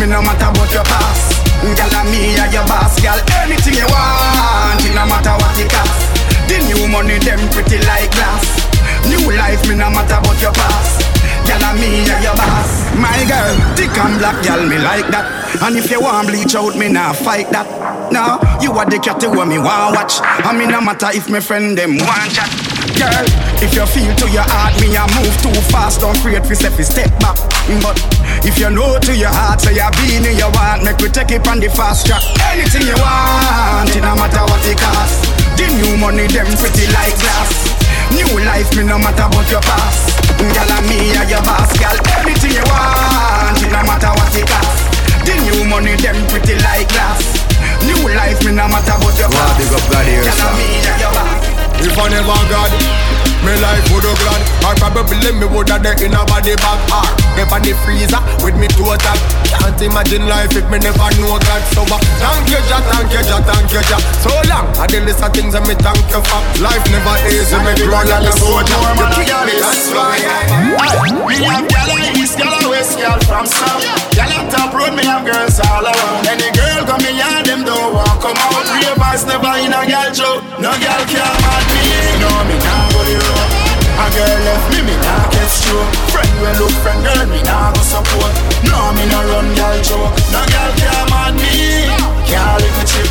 me 0.00 0.06
no 0.06 0.22
matter 0.22 0.50
what 0.58 0.72
your 0.72 0.84
past. 0.84 1.44
Girl, 1.60 1.94
and 1.96 2.08
me 2.10 2.36
are 2.38 2.50
your 2.52 2.66
boss, 2.68 3.00
girl. 3.00 3.18
Anything 3.40 3.80
you 3.80 3.88
want, 3.88 4.84
it 4.84 4.94
no 4.94 5.04
matter 5.08 5.34
what 5.40 5.56
it 5.56 5.70
cost. 5.70 6.12
The 6.48 6.60
new 6.68 6.88
money, 6.88 7.18
them 7.18 7.40
pretty 7.50 7.80
like 7.84 8.12
glass. 8.12 8.44
New 9.08 9.32
life, 9.32 9.60
me 9.68 9.74
no 9.74 9.88
matter 9.90 10.20
what 10.28 10.40
your 10.40 10.52
past. 10.52 11.04
Girl, 11.48 11.64
and 11.64 11.80
me 11.80 12.04
are 12.10 12.22
your 12.22 12.36
boss. 12.36 12.84
My 12.96 13.16
girl, 13.28 13.56
thick 13.76 13.96
and 13.96 14.18
black, 14.18 14.38
girl, 14.44 14.62
me 14.66 14.78
like 14.78 15.08
that. 15.08 15.26
And 15.62 15.76
if 15.76 15.90
you 15.90 16.00
want 16.00 16.28
bleach 16.28 16.54
out, 16.54 16.76
me 16.76 16.88
nah 16.88 17.12
fight 17.12 17.50
that. 17.50 17.66
No, 18.12 18.38
you 18.60 18.72
are 18.72 18.86
the 18.86 18.98
cat 18.98 19.22
who 19.22 19.32
me 19.46 19.58
want 19.58 19.96
watch. 19.96 20.20
I 20.22 20.52
mean, 20.56 20.70
no 20.70 20.80
matter 20.80 21.08
if 21.12 21.28
my 21.30 21.40
friend 21.40 21.76
them 21.76 21.96
want 21.98 22.30
chat. 22.32 22.50
Girl, 22.94 23.26
if 23.58 23.74
you 23.74 23.86
feel 23.86 24.14
to 24.14 24.26
your 24.30 24.46
heart, 24.46 24.76
me 24.80 24.94
a 24.94 25.02
move 25.18 25.34
too 25.42 25.54
fast, 25.72 26.00
don't 26.00 26.16
afraid 26.16 26.46
fi 26.46 26.54
step 26.54 26.76
step 26.84 27.10
back. 27.18 27.36
But 27.82 27.98
if 28.44 28.58
you 28.60 28.70
know 28.70 28.98
to 29.00 29.12
your 29.16 29.32
heart, 29.32 29.60
say 29.60 29.74
you 29.74 29.88
be 29.96 30.20
in 30.20 30.36
you 30.36 30.48
want, 30.52 30.84
make 30.84 31.00
we 31.00 31.08
take 31.08 31.32
it 31.32 31.46
on 31.48 31.58
the 31.60 31.68
fast 31.72 32.06
track. 32.06 32.20
Anything 32.52 32.84
you 32.84 32.96
want, 33.00 33.88
it 33.88 34.04
no 34.04 34.12
matter 34.14 34.44
what 34.44 34.64
it 34.68 34.76
cost. 34.76 35.24
The 35.56 35.64
new 35.80 35.96
money, 35.96 36.28
them 36.28 36.48
pretty 36.60 36.84
like 36.92 37.16
glass. 37.18 37.72
New 38.12 38.28
life, 38.44 38.68
me 38.76 38.84
no 38.84 39.00
matter 39.00 39.26
what 39.32 39.48
your 39.48 39.64
past. 39.64 40.20
Girl, 40.36 40.70
and 40.76 40.84
me 40.86 41.16
are 41.16 41.24
your 41.24 41.42
boss, 41.42 41.72
girl. 41.80 41.96
Anything 42.20 42.52
you 42.52 42.64
want, 42.68 43.58
it 43.64 43.72
no 43.72 43.80
matter 43.82 44.12
what 44.12 44.34
it 44.36 44.44
cost. 44.44 44.82
The 45.24 45.34
new 45.48 45.64
money, 45.64 45.96
them 45.96 46.20
pretty 46.28 46.60
like 46.60 46.88
glass. 46.92 47.24
New 47.82 47.96
life, 48.12 48.44
me 48.44 48.52
no 48.52 48.68
matter 48.68 48.96
what 49.00 49.16
your 49.16 49.32
past. 49.32 49.56
big 49.56 49.72
up 49.72 49.84
God 49.88 50.04
here, 50.04 51.53
If 51.84 51.92
I 52.00 52.08
never 52.08 52.40
God, 52.48 52.72
me 53.44 53.52
life 53.60 53.84
would 53.92 54.08
have 54.08 54.16
glad. 54.24 54.40
Or 54.64 54.74
probably 54.80 55.30
me 55.36 55.44
would 55.52 55.68
have 55.68 55.84
dead 55.84 56.00
in 56.00 56.16
a 56.16 56.24
body 56.24 56.56
bag. 56.56 56.80
Or 56.88 57.04
if 57.36 57.52
on 57.52 57.60
the 57.60 57.76
freezer 57.84 58.22
with 58.40 58.56
me 58.56 58.72
total. 58.72 59.12
Can't 59.52 59.76
imagine 59.84 60.24
life 60.24 60.56
if 60.56 60.64
me 60.72 60.80
never 60.80 61.08
know 61.20 61.36
God. 61.36 61.62
So 61.76 61.84
uh, 61.84 62.00
thank 62.16 62.48
you, 62.48 62.60
Jah, 62.72 62.80
thank 62.88 63.12
you, 63.12 63.20
Jah, 63.28 63.44
thank 63.44 63.68
you, 63.68 63.84
Jah. 63.84 64.00
So 64.24 64.32
long, 64.48 64.72
I 64.80 64.88
did 64.88 65.04
list 65.04 65.20
of 65.20 65.30
things 65.36 65.52
that 65.52 65.68
me 65.68 65.76
thank 65.76 66.00
you 66.08 66.24
for. 66.24 66.40
Life 66.64 66.88
never 66.88 67.16
easy, 67.28 67.58
me 67.60 67.76
grow 67.84 68.00
like 68.00 68.24
a 68.24 68.32
soldier. 68.32 68.80
You 68.80 69.06
keep 69.20 69.36
me, 69.44 69.54
that's 69.60 69.92
why. 69.92 70.16
Me 71.28 71.36
have 71.44 71.68
gal 71.68 71.88
like 71.92 72.16
east, 72.16 72.40
gal 72.40 72.48
a 72.48 72.64
west, 72.72 72.96
gal 72.96 73.20
from 73.28 73.44
south. 73.44 73.84
Gal 74.16 74.32
on 74.40 74.48
top 74.48 74.72
road, 74.72 74.96
me 74.96 75.04
have 75.04 75.26
girls 75.28 75.60
all 75.60 75.84
around. 75.84 76.24
Any 76.32 76.48
girl 76.84 76.96
come 76.96 77.02
me 77.04 77.18
yard, 77.18 77.46
them 77.46 77.64
don't 77.64 77.94
want 77.94 78.20
come 78.20 78.36
out. 78.36 78.66
Real 78.76 78.94
boys 78.96 79.24
never 79.24 79.56
in 79.60 79.72
a 79.72 79.80
gal 79.88 80.12
show. 80.12 80.40
No 80.60 80.72
gal 80.76 81.02
can 81.08 81.34
mad 81.40 81.64
me. 81.72 81.80
Eh? 81.80 82.20
No 82.20 82.30
me 82.44 82.56
nah 82.60 82.92
go 82.92 83.00
the 83.04 83.16
road. 83.16 83.50
A 83.94 84.06
girl 84.10 84.38
left 84.44 84.66
me, 84.72 84.80
me 84.84 84.94
nah 85.00 85.24
get 85.32 85.48
stroke. 85.48 85.88
Friend 86.12 86.32
will 86.40 86.54
look 86.60 86.74
friend, 86.82 87.00
girl 87.04 87.26
me 87.28 87.40
nah 87.42 87.72
go 87.72 87.80
support. 87.82 88.32
No 88.68 88.92
me 88.96 89.04
nah 89.08 89.24
run 89.24 89.48
gal 89.54 89.76
joke. 89.82 90.12
No 90.32 90.40
gal 90.52 90.70
can 90.76 91.04
mad 91.10 91.34
me. 91.36 91.48
Eh? 91.48 91.96
Can't 92.28 92.60
lick 92.60 92.74
me 92.76 92.84
chip. 92.84 93.08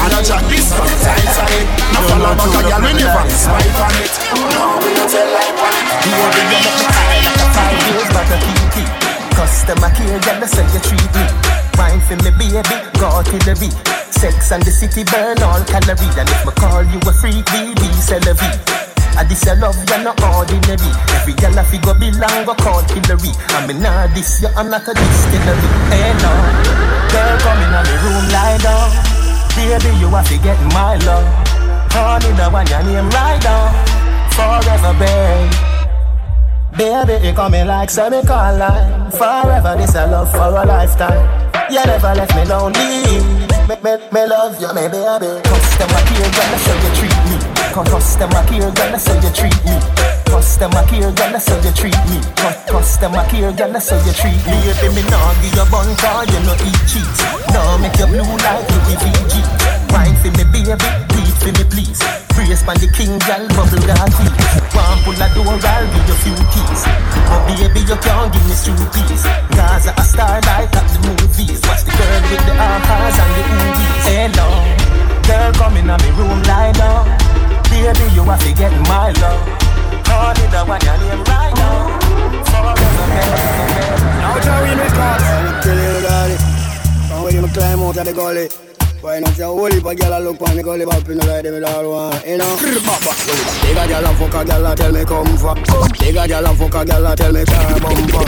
And 0.00 0.14
I 0.16 0.20
jack 0.24 0.44
this 0.48 0.72
one 0.72 0.88
tight 1.04 1.24
it. 1.56 1.66
No 1.92 2.00
follow 2.08 2.32
back 2.36 2.52
a 2.52 2.60
gal, 2.68 2.80
we 2.84 2.92
never 2.96 3.24
swipe 3.32 3.80
on 3.80 3.94
it. 4.00 4.12
No, 4.36 4.64
we 4.80 4.90
no 4.96 5.04
tell 5.08 5.28
like 5.32 5.56
on 5.56 5.72
it. 5.76 5.88
You 6.04 6.12
want 6.16 6.34
to 6.36 6.42
get 6.52 6.64
up 6.68 6.80
high 6.88 7.20
like 7.24 7.40
a 7.40 7.48
five 7.52 7.76
years 7.88 8.08
back 8.12 8.28
a 8.28 8.36
kinky. 8.40 9.09
Customer 9.40 9.88
care, 9.96 10.20
girl, 10.20 10.36
that's 10.36 10.52
how 10.52 10.68
you 10.68 10.80
treat 10.84 11.10
me. 11.16 11.24
Wine 11.80 12.04
for 12.04 12.12
me, 12.20 12.28
baby, 12.36 12.76
go 13.00 13.24
to 13.24 13.36
the 13.40 13.56
beat. 13.56 13.72
Sex 14.12 14.52
and 14.52 14.60
the 14.60 14.68
city 14.68 15.00
burn 15.08 15.40
all 15.40 15.64
calories. 15.64 16.12
And 16.20 16.28
if 16.28 16.44
me 16.44 16.52
call 16.60 16.84
you 16.84 17.00
a 17.00 17.12
freak, 17.16 17.48
c'est 18.04 18.20
la 18.20 18.36
vie. 18.36 18.52
I 19.16 19.24
this 19.24 19.40
your 19.48 19.56
love, 19.56 19.80
you're 19.88 20.04
not 20.04 20.20
ordinary. 20.20 20.92
Every 21.16 21.32
girl 21.40 21.56
I 21.56 21.64
figure 21.64 21.96
belong, 21.96 22.44
go 22.44 22.52
call 22.52 22.84
Hillary. 22.92 23.32
I 23.56 23.64
mean, 23.64 23.80
nah, 23.80 24.12
this, 24.12 24.44
you, 24.44 24.52
I'm 24.60 24.68
not 24.68 24.84
a 24.84 24.92
distillery. 24.92 25.68
Hey, 25.88 26.12
no. 26.20 26.32
Girl, 27.08 27.32
come 27.40 27.64
in 27.64 27.72
on 27.72 27.84
the 27.88 27.96
room, 28.04 28.24
lie 28.36 28.60
down. 28.60 28.92
Baby, 29.56 29.96
you 30.04 30.12
have 30.12 30.28
to 30.28 30.36
get 30.36 30.60
my 30.76 31.00
love. 31.08 31.24
Honey, 31.96 32.28
the 32.36 32.44
one 32.52 32.68
your 32.68 32.82
name 32.84 33.08
right 33.08 33.40
down. 33.40 33.72
Forever, 34.36 34.92
babe. 35.00 35.69
Baby, 36.76 37.26
you 37.26 37.32
coming 37.34 37.66
like 37.66 37.90
semi-colon. 37.90 39.10
Forever, 39.12 39.74
this 39.76 39.94
a 39.94 40.06
love 40.06 40.30
for 40.30 40.48
a 40.48 40.64
lifetime. 40.64 41.20
You 41.70 41.84
never 41.86 42.14
left 42.14 42.34
me 42.34 42.42
lonely 42.50 43.22
Me, 43.70 43.74
me, 43.78 43.92
me 44.10 44.22
love 44.26 44.58
you, 44.58 44.66
me 44.74 44.88
baby. 44.90 45.30
Customer 45.46 46.02
care, 46.02 46.30
girl, 46.34 46.48
that's 46.50 46.66
how 46.66 46.74
you 46.82 46.90
treat 46.98 47.18
me. 47.30 47.36
Cu- 47.70 47.86
Customer 47.86 48.42
care, 48.50 48.70
girl, 48.74 48.90
that's 48.90 49.06
how 49.06 49.14
you 49.22 49.30
treat 49.30 49.58
me. 49.62 49.76
Customer 50.26 50.82
care, 50.90 51.10
girl, 51.14 51.30
that's 51.30 51.46
how 51.46 51.58
you 51.62 51.70
treat 51.78 52.00
me. 52.10 52.18
Cu- 52.38 52.58
Customer 52.74 53.22
care, 53.30 53.52
girl, 53.54 53.70
that's 53.70 53.90
how 53.90 54.02
you 54.02 54.12
treat 54.18 54.40
me. 54.50 54.56
Baby, 54.82 54.88
me 54.98 55.02
nah 55.10 55.30
give 55.42 55.54
you 55.54 55.66
bun 55.70 55.86
car, 56.02 56.26
you 56.26 56.40
no 56.42 56.54
eat 56.66 56.80
cheese 56.90 57.20
Nah 57.54 57.78
make 57.78 57.94
you 57.98 58.06
blue 58.10 58.26
like 58.42 58.66
Louis 58.66 58.98
VG 58.98 59.34
Wine 59.94 60.16
for 60.22 60.30
me, 60.34 60.44
baby, 60.50 60.74
for 61.40 61.52
me, 61.56 61.64
please. 61.72 62.00
Brace 62.36 62.62
pan 62.62 62.76
the 62.78 62.88
king, 62.92 63.16
girl, 63.24 63.44
bubble 63.56 63.82
gum 63.84 64.08
teeth 64.16 64.36
One 64.76 64.98
pull 65.02 65.18
a 65.18 65.26
door, 65.34 65.56
I'll 65.56 65.86
give 65.88 66.08
you 66.08 66.16
few 66.22 66.36
keys. 66.52 66.82
But 67.28 67.40
baby, 67.48 67.80
you 67.84 67.98
can't 67.98 68.28
give 68.32 68.46
me 68.46 68.54
two 68.60 68.76
peas 68.94 69.24
Gaza 69.56 69.92
a 69.96 70.04
star 70.04 70.40
like 70.46 70.72
at 70.72 70.86
the 70.88 70.98
movies. 71.04 71.60
Watch 71.66 71.84
the 71.84 71.92
girl 71.96 72.20
with 72.28 72.44
the 72.44 72.54
ahas 72.54 73.18
and 73.18 73.32
the 73.34 73.42
oobies 73.50 74.04
Hello, 74.08 74.48
girl, 75.26 75.50
come 75.56 75.76
in 75.80 75.90
on 75.90 75.98
me 76.00 76.10
room, 76.16 76.40
lie 76.44 76.72
down 76.76 77.04
Baby, 77.68 78.06
you 78.14 78.22
have 78.24 78.40
to 78.40 78.50
get 78.54 78.72
my 78.86 79.10
love. 79.20 79.42
Honey, 80.06 80.46
the 80.50 80.60
one 80.66 80.82
your 80.82 80.96
name 80.98 81.22
right 81.24 81.54
now. 81.54 81.98
Forever, 82.50 83.04
baby 83.10 83.30
Now 84.20 84.36
Joey 84.42 84.72
me 84.76 84.86
caught 84.96 85.22
Kill 85.62 85.78
you, 85.78 85.96
daddy. 86.02 86.36
Come 87.08 87.22
with 87.24 87.34
you, 87.34 87.42
me 87.42 87.48
climb 87.48 87.80
out 87.80 87.96
of 87.96 88.04
the 88.04 88.12
gully 88.12 88.69
why 89.02 89.18
not 89.18 89.36
your 89.38 89.48
whole 89.48 89.70
heap 89.70 89.82
gyal 89.82 90.16
a 90.16 90.20
look 90.20 90.40
on 90.42 90.56
the 90.56 90.62
gully 90.62 90.84
bop 90.84 91.08
in 91.08 91.18
the 91.18 91.26
light, 91.26 91.42
them 91.42 91.64
all 91.64 91.90
want, 91.90 92.26
you 92.26 92.36
know? 92.36 92.56
Big 92.60 93.76
a 93.76 93.84
gyal 93.88 94.04
a 94.04 94.12
fuck 94.14 94.34
a 94.34 94.44
gyal 94.44 94.72
a 94.72 94.76
tell 94.76 94.92
me 94.92 95.04
come 95.04 95.36
for 95.36 95.54
Big 95.98 96.16
a 96.16 96.26
gyal 96.28 96.44
a 96.44 96.52
fuck 96.54 96.74
a 96.74 96.84
gyal 96.84 97.12
a 97.12 97.16
tell 97.16 97.32
me 97.32 97.44
car 97.44 97.80
bumper 97.80 98.24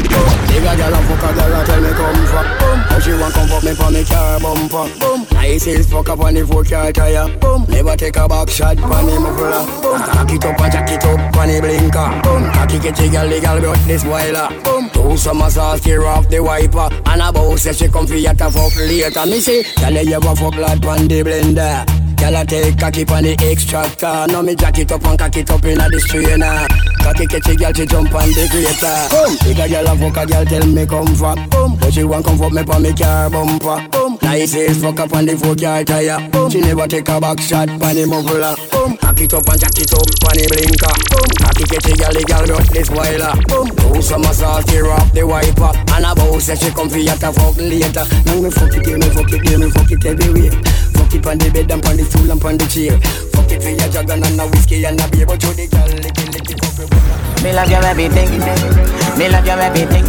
Big 0.49 0.65
a 0.65 0.73
gyal 0.73 0.97
a 0.97 1.01
fuck 1.05 1.25
a 1.25 1.31
gyal 1.37 1.57
a 1.57 1.61
tell 1.67 1.81
me 1.83 1.91
come 1.93 2.25
for 2.31 2.45
How 2.89 2.99
she 3.01 3.13
want 3.13 3.35
come 3.35 3.49
fuck 3.49 3.65
me 3.65 3.73
for 3.75 3.91
me 3.91 4.03
car 4.05 4.41
bumper 4.41 4.87
Nice 5.35 5.67
is 5.67 5.91
fuck 5.91 6.09
up 6.09 6.21
on 6.21 6.35
the 6.35 6.47
four 6.47 6.65
car 6.65 6.93
tire. 6.93 7.29
Never 7.69 7.97
take 7.97 8.17
a 8.17 8.29
back 8.29 8.49
shot 8.49 8.79
on 8.81 9.07
the 9.07 9.21
muffler 9.21 9.65
Cock 10.15 10.33
it 10.33 10.45
up 10.45 10.61
and 10.61 10.73
jack 10.73 10.91
it 10.91 11.05
up 11.05 11.37
on 11.37 11.49
the 11.49 11.61
blinker. 11.61 12.09
Cocky 12.55 12.79
get 12.79 12.97
the 12.97 13.09
gyal, 13.11 13.29
the 13.29 13.41
gyal 13.41 13.61
got 13.61 13.87
this 13.87 14.05
whiler 14.05 14.49
Do 14.95 15.17
some 15.17 15.43
sauce, 15.51 15.81
tear 15.81 16.07
off 16.07 16.29
the 16.29 16.41
wiper. 16.43 16.89
And 17.07 17.21
a 17.21 17.33
bow 17.33 17.57
say 17.57 17.73
she 17.73 17.89
come 17.89 18.07
for 18.07 18.15
you 18.15 18.33
to 18.33 18.51
fuck 18.51 18.77
later. 18.77 19.27
Me 19.27 19.41
say, 19.41 19.63
gyal 19.63 20.05
you 20.05 20.15
ever 20.15 20.35
fuck 20.37 20.55
lad 20.63 20.83
pon 20.83 21.09
the 21.09 21.23
blender. 21.23 21.85
Gyal 22.17 22.41
a 22.41 22.47
take 22.47 22.79
cocky 22.79 23.05
pon 23.05 23.25
the 23.25 23.33
extractor. 23.51 24.27
Now 24.31 24.43
me 24.43 24.55
jack 24.55 24.79
it 24.79 24.93
up 24.93 25.05
and 25.05 25.19
cock 25.19 25.37
it 25.37 25.51
up 25.51 25.65
inna 25.65 25.89
the 25.91 26.01
strainer. 26.01 26.67
Cocky 27.03 27.27
catch 27.27 27.49
a 27.51 27.55
gyal 27.59 27.75
she 27.75 27.85
jump 27.87 28.15
on 28.15 28.29
the 28.31 28.47
grater. 28.53 28.99
Boom, 29.11 29.33
big 29.43 29.59
a 29.59 29.67
gyal 29.67 29.91
a 29.91 29.95
fuck 29.99 30.17
a 30.17 30.27
gyal 30.31 30.49
tell 30.49 30.67
me 30.67 30.87
come 30.87 31.15
for. 31.19 31.35
Boom, 31.51 31.77
but 31.81 31.93
she 31.93 32.05
want 32.05 32.25
come 32.25 32.39
for 32.39 32.51
me 32.51 32.63
pon 32.63 32.83
me 32.83 32.93
car 32.95 33.29
bumper. 33.29 33.89
Boom, 33.91 34.19
nice 34.23 34.55
is 34.55 34.81
fuck 34.81 35.01
up 35.01 35.13
on 35.13 35.27
the 35.27 35.37
four 35.37 35.57
car 35.57 35.83
tire. 35.83 36.31
Boom, 36.31 36.49
she 36.51 36.61
never 36.61 36.87
take 36.87 37.09
a 37.09 37.21
back 37.21 37.41
shot 37.41 37.69
pon 37.81 37.95
the 37.97 38.07
muffler. 38.07 38.55
Boom, 38.71 38.97
cock 39.13 39.21
it 39.21 39.35
up 39.35 39.49
and 39.49 39.61
jack 39.61 39.77
it 39.77 39.93
up 39.93 40.09
pon 40.21 40.37
the 40.37 40.47
blinker. 40.49 40.95
Boom, 41.13 41.29
cocky 41.37 41.65
catch 41.69 41.89
a 41.89 41.93
gyal 41.93 42.13
the 42.17 42.23
gyal 42.25 42.47
got 42.49 42.65
this 42.73 42.89
whiler. 42.89 43.33
Boom, 43.49 43.69
do 43.69 44.01
some 44.01 44.25
sauce 44.25 44.65
tear 44.65 44.89
off 44.89 45.13
the 45.13 45.23
wiper. 45.27 45.73
And 45.93 46.07
a 46.07 46.15
bow 46.15 46.39
say 46.39 46.57
she 46.57 46.71
come 46.73 46.89
for 46.89 46.99
you 46.99 47.13
to 47.13 47.33
fuck 47.33 47.57
later. 47.57 48.05
Now 48.25 48.41
me 48.41 48.51
fuck 48.51 48.73
it, 48.73 48.89
yeah, 48.89 48.97
me 48.97 49.09
fuck 49.13 49.33
it, 49.33 49.45
yeah, 49.45 49.59
me 49.59 49.69
fuck 49.71 49.91
it 49.93 50.05
everywhere. 50.05 50.53
Fuck 50.97 51.15
it 51.15 51.27
on 51.27 51.39
the 51.39 51.51
bed 51.53 51.71
and 51.71 51.85
on 51.85 51.97
the 51.97 52.05
stool 52.09 52.31
and 52.31 52.45
on 52.45 52.57
the 52.57 52.67
chair. 52.67 52.97
Fuck 53.37 53.53
it 53.53 53.63
for 53.63 53.71
your 53.71 53.89
jug 53.93 54.11
and 54.11 54.41
a 54.41 54.45
whiskey 54.49 54.85
and 54.85 55.01
a 55.01 55.09
beer, 55.09 55.27
but 55.27 55.43
you 55.43 55.53
the 55.53 55.67
girl 55.69 55.89
licky 56.01 56.25
licky 56.33 56.55
fuck 56.57 57.29
it. 57.29 57.32
Me 57.43 57.53
love 57.53 57.71
your 57.71 57.85
everything. 57.85 58.31
Me 59.19 59.29
love 59.29 59.47
your 59.47 59.59
everything. 59.59 60.07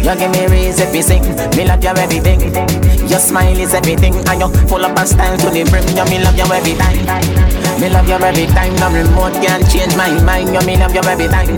You 0.00 0.16
give 0.16 0.32
me 0.32 0.46
reason 0.48 0.90
to 0.92 1.02
sing. 1.02 1.22
Me 1.56 1.64
love 1.64 1.82
your 1.84 1.98
everything. 1.98 2.40
Your 3.08 3.20
smile 3.20 3.58
is 3.58 3.74
everything, 3.74 4.14
and 4.16 4.40
you 4.40 4.48
full 4.66 4.84
up 4.84 4.98
of 4.98 5.08
style 5.08 5.36
to 5.38 5.50
the 5.50 5.64
brim. 5.68 5.84
You 5.92 6.04
me 6.08 6.24
love 6.24 6.36
you 6.36 6.48
every 6.48 6.74
time. 6.74 6.96
Me 7.80 7.88
love 7.88 8.08
you 8.08 8.16
every 8.16 8.46
time. 8.46 8.74
No 8.76 8.88
remote 8.88 9.36
can 9.44 9.60
change 9.68 9.94
my 9.96 10.08
mind. 10.24 10.54
You 10.54 10.62
me 10.66 10.76
love 10.76 10.94
you 10.94 11.04
every 11.04 11.28
time. 11.28 11.52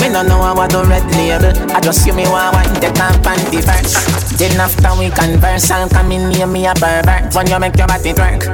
Me 0.00 0.08
no 0.08 0.22
know 0.22 0.38
what 0.54 0.70
the 0.70 0.84
red 0.84 1.04
label. 1.12 1.52
I 1.72 1.80
just 1.80 2.06
you 2.06 2.14
me 2.14 2.24
want 2.24 2.56
wine. 2.56 2.74
Take 2.80 2.98
off 3.00 3.20
panty 3.20 3.60
first. 3.60 4.38
Then 4.38 4.58
after 4.58 4.90
we 4.98 5.10
converse, 5.10 5.70
I'll 5.70 5.88
come 5.88 6.12
in 6.12 6.30
near 6.30 6.46
me 6.46 6.66
a 6.66 6.74
pervert. 6.74 7.34
When 7.34 7.46
you 7.46 7.58
make 7.60 7.76
your 7.76 7.86
body 7.86 8.12
twerk. 8.12 8.48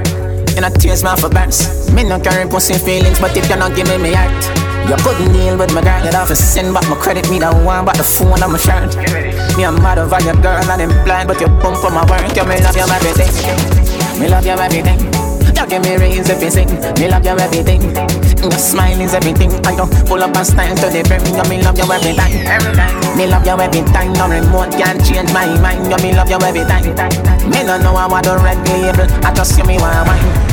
You 0.54 0.62
know 0.62 0.70
tears 0.70 1.02
my 1.02 1.14
for 1.16 1.30
burns. 1.30 1.90
Me 1.92 2.02
no 2.02 2.18
carry 2.18 2.48
pussy 2.48 2.74
feelings, 2.74 3.20
but 3.20 3.36
if 3.36 3.48
you 3.48 3.56
not 3.56 3.76
give 3.76 3.88
me 3.88 3.96
me 3.96 4.12
heart, 4.12 4.30
you 4.88 4.96
couldn't 5.02 5.32
deal 5.32 5.58
with 5.58 5.72
my 5.74 5.82
girl. 5.82 6.00
You'd 6.04 6.14
have 6.14 6.28
to 6.28 6.36
send 6.36 6.72
back 6.72 6.88
my 6.88 6.96
credit, 6.96 7.28
me 7.30 7.38
the 7.38 7.50
one 7.52 7.84
but 7.84 7.96
the 7.96 8.04
phone 8.04 8.42
on 8.42 8.52
my 8.52 8.58
shirt. 8.58 8.96
Me 9.56 9.64
a 9.64 9.72
mad 9.72 9.98
over 9.98 10.20
your 10.22 10.36
girl 10.40 10.56
and 10.56 10.70
I'm 10.70 11.04
blind, 11.04 11.28
but 11.28 11.40
you 11.40 11.48
pump 11.60 11.76
for 11.78 11.90
my 11.90 12.04
work. 12.08 12.24
You 12.36 12.44
me 12.44 12.60
love 12.62 12.76
you 12.76 12.86
everything. 12.86 13.30
Me 14.20 14.28
love 14.28 14.46
you 14.46 14.52
everything. 14.52 15.00
You 15.60 15.66
give 15.66 15.82
me 15.82 15.96
reason 15.96 16.38
to 16.40 16.50
sing. 16.50 16.70
Me 16.96 17.08
love 17.08 17.24
you 17.24 17.36
everything. 17.36 17.82
Your 18.40 18.52
smile 18.52 19.00
is 19.00 19.12
everything. 19.12 19.52
I 19.66 19.76
don't 19.76 19.92
pull 20.06 20.22
up 20.22 20.34
a 20.36 20.44
style 20.44 20.76
to 20.76 20.88
the 20.88 21.02
brim. 21.04 21.20
You 21.36 21.44
me 21.50 21.62
love 21.62 21.76
you 21.76 21.84
every 21.84 22.14
time. 22.14 22.32
Me 23.16 23.26
love 23.26 23.44
you 23.44 23.58
every 23.60 23.82
time. 23.92 24.12
No 24.14 24.28
remote 24.28 24.72
can 24.72 24.96
change 25.04 25.32
my 25.32 25.46
mind. 25.60 25.90
You 25.90 25.98
me 25.98 26.16
love 26.16 26.30
you 26.30 26.38
every 26.40 26.64
time. 26.64 26.84
Me 27.50 27.62
no 27.64 27.76
know 27.78 27.96
how 27.96 28.08
I 28.08 28.22
do 28.22 28.36
red 28.36 28.56
label. 28.68 29.06
I 29.24 29.34
just 29.34 29.58
you 29.58 29.64
me 29.64 29.76
want 29.78 30.08
wine. 30.08 30.49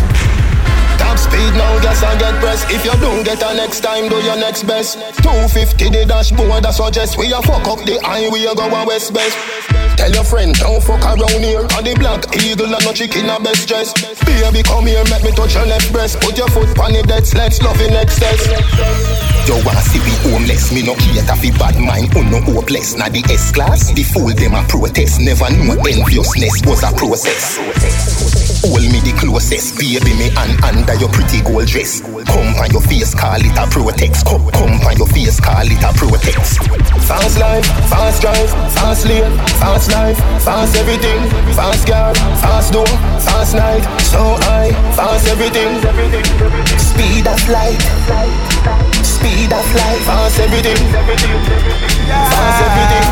Speed 1.27 1.53
now, 1.59 1.79
gas 1.81 2.03
and 2.03 2.19
get 2.19 2.35
press. 2.39 2.63
If 2.71 2.85
you 2.85 2.95
don't 3.03 3.23
get 3.23 3.43
a 3.43 3.53
next 3.53 3.81
time, 3.81 4.07
do 4.07 4.15
your 4.23 4.37
next 4.37 4.63
best. 4.63 4.95
250 5.23 5.89
the 5.89 6.05
dashboard, 6.05 6.65
I 6.65 6.71
suggest. 6.71 7.17
We 7.17 7.33
a 7.33 7.41
fuck 7.41 7.67
up 7.67 7.83
the 7.83 7.99
highway, 8.01 8.47
go 8.55 8.63
a 8.63 8.85
west 8.87 9.13
best. 9.13 9.35
Tell 9.97 10.11
your 10.11 10.23
friend, 10.23 10.53
don't 10.55 10.81
fuck 10.81 11.03
around 11.03 11.43
here. 11.43 11.65
On 11.75 11.83
the 11.83 11.95
black 11.99 12.23
eagle 12.37 12.71
and 12.71 12.85
no 12.85 12.93
chicken 12.93 13.27
a 13.27 13.39
best 13.41 13.67
dress. 13.67 13.91
Baby, 14.23 14.63
come 14.63 14.87
here, 14.87 15.03
make 15.11 15.23
me 15.25 15.31
touch 15.35 15.55
your 15.55 15.65
left 15.65 15.91
breast. 15.91 16.21
Put 16.21 16.37
your 16.37 16.47
foot 16.47 16.69
on 16.79 16.93
the 16.93 17.03
dead 17.03 17.27
let's 17.35 17.59
love 17.61 17.81
in 17.81 17.91
excess. 17.97 18.47
You 19.47 19.59
wanna 19.65 19.81
see 19.83 19.99
we 19.99 20.13
homeless, 20.31 20.71
me 20.71 20.83
no 20.83 20.95
cater 20.95 21.35
fi 21.35 21.51
bad 21.59 21.75
mind, 21.79 22.13
oh 22.15 22.23
no 22.23 22.39
hopeless. 22.41 22.95
Now 22.95 23.09
the 23.09 23.23
S 23.27 23.51
class, 23.51 23.91
the 23.91 24.03
fool 24.03 24.31
them 24.31 24.55
a 24.55 24.63
protest. 24.67 25.19
Never 25.19 25.49
knew 25.51 25.75
enviousness 25.75 26.61
was 26.63 26.83
a 26.83 26.91
process. 26.95 28.56
Hold 28.67 28.83
me 28.83 28.99
the 28.99 29.15
closest, 29.15 29.79
baby 29.79 30.11
me 30.19 30.27
and 30.35 30.59
under 30.59 30.95
your 30.99 31.07
pretty 31.07 31.39
gold 31.39 31.67
dress. 31.67 32.01
Come 32.03 32.51
on 32.59 32.67
your 32.75 32.83
face, 32.83 33.15
call 33.15 33.39
it 33.39 33.55
a 33.55 33.63
protex. 33.71 34.27
Come, 34.27 34.43
come 34.51 34.83
on 34.83 34.97
your 34.99 35.07
face, 35.07 35.39
call 35.39 35.63
it 35.63 35.79
a 35.79 35.91
protex. 35.95 36.59
Fast 37.07 37.39
life, 37.39 37.65
fast 37.87 38.21
drive, 38.21 38.49
fast 38.75 39.07
lane, 39.07 39.31
fast 39.63 39.91
life, 39.95 40.19
fast 40.43 40.75
everything, 40.75 41.23
fast 41.55 41.87
car, 41.87 42.13
fast 42.43 42.73
door, 42.73 42.91
fast 43.23 43.55
night, 43.55 43.87
so 44.03 44.35
high, 44.43 44.75
fast 44.99 45.27
everything. 45.31 45.71
Speed 46.75 47.23
of 47.23 47.39
light, 47.47 47.79
speed 49.27 49.51
of 49.51 49.75
life, 49.75 50.03
fast 50.05 50.39
everything. 50.39 50.77
Fast 52.31 52.63
everything. 52.65 53.05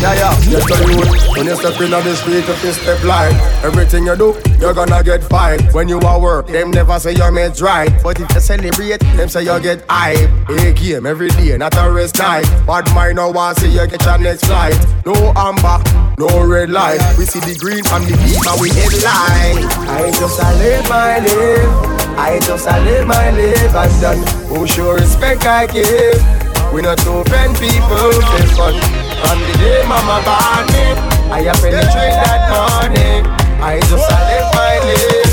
Yeah, 0.00 0.14
yeah. 0.14 0.34
Yes, 0.48 0.68
youth. 0.68 1.36
When 1.36 1.46
you 1.46 1.56
step 1.56 1.80
in 1.80 1.94
on 1.94 2.04
the 2.04 2.16
street, 2.16 2.44
if 2.48 2.64
you 2.64 2.72
step 2.72 3.02
light, 3.04 3.34
everything 3.64 4.06
you 4.06 4.16
do, 4.16 4.34
you're 4.58 4.74
gonna 4.74 5.02
get 5.02 5.22
fined. 5.24 5.62
When 5.72 5.88
you 5.88 6.00
are 6.00 6.20
work, 6.20 6.46
them 6.48 6.70
never 6.70 6.98
say 6.98 7.14
your 7.14 7.30
mates 7.30 7.60
right. 7.60 7.90
But 8.02 8.20
if 8.20 8.32
you 8.34 8.40
celebrate, 8.40 9.00
them 9.00 9.28
say 9.28 9.44
you 9.44 9.60
get 9.60 9.84
hype. 9.88 10.30
A 10.50 10.72
game 10.72 11.06
every 11.06 11.28
day, 11.28 11.56
not 11.56 11.76
a 11.76 11.90
rest 11.90 12.18
night. 12.18 12.44
Bad 12.66 12.92
mind 12.94 13.16
no 13.16 13.30
want 13.30 13.58
see 13.58 13.70
you 13.70 13.86
get 13.86 14.04
your 14.04 14.18
next 14.18 14.46
flight. 14.46 14.76
No 15.06 15.14
amber, 15.36 15.82
no 16.18 16.46
red 16.46 16.70
light. 16.70 17.00
We 17.18 17.24
see 17.24 17.40
the 17.40 17.56
green 17.58 17.84
and 17.86 18.04
the 18.04 18.16
beat 18.24 18.46
and 18.46 18.60
we 18.60 18.68
headline. 18.70 19.64
I 19.88 20.10
just 20.10 20.40
a 20.40 20.48
live 20.58 20.88
my 20.88 21.18
live. 21.18 22.09
I 22.20 22.38
just 22.40 22.68
a 22.68 22.76
live 22.84 23.06
my 23.06 23.30
live 23.30 23.74
and 23.74 24.00
done. 24.00 24.20
Who 24.52 24.66
show 24.66 24.92
respect 24.92 25.46
I 25.46 25.66
give. 25.66 26.20
We 26.68 26.82
not 26.82 27.00
offend 27.00 27.56
people, 27.56 28.12
they 28.12 28.44
fun. 28.52 28.76
From 29.24 29.40
the 29.40 29.54
day 29.56 29.80
mama 29.88 30.20
born 30.20 30.66
me, 30.68 30.84
I 31.32 31.48
have 31.48 31.56
penetrate 31.64 32.20
that 32.20 32.44
morning. 32.52 33.24
I 33.56 33.80
just 33.88 34.04
a 34.04 34.18
live 34.28 34.52
my 34.52 34.76
life 34.84 35.32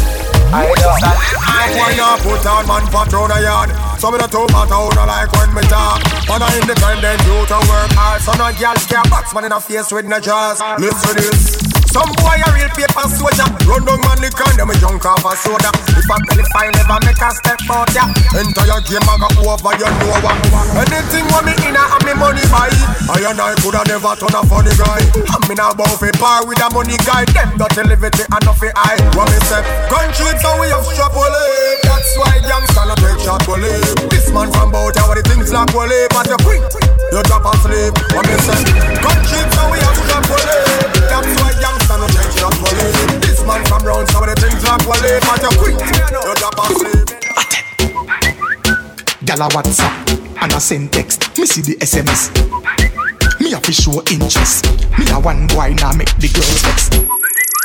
I 0.56 0.72
just 0.80 1.04
a 1.04 1.12
live 1.12 1.44
my 1.44 1.68
live. 1.68 1.78
Why 1.78 1.92
you 1.92 2.08
put 2.24 2.46
on 2.48 2.64
man 2.72 2.88
for 2.88 3.04
through 3.12 3.28
the 3.36 3.44
yard? 3.44 3.70
Some 4.00 4.16
of 4.16 4.22
the 4.24 4.28
two 4.32 4.48
matter 4.56 4.80
who 4.80 4.90
don't 4.96 5.12
like 5.12 5.32
when 5.36 5.52
me 5.54 5.62
talk. 5.68 6.00
Man 6.32 6.42
I 6.42 6.56
independent, 6.56 7.20
you 7.28 7.44
to 7.52 7.60
work 7.68 7.92
hard. 8.00 8.22
So 8.24 8.32
no 8.40 8.48
girl 8.56 8.76
scare 8.80 9.04
box 9.12 9.36
man 9.36 9.44
in 9.44 9.52
the 9.52 9.60
face 9.60 9.92
with 9.92 10.06
no 10.06 10.22
jaws. 10.22 10.64
Listen 10.80 11.16
to 11.16 11.22
this. 11.22 11.67
Some 11.92 12.12
boy 12.20 12.40
a 12.40 12.48
real 12.54 12.72
paper 12.76 13.08
soldier. 13.10 13.48
Run 13.68 13.84
down 13.86 14.02
man 14.04 14.20
the 14.20 14.30
can, 14.32 14.54
them 14.58 14.70
a 14.70 14.76
junk 14.78 15.06
off 15.06 15.24
a 15.24 15.32
soda. 15.36 15.72
If 15.96 16.10
I 16.12 16.18
I 16.58 16.72
never 16.74 17.00
make 17.06 17.22
a 17.22 17.30
step 17.32 17.62
out 17.70 17.94
ya 17.94 18.06
your 18.68 18.82
game, 18.84 19.08
I 19.08 19.16
go 19.16 19.48
over, 19.48 19.74
you 19.80 19.88
know 19.88 20.20
what 20.20 20.36
Anything 20.84 21.26
what 21.32 21.48
me 21.48 21.56
in 21.64 21.80
a 21.80 21.84
me 22.04 22.14
money 22.14 22.44
buy. 22.52 22.68
I 23.08 23.24
and 23.24 23.40
I 23.40 23.56
coulda 23.64 23.82
never 23.88 24.14
turn 24.20 24.36
a 24.36 24.42
funny 24.44 24.74
guy. 24.76 25.02
I'm 25.32 25.48
in 25.48 25.60
a 25.64 25.72
bow 25.72 25.88
fi 25.96 26.12
par 26.20 26.44
with 26.44 26.60
a 26.60 26.68
money 26.76 27.00
guy. 27.08 27.24
Them 27.32 27.56
dirty 27.56 27.88
liberty 27.88 28.28
and 28.28 28.44
nothing 28.44 28.76
high 28.76 29.00
What 29.16 29.32
me 29.32 29.40
say, 29.48 29.64
country 29.88 30.32
so 30.44 30.50
we 30.60 30.68
have 30.70 30.84
strap 30.84 31.16
That's 31.16 32.12
why 32.20 32.36
youngster 32.44 32.86
no 32.86 32.96
take 33.00 33.20
shot 33.24 33.42
bully 33.48 33.72
This 34.12 34.28
man 34.36 34.52
from 34.52 34.72
bout 34.72 34.96
ya 34.96 35.08
what 35.08 35.16
the 35.16 35.24
things 35.24 35.54
like 35.56 35.72
bully 35.72 36.06
But 36.12 36.28
you 36.28 36.40
quick, 36.44 36.64
you 37.16 37.22
drop 37.24 37.48
asleep. 37.48 37.96
What 38.12 38.28
me 38.28 38.36
say, 38.44 38.60
country 39.00 39.42
so 39.56 39.62
we 39.72 39.80
have 39.80 39.98
strap 40.04 40.97
That's 41.08 41.32
why 41.40 41.52
youngster 41.60 41.98
no 41.98 42.08
take 42.12 42.34
shot 42.36 42.56
bully 42.60 42.88
This 43.24 43.40
man 43.48 43.64
from 43.66 43.84
round 43.84 44.08
some 44.10 44.24
of 44.24 44.30
the 44.30 44.36
things 44.38 44.64
like 44.64 44.84
bully 44.84 45.20
But 45.24 45.42
you 45.42 45.52
quick, 45.58 45.80
you 45.80 46.34
drop 46.36 46.60
asleep 46.62 47.08
Gala 49.26 49.50
WhatsApp 49.50 50.08
and 50.42 50.54
I 50.54 50.60
send 50.60 50.94
text. 50.94 51.38
Me 51.38 51.46
see 51.46 51.62
the 51.62 51.76
SMS. 51.84 52.30
Me 53.42 53.52
have 53.52 53.64
to 53.64 53.74
show 53.74 54.02
interest. 54.12 54.66
Me 54.98 55.06
a 55.12 55.20
one 55.20 55.48
boy 55.48 55.74
now 55.82 55.92
make 55.94 56.14
the 56.18 56.30
girls 56.30 56.62
vex. 56.62 56.90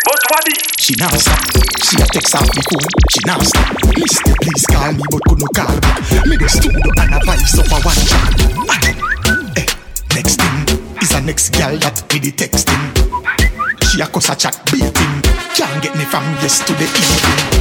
But 0.05 0.21
what 0.31 0.47
She 0.81 0.95
now 0.97 1.13
stop. 1.15 1.39
She 1.85 1.97
a 2.01 2.07
text 2.07 2.35
off 2.35 2.49
the 2.49 2.63
phone. 2.67 2.89
She 3.13 3.21
now 3.27 3.39
stop. 3.45 3.69
Mister, 3.95 4.35
please 4.41 4.67
call 4.67 4.93
me, 4.93 5.03
but 5.11 5.23
could 5.29 5.41
no 5.41 5.47
call 5.55 5.77
back. 5.81 6.27
Me 6.27 6.37
the 6.37 6.49
studio 6.49 6.91
and 6.99 7.15
a 7.15 7.21
vice 7.27 7.59
up 7.59 7.71
a 7.71 7.79
one 7.85 8.03
track. 8.09 8.35
Eh, 9.55 9.67
next 10.17 10.41
thing 10.41 10.59
is 11.03 11.13
a 11.13 11.21
next 11.21 11.51
girl 11.53 11.77
that 11.79 12.03
me 12.13 12.19
the 12.19 12.33
texting. 12.33 13.02
She 13.93 14.01
a 14.01 14.07
cuss 14.07 14.31
a 14.31 14.35
chat 14.35 14.59
beating. 14.73 15.21
Can't 15.53 15.83
get 15.83 15.95
me 15.95 16.05
from 16.07 16.25
yes 16.41 16.65
to 16.65 16.73
the 16.73 16.89
evening. 16.89 17.53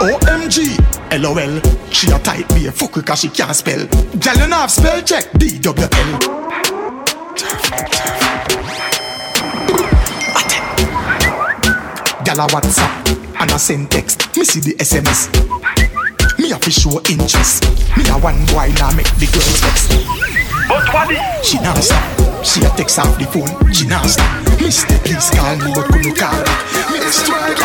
OMG, 0.00 0.72
LOL. 1.20 1.60
She 1.92 2.10
a 2.10 2.18
type 2.18 2.48
be 2.54 2.66
a 2.66 2.72
fuck 2.72 2.92
cause 3.04 3.20
she 3.20 3.28
can't 3.28 3.54
spell. 3.54 3.84
Girl, 4.16 4.36
you 4.38 4.48
know 4.48 4.56
have 4.56 4.70
spell 4.70 5.02
check. 5.02 5.30
D-W-L. 5.36 6.18
Girl 12.24 12.40
a 12.40 12.46
WhatsApp 12.48 13.42
and 13.42 13.52
I 13.52 13.56
send 13.58 13.90
text. 13.90 14.34
Me 14.34 14.44
see 14.44 14.60
the 14.60 14.74
SMS. 14.76 15.28
Me 16.38 16.48
have 16.52 16.62
to 16.62 16.70
show 16.70 17.02
interest. 17.10 17.64
Me 17.98 18.08
a 18.08 18.16
one 18.16 18.46
boy 18.46 18.72
now 18.78 18.96
make 18.96 19.12
the 19.20 19.28
girls 19.30 19.60
vex. 19.60 20.45
But 20.68 20.86
what 20.92 21.08
She 21.44 21.58
now 21.58 21.74
stop. 21.78 22.02
She 22.44 22.62
a 22.62 22.70
text 22.74 22.98
off 22.98 23.18
the 23.18 23.26
phone. 23.26 23.50
She 23.72 23.86
now 23.86 24.02
stop. 24.06 24.26
Mister, 24.58 24.98
please 25.06 25.30
call 25.30 25.56
me, 25.62 25.70
but 25.74 25.86
could 25.90 26.04
you 26.04 26.14
call? 26.14 26.34
Me 26.90 26.98
the 26.98 27.10
stupid 27.10 27.58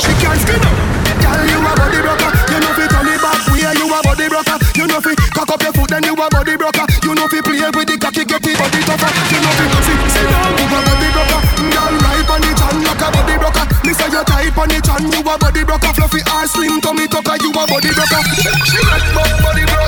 She 0.00 0.12
can't 0.20 0.40
spin 0.40 0.60
up. 0.60 0.76
Girl, 1.18 1.40
you 1.48 1.58
a 1.60 1.72
body 1.72 2.00
broker. 2.04 2.30
You 2.52 2.58
know 2.60 2.72
fi 2.76 2.84
turn 2.88 3.08
it 3.08 3.20
back. 3.20 3.38
Where 3.48 3.74
you 3.76 3.86
a 3.88 3.98
body 4.04 4.26
broker. 4.28 4.56
You 4.76 4.86
know 4.86 5.00
fi 5.00 5.12
cock 5.32 5.50
up 5.50 5.62
your 5.62 5.72
foot, 5.72 5.88
then 5.90 6.04
you 6.04 6.14
a 6.14 6.26
body 6.28 6.56
broker. 6.56 6.84
You 7.02 7.12
know 7.16 7.26
fi 7.28 7.40
play 7.40 7.64
with 7.72 7.88
the 7.88 7.96
cocky, 7.96 8.24
get 8.24 8.42
the 8.44 8.52
body 8.54 8.80
tougher. 8.84 9.10
You 9.32 9.40
know 9.40 9.52
fi 9.56 9.64
sit, 9.88 10.00
sit 10.12 10.26
down, 10.28 10.52
you 10.52 10.66
a 10.68 10.78
body 10.84 11.08
broker. 11.16 11.40
Girl, 11.72 11.94
right 11.96 12.28
on 12.28 12.40
the 12.44 12.50
chan 12.54 12.76
like 12.84 13.02
a 13.02 13.08
body 13.08 13.36
broker. 13.40 13.64
Me 13.88 13.92
say 13.96 14.08
you 14.12 14.22
tight 14.28 14.52
on 14.52 14.68
the 14.68 14.78
chan, 14.84 15.02
you 15.08 15.20
a 15.24 15.34
body 15.36 15.62
broker. 15.64 15.92
Fluffy 15.96 16.20
or 16.28 16.44
slim 16.44 16.80
tummy 16.84 17.08
tucker, 17.08 17.36
you 17.40 17.50
a 17.50 17.62
body 17.66 17.90
broker. 17.90 18.20
She 18.68 18.78
buck 19.16 19.32
body 19.42 19.64
broke, 19.64 19.87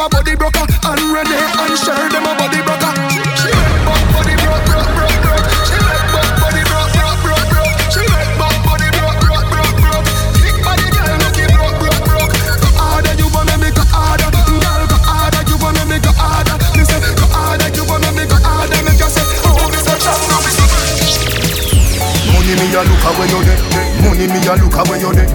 a 0.00 0.08
body 0.08 0.34
broker. 0.34 0.64
And 0.88 1.02
Renee 1.12 1.44
and 1.60 1.76
Cher, 1.76 2.08
them 2.08 2.24
a 2.24 2.32
body 2.32 2.60
broker. 2.64 2.92
She 3.36 3.52
make 3.52 3.84
body 3.84 4.34
broke, 4.40 4.64
broke, 4.64 4.90
broke, 4.96 5.18
broke. 5.20 5.44
She 5.68 5.76
make 5.76 6.04
body 6.40 6.62
broke, 6.64 6.92
broke, 6.96 7.20
broke, 7.20 7.46
broke. 7.52 7.74
She 7.92 8.00
make 8.08 8.32
body 8.40 8.88
broke, 8.96 9.20
broke, 9.20 9.48
broke, 9.52 9.76
broke. 9.76 10.06
Big 10.40 10.56
body 10.64 10.86
girl, 10.88 11.16
make 11.20 11.40
it 11.44 11.52
broke, 11.52 11.76
broke, 11.84 12.00
broke. 12.08 12.32
Go 12.32 12.68
harder, 12.80 13.14
you 13.20 13.28
wanna 13.28 13.56
make 13.60 13.76
go 13.76 13.84
harder. 13.92 14.30
Girl, 14.32 14.82
go 14.88 14.96
harder, 15.04 15.42
you 15.44 15.56
wanna 15.60 15.84
make 15.84 16.00
go 16.02 16.12
harder. 16.16 16.56
Me 16.76 16.82
say 16.88 17.00
go 17.20 17.26
harder, 17.28 17.68
you 17.76 17.84
wanna 17.84 18.10
make 18.16 18.32
go 18.32 18.40
harder. 18.40 18.80
Make 18.80 18.96
you 18.96 19.10
say, 19.12 19.24
oh, 19.44 19.68
me 19.68 19.78
so 19.84 19.92
strong, 20.00 20.42
me 20.48 20.52
so 20.56 20.64
Money 22.32 22.56
me 22.56 22.66
a 22.72 22.80
look 22.88 23.04
away 23.04 23.28
you 23.28 23.40
there. 23.44 23.60
Money 24.00 24.26
me 24.32 24.40
a 24.48 24.54
look 24.56 24.76
away 24.80 24.96
you 24.96 25.12
there. 25.12 25.28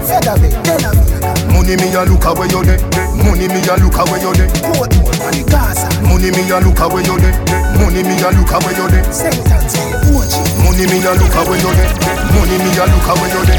Money 1.54 1.78
me 1.78 1.86
a 1.94 2.02
look 2.02 2.24
away 2.26 2.50
you 2.50 2.62
there. 2.66 3.05
Money 3.26 3.50
me 3.50 3.58
a 3.66 3.74
look 3.82 3.98
away 3.98 4.22
you 4.22 4.32
there. 4.38 4.46
Money 6.06 6.30
me 6.30 6.46
a 6.46 6.62
look 6.62 6.78
away 6.78 7.02
you 7.02 7.18
there. 7.18 7.34
Money 7.74 8.06
me 8.06 8.14
a 8.22 8.30
look 8.30 8.54
away 8.54 8.70
you 8.78 8.86
there. 8.86 9.02
Money 10.62 10.86
me 10.86 11.02
a 11.02 11.10
look 11.18 11.34
away 11.34 11.58
you 11.58 11.72
there. 11.74 11.90
Money 12.30 12.56
me 12.62 12.70
a 12.78 12.86
look 12.86 13.08
away 13.10 13.30
you 13.34 13.42
there. 13.50 13.58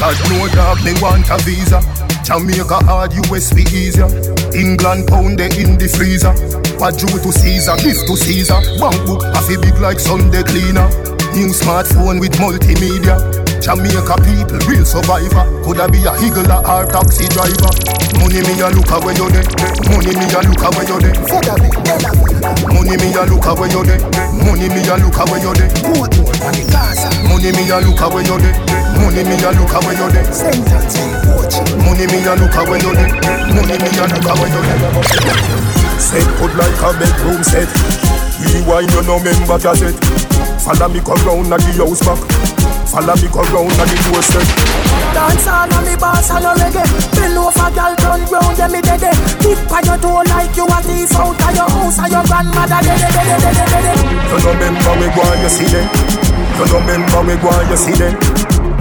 Cause 0.00 0.20
no 0.32 0.48
dog 0.56 0.80
me 0.84 0.92
want 1.04 1.28
a 1.28 1.36
visa. 1.44 1.84
Jamaica 2.24 2.80
hard, 2.84 3.12
US 3.28 3.52
be 3.52 3.62
easier. 3.76 4.08
England 4.56 5.06
pound 5.08 5.38
they 5.38 5.52
in 5.60 5.76
the 5.76 5.88
freezer. 5.88 6.32
What 6.80 6.96
due 6.96 7.08
to 7.08 7.32
Caesar, 7.32 7.76
gift 7.76 8.06
to 8.08 8.16
Caesar. 8.16 8.60
Bank 8.80 9.04
book 9.04 9.22
a 9.24 9.40
big 9.60 9.76
like 9.80 10.00
Sunday 10.00 10.42
cleaner. 10.44 10.88
New 11.36 11.52
smartphone 11.52 12.20
with 12.20 12.32
multimedia. 12.40 13.20
Jamaica 13.60 14.16
people, 14.24 14.60
real 14.64 14.84
survivor. 14.84 15.57
Coulda 15.68 15.84
be 15.92 16.00
a 16.00 16.16
higgler 16.16 16.64
or 16.64 16.88
taxi 16.88 17.28
driver. 17.28 17.68
Money 18.24 18.40
me 18.40 18.56
a 18.56 18.72
look 18.72 18.88
away 18.88 19.12
you 19.20 19.28
there. 19.28 19.44
Money 19.92 20.16
me 20.16 20.24
a 20.32 20.40
look 20.40 20.64
away 20.64 20.88
you 20.88 20.96
there. 20.96 21.12
Money 22.72 22.96
me 22.96 23.12
a 23.12 23.28
look 23.28 23.44
away 23.44 23.68
you 23.68 23.84
there. 23.84 24.00
Money 24.32 24.72
me 24.72 24.80
a 24.88 24.96
look 24.96 25.20
away 25.20 25.44
you 25.44 25.52
there. 25.52 25.68
Good 25.84 26.40
on 26.40 26.56
the 26.56 26.64
Gaza. 26.72 27.12
Money 27.28 27.52
me 27.52 27.68
a 27.68 27.84
look 27.84 28.00
away 28.00 28.24
you 28.24 28.40
there. 28.40 28.56
Money 28.96 29.20
me 29.28 29.36
a 29.44 29.52
look 29.52 29.76
away 29.76 29.92
you 29.92 30.08
there. 30.08 30.24
Send 30.32 30.64
that 30.72 30.88
to 30.88 31.04
Money 31.84 32.08
me 32.08 32.24
a 32.24 32.32
look 32.32 32.56
away 32.64 32.80
you 32.80 32.92
there. 32.96 33.12
Money 33.52 33.76
me 33.76 33.92
a 33.92 34.04
look 34.08 34.24
away 34.24 34.48
you 34.48 34.62
there. 34.64 34.80
Set 36.00 36.24
good 36.40 36.56
like 36.56 36.80
a 36.80 36.96
bedroom 36.96 37.44
set. 37.44 37.68
Rewind 38.40 38.88
you 38.88 39.04
no 39.04 39.20
member 39.20 39.60
cassette. 39.60 40.27
Follow 40.60 40.88
me 40.92 41.00
come 41.00 41.20
round 41.24 41.52
at 41.52 41.60
the 41.64 41.72
house 41.80 42.02
back. 42.04 42.20
Follow 42.88 43.14
me 43.16 43.28
come 43.28 43.48
round 43.54 43.72
at 43.78 43.88
the 43.88 43.96
doorstep. 44.08 44.46
Dance 45.14 45.46
all 45.48 45.72
on 45.72 45.84
me 45.84 45.96
boss 45.96 46.30
and 46.30 46.44
no 46.44 46.52
reggae 46.52 46.84
Bend 47.16 47.38
over 47.38 47.70
girl 47.72 47.94
turn 47.96 48.20
round 48.28 48.58
yeah 48.60 48.68
me 48.68 48.80
dead 48.84 49.00
Tip 49.40 49.72
on 49.72 49.82
your 49.88 49.96
toe 49.96 50.20
like 50.28 50.52
you 50.52 50.68
a 50.68 50.78
thief 50.84 51.16
out 51.16 51.32
of 51.32 51.56
your 51.56 51.64
house 51.64 51.98
And 51.98 52.12
your 52.12 52.24
grandmother 52.28 52.80
dead 52.84 53.00
dead 53.00 53.12
dead 53.16 53.40
dead 53.40 53.56
dead 53.56 53.82
dead 53.88 53.98
You 54.04 54.38
no 54.44 54.50
remember 54.52 54.94
me 55.00 55.08
go 55.16 55.22
and 55.24 55.40
you 55.40 55.48
see 55.48 55.68
them. 55.72 55.86
You 56.60 56.66
no 56.68 56.76
remember 56.84 57.20
me 57.24 57.34
go 57.40 57.48
and 57.48 57.68
you 57.72 57.78
see 57.80 57.96
them. 57.96 58.14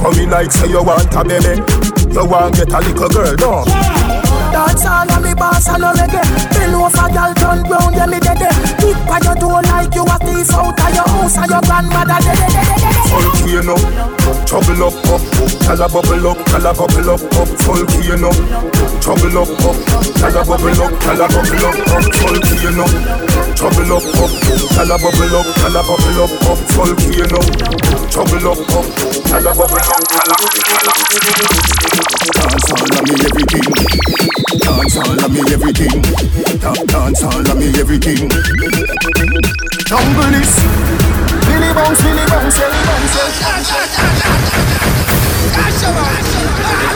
Come 0.03 0.15
me 0.19 0.25
like 0.27 0.51
say 0.51 0.67
you 0.67 0.83
want 0.83 1.15
a 1.15 1.21
baby. 1.23 1.63
You 2.11 2.25
want 2.27 2.55
get 2.59 2.75
a 2.75 2.79
little 2.83 3.07
girl, 3.09 3.35
no? 3.39 3.63
Dance 3.65 3.96
all 4.85 5.11
on 5.11 5.23
me 5.23 5.33
boss 5.33 5.67
and 5.69 5.81
no 5.81 5.93
reggae. 5.93 6.23
Bill 6.53 6.85
a 6.85 7.05
girl 7.13 7.33
turn 7.33 7.63
brown, 7.63 7.93
yeah 7.93 8.05
me 8.05 8.19
dead. 8.19 8.39
Big 8.79 8.97
by 9.07 9.19
your 9.23 9.35
door 9.35 9.61
like 9.63 9.93
you 9.95 10.03
a 10.03 10.17
thief 10.19 10.51
out 10.51 10.79
of 10.79 10.93
your 10.93 11.07
house 11.07 11.37
and 11.37 11.49
your 11.49 11.61
grandmother 11.61 12.19
dead. 12.21 12.87
Volcano, 13.07 13.75
trouble 14.45 14.83
up, 14.83 14.95
up, 15.07 15.36
tell 15.67 15.83
a 15.83 15.89
bubble 15.89 16.27
up, 16.27 16.39
tell 16.47 16.65
a 16.65 16.71
bubble 16.71 17.11
up, 17.11 17.19
up, 17.35 17.49
volcano, 17.67 18.31
trouble 19.03 19.35
up, 19.35 19.51
up, 19.67 19.75
tell 20.15 20.31
a 20.31 20.41
bubble 20.47 20.79
up, 20.79 20.95
tell 21.03 21.19
a 21.19 21.27
bubble 21.27 21.67
up, 21.67 21.75
up, 21.91 22.07
volcano, 22.23 22.87
trouble 23.51 23.91
up, 23.91 24.07
up, 24.15 24.31
tell 24.71 24.87
a 24.87 24.95
bubble 24.95 25.35
up, 25.35 25.47
tell 25.59 25.75
a 25.75 25.83
bubble 25.83 26.23
up, 26.23 26.31
up, 26.47 26.59
volcano, 26.71 27.41
trouble 28.07 28.47
up, 28.47 28.63
up, 28.63 28.87
tell 29.27 29.43
a 29.43 29.51
bubble 29.51 29.75
up, 29.75 30.07
tell 30.07 30.31
a, 30.31 30.39
tell 30.63 30.87
a. 30.87 30.95
Dance 32.31 32.71
all 32.71 32.87
of 32.87 33.03
me 33.03 33.15
everything, 33.27 33.67
dance 34.63 34.95
all 34.95 35.19
of 35.19 35.31
me 35.31 35.41
everything, 35.51 35.99
dance 36.87 37.23
all 37.23 37.43
of 37.43 37.57
me 37.59 37.67
everything. 37.75 38.29
Jungle 39.83 40.31
is. 40.31 40.55
Billy 41.43 41.71
bounce, 41.73 42.01
Billy 42.01 42.25
bounce, 42.27 42.57
Billy 42.57 42.77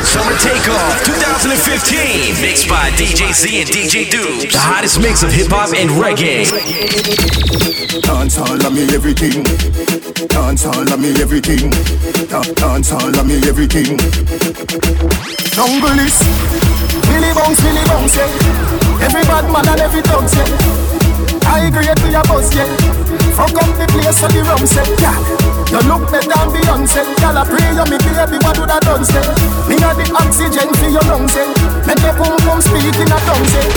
Summer 0.05 0.37
Takeoff 0.37 1.01
2015, 1.05 2.41
mixed 2.41 2.69
by 2.69 2.91
DJ 2.91 3.33
Z 3.33 3.61
and 3.61 3.69
DJ 3.69 4.05
Dubes. 4.05 4.51
The 4.51 4.59
hottest 4.59 4.99
mix 5.01 5.23
of 5.23 5.31
hip 5.31 5.47
hop 5.49 5.73
and 5.73 5.89
reggae. 5.97 6.45
Dance 8.01 8.37
all 8.37 8.53
of 8.53 8.73
me 8.73 8.83
everything. 8.93 9.41
Dance 10.27 10.65
all 10.65 10.85
of 10.93 10.99
me 10.99 11.09
everything. 11.21 11.71
Da- 12.29 12.53
Dance 12.53 12.91
all 12.91 13.09
of 13.09 13.25
me 13.25 13.41
everything. 13.49 13.97
Jungle 15.57 15.97
is 16.05 16.21
Billy 17.09 17.33
bounce, 17.33 17.61
Billy 17.65 17.83
bounce, 17.89 18.15
yeah. 18.15 19.01
Every 19.01 19.23
bad 19.25 19.49
man 19.49 19.67
and 19.73 19.81
every 19.81 20.01
dog, 20.03 20.29
yeah. 20.37 21.49
I 21.49 21.65
agree 21.65 21.89
to 21.89 22.07
your 22.13 22.23
boss, 22.29 22.53
yeah. 22.53 22.69
Fuck 23.33 23.57
up 23.57 23.73
the 23.73 23.87
place 23.89 24.19
for 24.21 24.29
the 24.29 24.43
rum, 24.45 24.61
yeah. 25.01 25.40
You 25.71 25.79
look 25.87 26.03
better 26.11 26.27
than 26.27 26.47
Beyonce. 26.51 26.99
Girl, 27.23 27.37
I 27.39 27.47
pray 27.47 27.71
you, 27.71 27.85
me 27.87 27.95
baby, 28.03 28.37
what 28.43 28.59
do 28.59 28.67
that 28.67 28.83
done, 28.83 29.07
say? 29.07 29.23
Me 29.71 29.79
got 29.79 29.95
the 29.95 30.03
oxygen 30.19 30.67
for 30.75 30.91
your 30.91 30.99
lungs, 31.07 31.31
say. 31.31 31.47
Make 31.87 32.03
your 32.03 32.11
pum 32.19 32.35
pum 32.43 32.59
speak 32.59 32.91
in 32.91 33.07
a 33.07 33.17
tongue, 33.23 33.47
say. 33.47 33.71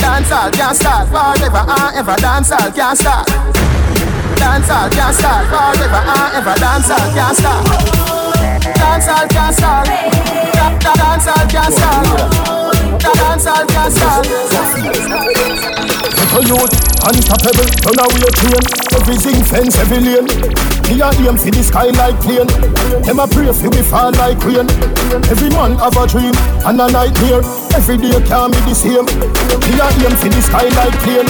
Dance 0.00 0.32
all 0.32 0.48
can't 0.50 0.72
start 0.72 1.12
forever 1.12 1.62
and 1.68 1.92
ever. 2.00 2.16
Dance 2.16 2.50
all 2.56 2.72
can't 2.72 2.96
start. 2.96 3.28
Dance 4.40 4.70
all 4.72 4.88
can't 4.88 5.12
start 5.12 5.44
forever 5.52 6.00
and 6.00 6.30
ever. 6.40 6.54
Dance 6.56 6.88
all 6.88 7.08
can't 7.12 7.36
start. 7.36 7.60
Dance 8.72 9.08
all 9.12 9.26
can't 9.28 9.52
start. 9.52 9.84
Da- 10.56 10.78
da- 10.80 10.96
Dance 10.96 11.28
all 11.28 11.44
can't 11.52 11.74
start. 11.76 12.08
Da- 13.04 13.16
Dance 13.20 13.46
all 13.52 13.68
start. 13.92 14.24
Get 16.32 16.48
youth, 16.48 16.72
unstoppable, 17.04 17.68
run 17.84 18.00
away 18.00 18.32
train. 18.32 18.64
Everything 18.96 19.44
fence, 19.44 19.76
every 19.76 20.00
lane. 20.00 20.81
Me 20.92 21.00
a 21.00 21.08
aim 21.24 21.40
for 21.40 21.48
the 21.48 21.64
sky 21.64 21.88
like 21.96 22.20
plane. 22.20 22.44
Them 23.00 23.16
a 23.16 23.24
pray 23.24 23.48
for 23.48 23.72
we 23.72 23.80
fall 23.80 24.12
like 24.12 24.36
rain. 24.44 24.68
Every 25.32 25.48
man 25.48 25.80
have 25.80 25.96
a 25.96 26.04
dream 26.04 26.36
and 26.68 26.76
a 26.76 26.84
nightmare. 26.84 27.40
Every 27.72 27.96
day 27.96 28.12
can 28.28 28.52
be 28.52 28.60
the 28.68 28.76
same. 28.76 29.08
Me 29.08 29.74
a 29.80 29.88
aim 29.88 30.12
for 30.20 30.28
the 30.28 30.40
sky 30.44 30.68
like 30.68 30.92
plane. 31.00 31.24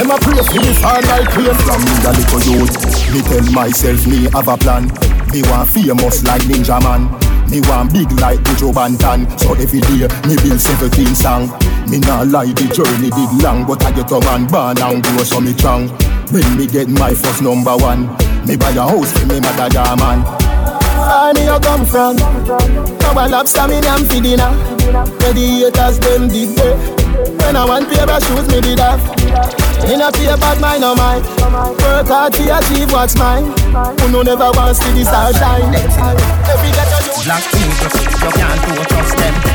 Them 0.00 0.08
a 0.08 0.16
pray 0.24 0.40
for 0.40 0.56
we 0.56 0.72
fall 0.80 1.04
like 1.12 1.28
rain. 1.36 1.52
From 1.68 1.84
a 1.84 2.10
little 2.16 2.42
youth, 2.48 2.72
me 3.12 3.20
tell 3.28 3.44
myself 3.52 4.00
me 4.08 4.24
have 4.32 4.48
a 4.48 4.56
plan. 4.56 4.88
Me 5.36 5.44
want 5.52 5.68
famous 5.68 6.24
like 6.24 6.48
Ninja 6.48 6.80
Man. 6.80 7.04
Me 7.52 7.60
want 7.68 7.92
big 7.92 8.08
like 8.24 8.40
Buju 8.40 8.72
Banton 8.72 9.28
So 9.38 9.52
every 9.52 9.80
day 9.84 10.08
me 10.24 10.34
build 10.40 10.58
17 10.58 11.14
song 11.14 11.52
Me 11.90 12.00
not 12.00 12.28
lie 12.28 12.46
the 12.46 12.72
journey 12.72 13.10
did 13.12 13.44
long 13.44 13.66
But 13.66 13.84
I 13.84 13.92
get 13.92 14.10
a 14.10 14.18
man 14.20 14.46
born 14.46 14.80
and 14.80 15.04
grow 15.04 15.22
so 15.24 15.42
me 15.42 15.52
strong 15.52 15.90
When 16.32 16.56
me 16.56 16.66
get 16.66 16.88
my 16.88 17.12
first 17.12 17.42
number 17.42 17.76
one 17.76 18.08
Me 18.46 18.56
buy 18.56 18.70
a 18.70 18.82
house 18.82 19.12
for 19.12 19.26
me 19.26 19.40
mother 19.40 19.68
yeah 19.72 19.94
man 19.96 20.20
Where 20.20 21.32
me 21.32 21.44
you 21.48 21.58
come 21.60 21.86
from? 21.86 22.16
Now 22.16 23.16
a 23.16 23.28
lobster 23.28 23.66
me 23.68 23.80
name 23.80 24.04
for 24.04 24.20
dinner. 24.20 24.52
Where 25.20 25.32
the 25.32 25.64
haters 25.64 25.98
them 25.98 26.28
did 26.28 26.56
there. 26.56 26.76
When 27.40 27.56
I 27.56 27.64
want 27.64 27.88
paper 27.88 28.20
shoes 28.20 28.46
me 28.48 28.60
did 28.60 28.80
have 28.80 29.00
In 29.88 30.00
a 30.00 30.12
pay 30.12 30.36
bad 30.36 30.60
mind 30.60 30.82
no 30.82 30.94
mind 30.94 31.24
Work 31.80 32.08
hard 32.08 32.32
to 32.34 32.58
achieve 32.58 32.92
what's 32.92 33.16
mine. 33.16 33.44
Who 34.00 34.12
no 34.12 34.22
never 34.22 34.50
wants 34.52 34.80
to 34.80 34.92
the 34.92 35.04
star 35.04 35.32
shine. 35.32 35.74
Every 36.50 36.68
you 36.68 37.24
Black 37.24 37.44
people, 37.48 37.88
you 38.20 38.32
can't 38.32 38.88
trust 38.88 39.16
them. 39.16 39.53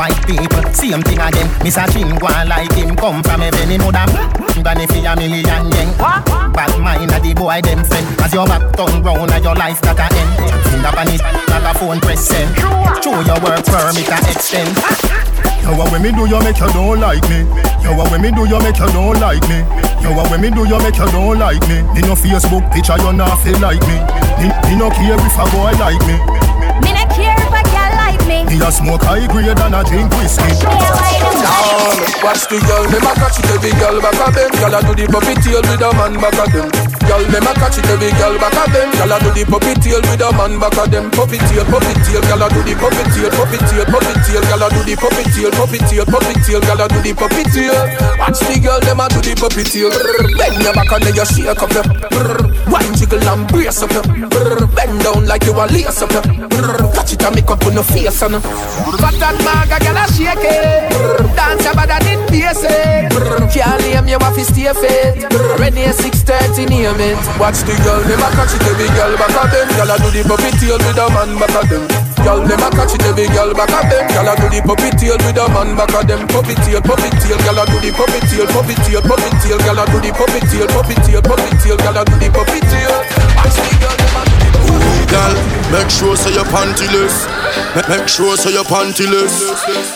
White 0.00 0.16
people, 0.24 0.64
same 0.72 1.04
thing 1.04 1.20
again. 1.20 1.44
Mr. 1.60 1.84
Chin 1.92 2.08
go 2.16 2.24
like 2.48 2.72
him 2.72 2.96
come 2.96 3.20
from 3.20 3.44
heaven. 3.44 3.68
He 3.68 3.76
know 3.76 3.92
that 3.92 4.08
gonna 4.64 4.88
fi 4.88 5.04
a 5.04 5.12
million 5.12 5.68
yen. 5.76 5.92
Bad 6.56 6.72
mind 6.80 7.12
a 7.12 7.20
the 7.20 7.36
boy 7.36 7.60
them 7.60 7.84
friend. 7.84 8.08
As 8.24 8.32
your 8.32 8.48
back 8.48 8.64
turn 8.72 9.04
round 9.04 9.28
and 9.28 9.44
your 9.44 9.52
life 9.60 9.76
that 9.84 10.00
a 10.00 10.08
end. 10.08 10.32
Finger 10.72 10.96
on 10.96 11.08
it, 11.12 11.20
not 11.52 11.68
a 11.68 11.72
phone 11.76 12.00
press 12.00 12.32
send. 12.32 12.48
Show 13.04 13.12
your 13.12 13.36
work 13.44 13.60
permit 13.68 14.08
a 14.08 14.16
extend. 14.24 14.72
Yo, 15.60 15.76
what 15.76 15.92
when 15.92 16.00
me 16.00 16.16
do 16.16 16.24
you 16.24 16.40
make 16.40 16.56
you 16.56 16.72
don't 16.72 16.96
like 16.96 17.20
me? 17.28 17.44
Yo, 17.84 17.92
what 17.92 18.08
when 18.08 18.24
me 18.24 18.32
do 18.32 18.48
you 18.48 18.56
make 18.64 18.80
you 18.80 18.88
don't 18.96 19.20
like 19.20 19.44
me? 19.52 19.60
Yo, 20.00 20.16
what 20.16 20.32
when 20.32 20.40
me 20.40 20.48
do 20.48 20.64
you 20.64 20.80
make 20.80 20.96
you 20.96 21.12
don't 21.12 21.36
like 21.36 21.60
me? 21.68 21.84
Me 21.92 22.00
no 22.08 22.16
Facebook 22.16 22.64
picture 22.72 22.96
you 22.96 23.12
not 23.12 23.36
feel 23.44 23.60
like 23.60 23.84
me. 23.84 24.00
Me, 24.40 24.48
me 24.64 24.74
no 24.80 24.88
care 24.96 25.20
if 25.20 25.36
a 25.36 25.44
boy 25.52 25.76
like 25.76 26.00
me. 26.08 26.16
Me 26.80 26.96
me. 28.30 28.46
Me 28.46 28.62
a 28.62 28.70
smoke 28.70 29.02
high 29.02 29.26
grade 29.26 29.58
and 29.58 29.74
a 29.74 29.82
drink 29.82 30.10
whiskey. 30.14 30.54
Down, 30.62 31.98
watch 32.22 32.46
the 32.46 32.62
girl, 32.62 32.86
them 32.86 33.02
a 33.02 33.12
catch 33.18 33.42
it 33.42 33.50
every 33.50 33.74
girl 33.74 33.98
back 33.98 34.20
of 34.22 34.30
them. 34.30 34.50
Girl 34.62 34.74
a 34.74 34.80
do 34.86 34.92
the 34.94 35.06
puppy 35.10 35.34
tail 35.42 35.62
with 35.66 35.82
a 35.82 35.90
man 35.98 36.14
back 36.22 36.38
of 36.38 36.48
them. 36.54 36.68
Girl, 37.10 37.22
them 37.26 37.48
a 37.50 37.52
catch 37.58 37.78
it 37.82 37.90
every 37.90 38.14
girl 38.14 38.38
back 38.38 38.54
of 38.54 38.70
them. 38.70 38.88
Girl 38.94 39.10
a 39.10 39.16
do 39.18 39.30
the 39.34 39.42
puppy 39.50 39.74
tail 39.82 40.02
with 40.06 40.22
a 40.22 40.28
man 40.38 40.52
back 40.62 40.78
of 40.78 40.86
them. 40.94 41.10
Puppy 41.10 41.38
tail, 41.50 41.66
puppy 41.66 41.92
tail, 42.06 42.22
girl 42.30 42.44
a 42.44 42.46
do 42.54 42.60
the 42.62 42.74
puppy 42.78 43.02
tail, 43.10 43.30
puppy 43.34 43.58
tail, 43.66 43.86
puppy 43.90 44.14
tail, 44.22 44.42
girl 44.46 44.62
a 44.62 44.66
do 44.70 44.80
the 44.86 44.94
puppy 44.94 45.24
tail, 45.34 45.50
puppy 45.50 45.78
tail, 45.90 46.06
puppy 46.06 46.34
tail, 46.46 46.60
girl 46.62 46.80
a 46.80 46.86
do 46.86 46.98
the 47.02 47.12
puppy 47.18 47.42
tail. 47.50 47.74
Watch 48.20 48.40
the 48.46 48.54
girl, 48.62 48.80
them 48.80 49.00
a 49.02 49.06
do 49.10 49.18
the 49.18 49.32
puppy 49.34 49.64
tail. 49.66 49.90
Bend 50.38 50.62
your 50.62 50.74
back 50.76 50.92
and 50.94 51.02
then 51.02 51.14
you 51.18 51.26
shake 51.26 51.50
up 51.50 51.72
your. 51.74 52.59
Wine 52.70 52.94
jiggle 52.94 53.28
and 53.28 53.46
brace 53.48 53.82
up 53.82 53.92
your. 53.92 54.02
Bend 54.02 55.02
down 55.02 55.26
like 55.26 55.44
you 55.44 55.52
a 55.52 55.66
lace 55.66 56.02
up 56.02 56.12
your. 56.12 56.22
Catch 56.94 57.12
it 57.14 57.24
and 57.24 57.34
make 57.34 57.50
up 57.50 57.64
on 57.66 57.74
your 57.74 57.82
face 57.82 58.22
and. 58.22 58.40
Fat 58.40 59.22
and 59.22 59.38
maga, 59.44 59.78
girl 59.82 59.98
a 59.98 60.04
shake 60.12 60.46
it. 60.46 61.34
Dance 61.34 61.66
about 61.66 61.88
that 61.88 62.06
in 62.06 62.20
basic. 62.30 63.10
Can't 63.50 63.80
name 63.82 64.08
you 64.08 64.18
have 64.18 64.34
to 64.34 64.44
stay 64.44 64.72
fit. 64.72 65.26
Ready 65.58 65.84
at 65.84 65.96
6:30 65.96 66.68
name 66.68 67.00
it. 67.00 67.18
Watch 67.38 67.60
the 67.66 67.74
girl, 67.82 68.00
a 68.00 68.28
catch 68.36 68.54
it 68.54 68.62
every 68.62 68.88
girl 68.94 69.12
back 69.18 69.34
of 69.34 69.50
them. 69.50 69.68
Girl 69.76 69.90
a 69.90 69.96
do 69.98 70.08
the 70.10 70.22
puppy 70.28 70.50
tail 70.58 70.78
with 70.78 70.98
a 70.98 71.06
man 71.10 71.38
back 71.38 71.54
of 71.62 71.68
them. 71.68 72.09
Girl, 72.20 72.44
them 72.44 72.60
a 72.60 72.68
catch 72.76 72.92
it 72.94 73.04
every 73.08 73.26
girl 73.32 73.50
back 73.56 73.72
of 73.72 73.88
them. 73.88 74.04
Girl 74.12 74.28
a 74.28 74.34
do 74.36 74.46
the 74.52 74.60
puppy 74.60 74.92
tail 75.00 75.16
with 75.24 75.40
a 75.40 75.44
man 75.56 75.72
back 75.72 75.94
of 75.96 76.04
them. 76.04 76.28
Puppy 76.28 76.52
tail, 76.62 76.80
puppy 76.84 77.08
tail, 77.24 77.40
girl 77.40 77.58
a 77.58 77.64
do 77.64 77.80
the 77.80 77.90
puppy 77.96 78.20
tail, 78.28 78.46
puppy 78.52 78.76
tail, 78.84 79.00
puppy 79.00 79.30
tail, 79.40 79.58
girl 79.64 79.80
a 79.80 79.84
do 79.88 79.98
the 80.04 80.10
puppy 80.12 80.40
tail, 80.52 80.68
puppy 80.68 80.96
tail, 81.08 81.22
puppy 81.24 81.50
tail, 81.64 81.76
girl 81.80 81.96
a 81.96 82.02
do 82.04 82.14
the 82.20 82.28
puppy 82.28 82.60
tail. 82.68 82.92
Watch 83.40 83.56
the 83.56 83.72
girl, 83.80 83.96
them 83.96 84.16
a 84.20 84.22
Ooh, 84.68 85.00
girl, 85.08 85.34
make 85.72 85.88
sure 85.88 86.14
so 86.14 86.28
you're 86.28 86.44
pantyless. 86.52 87.24
Make 87.88 88.06
sure 88.06 88.36
so 88.36 88.52
you're 88.52 88.68
pantyless. 88.68 89.40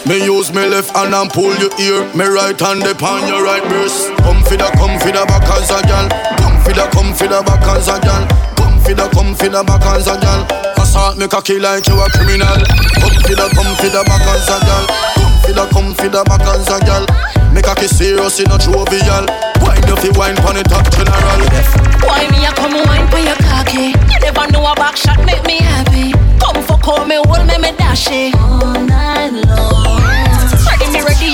Me 0.09 0.25
use 0.25 0.49
me 0.53 0.65
left 0.67 0.97
hand 0.97 1.15
and 1.15 1.29
pull 1.29 1.53
your 1.61 1.73
ear. 1.77 2.09
Me 2.17 2.25
right 2.25 2.59
hand 2.59 2.83
upon 2.89 3.29
your 3.29 3.45
right 3.45 3.63
breast. 3.69 4.09
Come 4.25 4.41
for 4.43 4.57
the, 4.57 4.69
come 4.81 4.97
for 4.99 5.13
the 5.13 5.23
back 5.29 5.45
as 5.61 5.71
a 5.71 5.79
gal. 5.85 6.09
Come 6.41 6.57
for 6.65 6.73
the, 6.73 6.89
come 6.91 7.13
for 7.13 7.29
the 7.29 7.43
back 7.45 7.63
as 7.77 7.89
a 7.89 8.01
gal. 8.01 8.64
Come 8.85 8.93
for 8.93 9.01
the, 9.01 9.09
come 9.17 9.35
for 9.35 9.49
the 9.49 9.65
back 9.65 9.81
as 9.97 10.07
a 10.07 10.21
gal. 10.21 10.45
Assault 10.77 11.17
me 11.17 11.27
cocky 11.27 11.59
like 11.59 11.89
you 11.89 11.97
a 11.97 12.05
criminal. 12.13 12.53
Come 13.01 13.17
for 13.25 13.33
the, 13.33 13.49
come 13.57 13.73
for 13.81 13.89
the 13.89 14.05
back 14.05 14.29
as 14.29 14.45
a 14.45 14.61
gal. 14.61 14.85
Come 15.17 15.41
for 15.41 15.53
the, 15.57 15.65
come 15.73 15.95
for 15.97 16.09
the 16.13 16.21
back 16.29 16.45
as 16.53 16.69
a 16.69 16.77
gal. 16.85 17.09
Me 17.57 17.63
cocky 17.65 17.89
serious 17.89 18.45
in 18.45 18.53
a 18.53 18.61
jovial. 18.61 19.25
Wine 19.65 19.81
you 19.89 19.97
fi 19.97 20.13
wine 20.21 20.37
pon 20.37 20.61
it 20.61 20.69
top 20.69 20.85
general. 20.93 21.41
Why 22.05 22.29
me 22.29 22.45
a 22.45 22.53
come 22.53 22.77
wine 22.85 23.09
for 23.09 23.25
your 23.25 23.41
cocky? 23.49 23.97
You 23.97 24.19
never 24.21 24.53
know 24.53 24.69
a 24.69 24.77
back 24.77 25.01
shot 25.01 25.17
make 25.25 25.41
me 25.49 25.65
happy. 25.65 26.13
Come 26.37 26.61
for 26.61 26.77
call 26.77 27.09
me, 27.09 27.17
hold 27.25 27.41
me, 27.49 27.57
me 27.57 27.73
dash 27.81 28.13
it 28.13 28.37
all 28.37 28.77
night 28.85 29.33
long. 29.49 29.84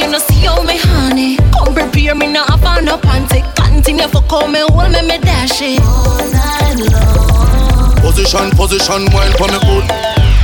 Ready 0.01 0.13
me 0.13 0.13
ready, 0.13 0.13
you 0.13 0.13
know 0.13 0.19
see 0.19 0.47
how 0.47 0.63
me 0.63 0.77
honey. 0.79 1.37
Come 1.53 1.75
prepare 1.75 2.15
me 2.15 2.33
now, 2.33 2.45
I 2.49 2.57
found 2.59 2.87
no 2.87 2.97
panty. 2.97 3.45
Continue 3.57 4.09
for 4.09 4.23
call 4.23 4.49
me, 4.49 4.61
hold 4.61 4.93
me, 4.93 5.03
me 5.03 5.19
dash 5.19 5.61
it 5.61 5.81
all 5.85 6.25
night 6.33 6.81
long. 6.89 8.01
Position, 8.01 8.51
position, 8.57 9.05
wine 9.13 9.33
for 9.37 9.49
me 9.53 9.61
good. 9.61 9.85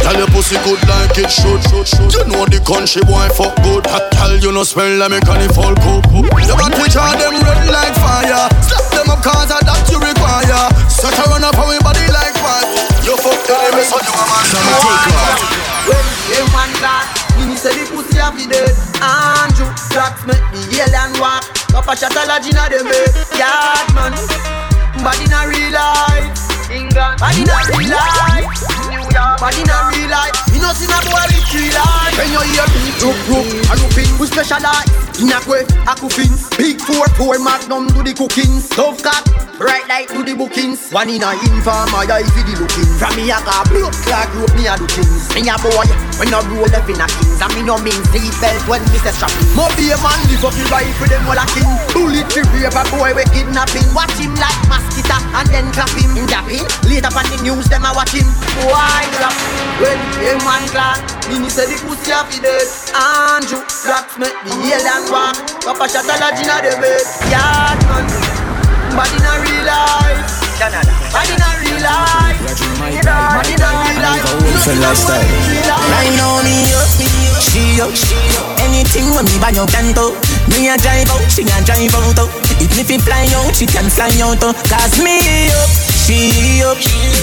Tell 0.05 0.15
your 0.15 0.29
pussy 0.29 0.61
good 0.63 0.79
like 0.87 1.17
it 1.19 1.31
should, 1.33 1.59
should, 1.73 1.89
should. 1.89 2.13
You 2.13 2.25
know 2.29 2.45
the 2.47 2.61
country 2.63 3.03
boy 3.09 3.27
fuck 3.33 3.57
good. 3.65 3.85
Tell 4.13 4.37
you 4.37 4.53
no 4.53 4.63
smell 4.63 4.93
like 5.01 5.11
me 5.11 5.21
carnival 5.25 5.75
cook. 5.81 6.05
You 6.13 6.55
got 6.55 6.71
picture 6.77 7.01
them 7.01 7.41
red 7.41 7.67
like 7.73 7.97
fire. 7.97 8.47
Slap 8.61 8.87
them 8.93 9.11
up 9.11 9.25
cause 9.25 9.51
I 9.51 9.59
that 9.65 9.89
you 9.89 9.99
require. 9.99 10.69
Set 10.93 11.17
a 11.17 11.25
run 11.33 11.43
up 11.43 11.59
on 11.59 11.67
my 11.73 11.81
body 11.81 12.05
like 12.13 12.37
fire. 12.39 12.69
You 13.03 13.17
fuck 13.19 13.41
enemy 13.51 13.83
so 13.89 13.99
you 14.05 14.13
a 14.15 14.25
man. 14.31 14.45
Summer 14.47 14.79
Takeoff. 14.85 15.67
When 15.91 16.07
they 18.35 18.47
want 18.47 18.51
that, 18.51 18.51
me 18.51 18.51
say 18.51 18.51
the 18.51 18.51
pussy 18.51 18.51
have 18.51 18.51
be 18.51 18.51
dead. 18.51 18.75
Ah, 18.99 19.47
make 20.27 20.43
the 20.51 20.83
alien 20.83 21.13
walk. 21.21 21.45
Papa 21.71 21.97
shot 21.97 22.17
a 22.17 22.27
lodge 22.27 22.47
inna 22.47 22.69
them 22.69 22.87
bed. 22.87 23.11
Yard 23.37 23.89
man, 23.95 24.13
but 25.03 25.19
in 25.21 25.33
a 25.33 25.41
real 25.47 25.73
life. 25.73 26.35
England, 26.71 27.21
but 27.21 27.37
in 27.39 27.47
a 27.47 27.57
real 27.77 27.91
life. 27.91 28.47
New 28.91 28.99
York, 28.99 29.39
but 29.39 29.55
in 29.55 29.69
a 29.71 29.79
real 29.93 30.11
life. 30.11 30.35
You 30.53 30.61
know 30.61 30.73
see 30.73 30.89
no 30.89 30.99
boy 31.07 31.23
with 31.31 31.47
three 31.47 31.71
life. 31.71 32.17
When 32.19 32.33
you 32.33 32.43
hear 32.43 32.67
me, 32.75 32.91
rope 33.03 33.23
rope, 33.29 33.51
and 33.71 33.79
rooping, 33.81 34.19
we 34.19 34.27
specialize. 34.27 35.06
In 35.17 35.33
a 35.33 35.41
way, 35.49 35.65
akufin. 35.89 36.29
Big 36.61 36.77
four 36.81 37.09
four 37.17 37.39
magnum 37.41 37.89
do 37.89 38.05
the 38.05 38.13
cooking. 38.13 38.61
Tough 38.77 39.01
cat, 39.01 39.25
bright 39.57 39.89
light 39.89 40.13
do 40.13 40.21
the 40.21 40.37
bookings. 40.37 40.93
One 40.93 41.09
in 41.09 41.25
a 41.25 41.33
inform, 41.33 41.89
my 41.89 42.05
eye 42.05 42.21
for 42.29 42.45
the 42.45 42.53
looking. 42.61 42.85
From 43.01 43.17
me 43.17 43.33
a 43.33 43.41
car, 43.41 43.65
blood 43.73 43.97
clot 44.05 44.29
rope 44.37 44.53
me 44.53 44.69
a 44.69 44.77
do 44.77 44.85
things. 44.85 45.33
Me 45.33 45.49
a 45.49 45.57
boy, 45.57 45.89
when 46.21 46.29
I 46.29 46.45
roll 46.53 46.69
up 46.69 46.85
in 46.85 47.01
a 47.01 47.09
kings, 47.09 47.41
and 47.41 47.53
me 47.57 47.65
no 47.65 47.81
mean 47.81 47.97
seatbelt 48.13 48.61
when 48.69 48.85
me 48.93 49.01
say 49.01 49.17
strapping. 49.17 49.49
Mo 49.57 49.65
be 49.81 49.89
a 49.89 49.97
man, 50.05 50.21
live 50.29 50.45
up 50.45 50.53
the 50.53 50.69
rifle 50.69 51.09
them 51.09 51.25
all 51.25 51.41
a 51.41 51.45
king. 51.49 51.69
Bullet 51.97 52.29
to 52.37 52.45
rape 52.53 52.77
a 52.77 52.83
boy 52.93 53.17
we 53.17 53.25
kidnapping. 53.33 53.89
Watch 53.97 54.21
him 54.21 54.37
like 54.37 54.61
mosquito 54.69 55.17
and 55.33 55.49
then 55.49 55.65
clap 55.73 55.89
him 55.97 56.13
in 56.13 56.29
japping. 56.29 56.69
Later 56.85 57.09
on 57.17 57.25
the 57.33 57.41
news 57.41 57.65
them 57.73 57.89
a 57.89 57.91
watch 57.97 58.13
him. 58.13 58.29
Why 58.69 59.09
rap? 59.17 59.33
When 59.81 59.97
the 60.21 60.37
man 60.45 60.65
clock, 60.69 61.01
me 61.33 61.49
say 61.49 61.65
the 61.73 61.81
pussy 61.89 62.13
a 62.13 62.21
fi 62.29 62.37
dead. 62.45 62.69
Andrew, 62.93 63.65
blacks 63.85 64.17
make 64.21 64.37
the 64.45 64.53
alien 64.53 65.06
walk. 65.11 65.37
Papa 65.63 65.85
shot 65.89 66.07
a 66.07 66.15
lodge 66.19 66.41
inna 66.43 66.57
the 66.63 66.73
bed. 66.79 67.03
Yard 67.31 67.81
man, 67.91 68.07
but 68.95 69.11
in 69.15 69.25
a 69.25 69.33
real 69.43 69.65
life. 69.67 70.23
But 70.59 71.29
in 71.29 71.41
a 71.41 71.51
real 71.61 71.81
life. 71.85 72.41
But 72.43 73.49
in 73.49 73.61
a 73.61 73.69
real 73.83 74.03
life. 74.03 74.47
Right 74.67 76.13
now 76.19 76.43
me 76.43 76.67
up, 76.75 76.91
she 77.39 77.79
up, 77.79 77.95
Anything 78.59 79.15
when 79.15 79.25
me 79.25 79.39
buy 79.39 79.51
your 79.55 79.67
canto 79.71 80.11
Me 80.51 80.67
a 80.67 80.77
drive 80.77 81.07
out, 81.07 81.23
she 81.31 81.43
a 81.43 81.57
drive 81.63 81.95
out 81.95 82.19
oh. 82.19 82.29
If 82.59 82.75
me 82.75 82.83
fi 82.83 82.99
fly 82.99 83.31
out, 83.39 83.55
she 83.55 83.67
can 83.67 83.87
fly 83.89 84.11
out 84.19 84.43
oh. 84.43 84.53
Cause 84.67 84.99
me 84.99 85.47
up, 85.55 85.71
she 86.03 86.67
up 86.67 86.79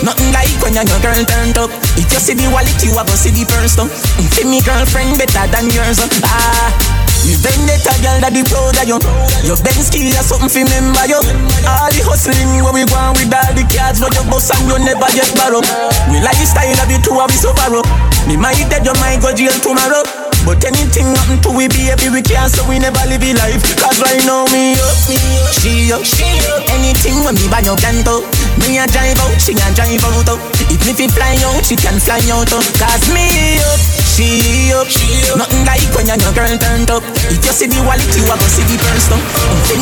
Nothing 0.07 0.31
like 0.31 0.55
when 0.63 0.73
your 0.73 0.87
girl 1.03 1.19
turned 1.25 1.57
up 1.57 1.69
If 1.99 2.07
you 2.07 2.19
see 2.19 2.33
the 2.33 2.47
wallet, 2.47 2.79
you 2.79 2.95
a 2.95 3.03
go 3.03 3.11
see 3.11 3.35
the 3.35 3.43
purse 3.43 3.75
oh. 3.77 3.91
See 4.31 4.47
me 4.47 4.61
girlfriend 4.61 5.19
better 5.19 5.45
than 5.51 5.69
yours. 5.69 5.99
Ah 6.23 7.02
you 7.23 7.37
vendetta 7.39 7.93
girl 8.03 8.19
that 8.19 8.31
be 8.35 8.43
proud 8.43 8.75
of 8.75 8.85
you 8.87 8.99
Your 9.47 9.59
Benz 9.63 9.89
key 9.89 10.11
or 10.15 10.23
something 10.23 10.51
fi 10.51 10.61
remember 10.63 11.05
you. 11.07 11.19
All 11.67 11.89
the 11.91 12.01
hustling 12.03 12.63
where 12.63 12.75
we 12.75 12.83
going 12.87 13.15
with 13.19 13.31
all 13.31 13.51
the 13.55 13.63
cards 13.67 13.99
But 13.99 14.13
you 14.15 14.25
bust 14.27 14.51
and 14.51 14.67
you 14.67 14.77
never 14.79 15.09
get 15.15 15.31
borrow 15.35 15.63
We 16.11 16.19
lifestyle 16.19 16.79
of 16.79 16.87
the 16.87 16.97
two 16.99 17.15
of 17.15 17.31
so 17.35 17.51
borrow? 17.55 17.83
Me 18.27 18.35
might 18.35 18.67
dead, 18.71 18.85
you 18.85 18.95
might 18.99 19.19
go 19.19 19.31
jail 19.31 19.55
tomorrow 19.59 20.22
but 20.43 20.59
anything 20.67 21.07
happen 21.15 21.39
to 21.43 21.49
we 21.55 21.67
baby, 21.71 22.11
we 22.11 22.21
can't 22.21 22.51
so 22.51 22.63
we 22.67 22.79
never 22.79 22.99
live 23.07 23.23
a 23.23 23.31
life. 23.39 23.63
Cause 23.79 23.99
right 24.03 24.19
now 24.27 24.43
me 24.51 24.75
up, 24.75 24.97
me 25.07 25.15
up, 25.39 25.51
she 25.55 25.91
up, 25.95 26.03
she 26.03 26.27
up. 26.51 26.63
Anything 26.75 27.23
when 27.23 27.35
me 27.39 27.47
buy 27.47 27.63
your 27.63 27.79
canto, 27.79 28.27
me 28.67 28.75
a 28.79 28.85
drive 28.91 29.15
out, 29.23 29.35
she 29.39 29.55
a 29.55 29.67
drive 29.71 30.03
out. 30.03 30.27
oh. 30.35 30.39
If 30.67 30.83
me 30.83 30.91
fi 30.93 31.07
fly 31.07 31.35
out, 31.47 31.63
she 31.63 31.75
can 31.79 31.95
fly 31.99 32.19
out. 32.31 32.51
oh. 32.51 32.59
Cause 32.75 33.07
me 33.15 33.55
up, 33.63 33.79
she 34.03 34.71
up, 34.75 34.87
she 34.91 35.07
up. 35.31 35.39
Nothing 35.47 35.63
like 35.63 35.87
when 35.95 36.11
your 36.11 36.19
girl 36.35 36.51
turned 36.59 36.91
up. 36.91 37.03
If 37.31 37.39
you 37.39 37.53
see 37.55 37.67
the 37.71 37.79
wallet, 37.87 38.03
you 38.11 38.27
a 38.27 38.35
go 38.35 38.47
see 38.51 38.67
the 38.67 38.75
purse. 38.75 39.07
oh. 39.15 39.19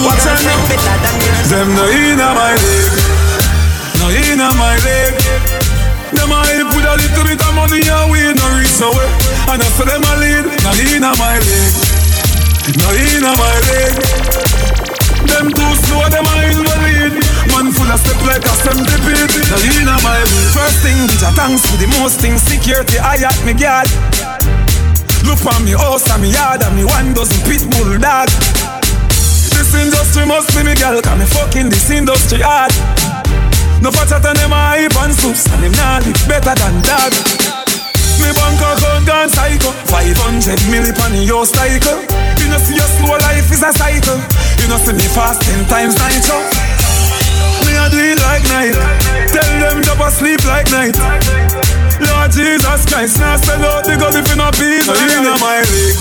What's 0.05 0.25
her 0.29 0.37
name? 0.45 0.63
better 0.69 0.95
than 1.01 1.15
yours. 1.25 1.47
Them 1.49 1.67
no 1.73 1.85
inna 1.89 2.29
my 2.37 2.53
leg, 2.53 2.93
no 3.97 4.07
inna 4.13 4.49
my 4.55 4.77
leg. 4.85 5.60
Them 6.11 6.31
a 6.31 6.39
help 6.43 6.75
with 6.75 6.85
a 6.85 6.93
little 6.99 7.23
bit 7.23 7.39
of 7.39 7.53
money 7.55 7.81
and 7.81 8.07
we 8.11 8.19
no 8.35 8.45
reach 8.59 8.79
away. 8.83 9.07
And 9.47 9.63
I 9.63 9.67
say 9.71 9.87
them 9.87 10.03
a 10.03 10.13
lead, 10.19 10.45
no 10.63 10.71
inna 10.91 11.11
my 11.15 11.39
leg, 11.39 11.73
no 12.75 12.87
inna 12.91 13.31
my 13.39 13.55
leg. 13.71 13.95
Them 15.31 15.47
too 15.55 15.73
slow, 15.87 16.03
them 16.11 16.27
a 16.27 16.33
invalid. 16.51 17.15
Man 17.55 17.71
full 17.71 17.87
of 17.87 17.99
step 18.03 18.19
like 18.27 18.43
a 18.43 18.53
centipede. 18.59 19.31
No 19.47 19.57
inna 19.79 19.95
my 20.03 20.19
leg. 20.19 20.51
First 20.51 20.83
thing, 20.83 20.99
bitch, 21.07 21.23
a 21.23 21.31
thanks 21.31 21.63
for 21.63 21.77
the 21.79 21.87
most 21.99 22.19
things. 22.19 22.41
Security, 22.43 22.99
I 22.99 23.23
at 23.23 23.39
me 23.47 23.53
guard. 23.55 23.87
Look 25.23 25.45
on 25.45 25.63
me 25.63 25.71
house 25.71 26.09
and 26.11 26.21
me 26.21 26.33
yard 26.33 26.61
and 26.63 26.75
me 26.75 26.83
one 26.83 27.13
dozen 27.13 27.39
pit 27.47 27.63
bull 27.71 27.97
dog. 27.97 28.27
This 29.07 29.71
industry 29.75 30.25
must 30.25 30.51
be 30.57 30.63
me 30.63 30.75
girl, 30.75 30.99
cause 31.01 31.19
me 31.19 31.25
fucking 31.25 31.69
this 31.69 31.89
industry 31.89 32.41
hard. 32.41 33.20
Hype 34.81 34.97
and 34.97 35.13
soups, 35.13 35.45
and 35.45 35.61
them 35.61 35.73
nah 35.77 36.01
live 36.01 36.17
better 36.25 36.57
than 36.57 36.81
dog. 36.81 37.13
Me 38.17 38.33
bank 38.33 38.57
account 38.57 39.05
gone 39.05 39.29
psycho, 39.29 39.69
500 39.93 40.57
milli 40.73 40.89
the 40.89 41.21
your 41.21 41.45
cycle. 41.45 42.01
You 42.41 42.49
know 42.49 42.57
see 42.57 42.73
your 42.73 42.89
slow 42.97 43.13
life 43.13 43.45
is 43.53 43.61
a 43.61 43.69
cycle. 43.77 44.17
You 44.57 44.65
know 44.73 44.81
see 44.81 44.97
me 44.97 45.05
fast 45.13 45.45
ten 45.45 45.69
times 45.69 45.93
nitro. 46.01 46.33
Me 47.61 47.77
a 47.77 47.93
do 47.93 48.01
it 48.01 48.17
like 48.25 48.41
night. 48.49 48.73
Tell 49.29 49.53
them 49.61 49.85
drop 49.85 50.01
asleep 50.01 50.41
like 50.49 50.65
night. 50.73 50.97
Lord 52.01 52.33
Jesus 52.33 52.81
Christ, 52.89 53.21
now 53.21 53.37
sell 53.37 53.61
out 53.61 53.85
the 53.85 53.93
gun 54.01 54.17
if 54.17 54.25
you 54.33 54.35
not 54.35 54.57
peace. 54.57 54.89
No 54.89 54.97
inna 54.97 55.37
my 55.37 55.61
leg, 55.61 55.93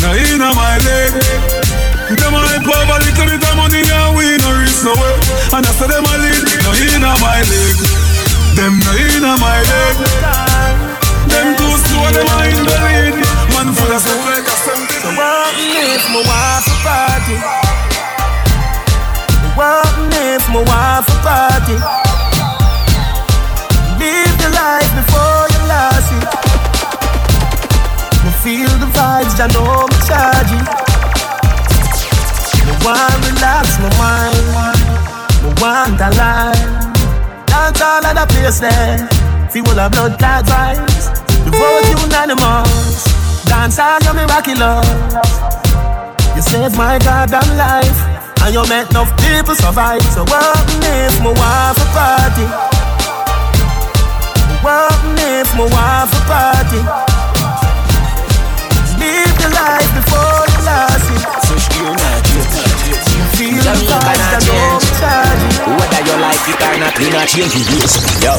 no 0.00 0.16
inna 0.16 0.48
my 0.56 0.80
leg. 0.80 1.55
Them 2.06 2.38
a 2.38 2.38
hype 2.38 2.62
over 2.62 3.02
little 3.02 3.26
bit 3.26 3.42
of 3.42 3.54
money 3.58 3.82
and 3.82 4.14
we 4.14 4.38
no 4.38 4.54
reach 4.62 4.78
nowhere. 4.86 5.18
And 5.58 5.66
I 5.66 5.70
say 5.74 5.90
them 5.90 6.06
a 6.06 6.14
lead, 6.22 6.46
no 6.62 6.70
inna 6.70 7.10
my 7.18 7.42
leg. 7.42 7.76
Them 8.54 8.78
no 8.78 8.94
inna 8.94 9.34
my 9.42 9.58
leg. 9.58 9.98
Them 11.26 11.58
too 11.58 11.74
slow, 11.82 12.06
them 12.14 12.30
a 12.30 12.46
in 12.46 12.62
the 12.62 12.76
lead. 12.78 13.18
Man 13.58 13.74
full 13.74 13.90
of 13.90 13.98
stuff 13.98 14.22
like 14.22 14.46
a 14.46 14.54
something. 14.54 15.02
So 15.02 15.10
what 15.18 15.50
if 15.58 16.06
my 16.14 16.22
wife 16.22 16.70
a 16.70 16.76
party? 16.86 17.36
What 19.58 19.90
if 20.14 20.46
my 20.54 20.62
wife 20.62 21.10
a 21.10 21.16
party? 21.26 21.74
Live 23.98 24.38
your 24.46 24.54
life 24.54 24.92
before 24.94 25.42
you 25.50 25.60
lost 25.66 26.14
it. 26.14 26.22
Me 28.22 28.30
feel 28.46 28.70
the 28.78 28.86
vibes, 28.94 29.42
I 29.42 29.50
know 29.50 29.90
me 29.90 29.98
charge 30.06 30.54
it. 30.54 30.62
Me 30.70 30.85
want 32.84 33.16
relax 33.24 33.78
my 33.80 33.88
mind. 33.96 34.80
Me 35.42 35.50
want 35.60 36.00
a 36.00 36.10
life. 36.18 36.86
Dance 37.46 37.80
all 37.80 38.04
of 38.04 38.14
the 38.16 38.26
place 38.28 38.60
there. 38.60 39.08
Feel 39.50 39.64
of 39.78 39.92
blood 39.92 40.18
clot 40.18 40.44
vibes. 40.44 41.12
The 41.44 41.50
vote 41.54 41.86
unanimous. 41.94 43.04
Dance 43.46 43.78
all 43.78 44.00
rocky 44.26 44.54
love. 44.54 44.84
You 46.34 46.42
saved 46.42 46.76
my 46.76 46.98
goddamn 46.98 47.56
life. 47.56 48.00
And 48.42 48.54
you 48.54 48.62
make 48.68 48.90
enough 48.90 49.10
people 49.18 49.54
survive. 49.54 50.02
So 50.14 50.22
what 50.24 50.68
if 50.84 51.18
my 51.22 51.32
wife 51.32 51.78
a 51.80 51.86
party? 51.96 52.46
What 54.62 54.92
if 55.18 55.48
my 55.56 55.64
wife 55.64 56.12
a 56.12 56.22
party? 56.28 56.80
Live 59.00 59.34
the 59.40 59.48
life 59.54 59.90
before 59.94 60.44
you 60.52 60.60
lost 60.66 61.10
it. 61.14 61.36
Feel 61.46 61.94
the 61.94 62.16
Jamaica 62.22 62.56
vibes 62.56 62.65
not 63.44 64.00
that 64.00 64.16
don't 64.16 64.40
change. 64.40 65.60
Whether 65.68 66.02
you 66.08 66.16
like 66.24 66.46
it 66.48 66.56
or 66.56 66.74
not, 66.80 66.96
we 66.96 67.12
not 67.12 67.28
change 67.28 67.52
it. 67.52 67.68
Yo. 68.24 68.32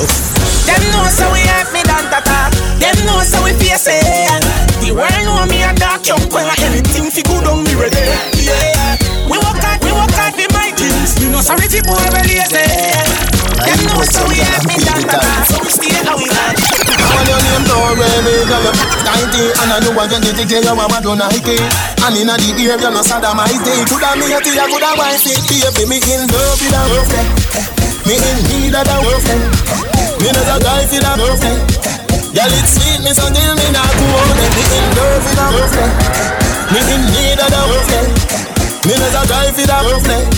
Them 0.66 0.82
know 0.90 1.06
so 1.14 1.30
we 1.30 1.46
have 1.46 1.70
me 1.70 1.86
done 1.86 2.10
tata. 2.10 2.50
Them 2.82 2.98
know 3.06 3.22
so 3.22 3.44
we 3.46 3.54
face 3.54 3.86
it. 3.86 4.42
The 4.82 4.98
world 4.98 5.22
know 5.22 5.46
me 5.46 5.62
a 5.62 5.74
dark 5.78 6.02
young 6.08 6.26
queen. 6.34 6.50
Anything 6.66 7.12
fi 7.14 7.22
good 7.22 7.46
on 7.46 7.64
me 7.64 7.78
ready. 7.78 8.10
Yeah. 8.42 8.98
We 9.30 9.38
work 9.38 9.62
hard, 9.62 9.84
we 9.86 9.94
work 9.94 10.10
hard 10.18 10.34
for 10.34 10.50
my 10.54 10.74
things. 10.74 11.22
You 11.22 11.30
know 11.30 11.42
sorry 11.42 11.70
boy 11.86 12.02
we 12.18 12.34
lazy. 12.34 13.37
Them 13.64 13.80
know 13.90 14.04
so 14.06 14.22
we 14.30 14.38
me 14.70 14.76
done 14.86 15.06
tata. 15.08 15.34
So 15.50 15.58
we 15.64 15.70
stay 15.70 15.98
we 16.18 16.28
your 17.28 17.42
name 17.44 17.66
don't 17.68 17.98
really 18.00 18.46
girl 18.48 18.68
Tighty 19.04 19.44
And 19.60 19.72
I 19.74 19.78
know 19.84 20.00
I 20.00 20.08
can 20.08 20.22
get 20.24 20.40
it 20.40 20.48
You 20.48 20.64
a 20.64 20.86
bad 20.88 21.06
on 21.06 21.20
Nike 21.20 21.60
And 22.04 22.16
in 22.16 22.30
the 22.32 22.48
ear 22.62 22.78
You 22.80 22.92
no 22.92 23.02
sodomite 23.04 23.58
Coulda 23.90 24.16
me 24.16 24.32
a 24.32 24.40
tea 24.40 24.56
Coulda 24.56 24.92
wife 24.96 25.26
it 25.28 25.42
Baby 25.76 25.84
me 25.86 25.98
in 26.00 26.24
love 26.32 26.60
with 26.62 26.78
a 26.78 26.82
Me 28.08 28.16
in 28.16 28.38
need 28.48 28.76
of 28.76 28.88
a 28.88 28.96
girlfriend 29.04 29.44
Me 30.24 30.30
not 30.32 30.48
a 30.48 30.56
for 30.88 31.04
a 31.04 31.12
girlfriend 31.20 31.62
Girl 32.32 32.54
it's 32.54 32.72
sweet 32.78 33.00
me 33.04 33.12
so 33.12 33.26
me 33.34 33.68
not 33.76 33.92
go 33.92 34.06
on 34.08 34.30
Me 34.40 34.64
in 34.64 34.86
love 34.96 35.24
with 35.26 35.42
a 35.42 35.86
Me 36.72 36.80
in 36.96 37.02
need 37.12 37.40
of 37.42 37.52
a 37.52 37.62
girlfriend 37.68 38.47
Me 38.88 38.96
a 38.96 39.22
guy 39.28 39.52
for 39.52 39.68
a 39.68 39.78
girlfriend 39.84 40.32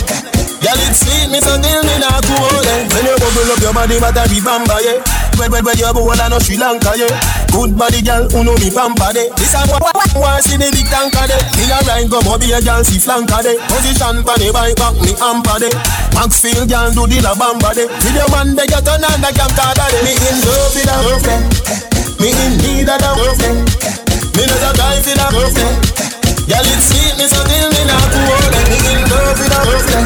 Girl, 0.57 0.81
it's 0.89 1.05
sweet, 1.05 1.29
me 1.29 1.37
so 1.37 1.53
till 1.61 1.85
me 1.85 1.95
not 2.01 2.25
go 2.25 2.33
on 2.33 2.65
When 2.65 3.05
you 3.05 3.13
bubble 3.21 3.53
up 3.53 3.61
your 3.61 3.77
body, 3.77 4.01
but 4.01 4.17
I 4.17 4.25
be 4.25 4.41
bamba, 4.41 4.81
yeah. 4.81 4.97
When, 5.37 5.53
when, 5.53 5.61
when 5.69 5.77
you 5.77 5.85
go 5.93 6.01
all 6.01 6.17
no 6.17 6.41
Sri 6.41 6.57
Lanka, 6.57 6.97
yeah. 6.97 7.13
Good 7.53 7.77
body, 7.77 8.01
girl, 8.01 8.25
who 8.33 8.41
know 8.41 8.57
me 8.57 8.73
pampa, 8.73 9.13
de 9.13 9.29
This 9.37 9.53
a 9.53 9.61
what, 9.69 9.93
what, 10.17 10.41
see 10.41 10.57
the 10.57 10.65
big 10.73 10.89
tanker, 10.89 11.29
de 11.29 11.37
Me 11.61 11.69
a 11.69 11.77
ride, 11.85 12.09
go 12.09 12.25
mobi, 12.25 12.49
a 12.49 12.57
girl, 12.57 12.81
see 12.81 12.97
flanker, 12.97 13.37
de 13.45 13.53
Position 13.69 14.25
pa 14.25 14.33
the 14.41 14.49
bike, 14.49 14.73
back 14.81 14.97
me 14.97 15.13
amper, 15.21 15.61
de 15.61 15.69
Maxfield, 16.17 16.65
girl, 16.65 16.89
do 16.89 17.05
the 17.05 17.21
la 17.21 17.37
bamba, 17.37 17.69
de 17.77 17.85
See 18.01 18.17
the 18.17 18.25
man, 18.33 18.57
they 18.57 18.65
get 18.65 18.81
on 18.89 19.05
and 19.05 19.21
the 19.21 19.29
camcorder, 19.29 19.87
de 19.93 19.99
Me 20.01 20.17
in 20.17 20.37
love 20.41 20.73
with 20.73 20.89
a 20.89 20.95
girlfriend 21.05 21.45
Me 22.17 22.33
in 22.33 22.53
need 22.65 22.89
of 22.89 22.97
a 22.97 23.09
girlfriend 23.13 23.61
Me 24.33 24.43
not 24.49 24.65
a 24.65 24.69
guy 24.73 24.97
for 25.05 25.13
a 25.13 25.25
girlfriend 25.37 26.08
Girl, 26.49 26.65
it's 26.65 26.89
sweetness 26.89 27.29
until 27.37 27.69
me 27.69 27.81
not 27.85 28.09
too 28.09 28.25
old 28.25 28.53
And 28.57 28.73
me 28.73 28.81
in 28.89 29.05
love 29.05 29.37
with 29.37 29.53
a 29.53 29.61
birthday. 29.69 30.01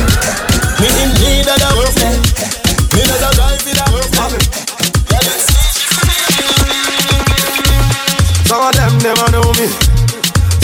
Me 0.83 0.91
in 0.99 1.15
need 1.23 1.47
of 1.47 1.55
a 1.55 1.71
birthday. 1.71 2.19
Me 2.91 3.01
not 3.07 3.23
a 3.23 3.29
drive 3.31 3.63
with 3.63 3.79
a 3.79 3.85
birthday. 3.87 4.43
Girl, 5.07 5.23
it's 5.23 5.47
Some 8.43 8.59
of 8.59 8.75
them 8.75 8.91
never 8.99 9.27
know 9.31 9.47
me. 9.55 9.71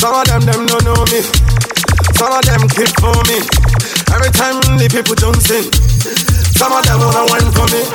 Some 0.04 0.20
of 0.20 0.28
them, 0.28 0.44
them 0.44 0.68
don't 0.68 0.84
know 0.84 1.00
me. 1.16 1.24
Some 2.20 2.28
of 2.36 2.44
them 2.44 2.68
keep 2.76 2.92
for 3.00 3.16
me. 3.32 3.40
Every 4.12 4.36
time 4.36 4.60
the 4.76 4.92
people 4.92 5.16
don't 5.16 5.40
Some 6.60 6.76
of 6.76 6.84
them 6.84 7.00
wanna 7.00 7.24
wine 7.32 7.52
for 7.56 7.72
me. 7.72 7.88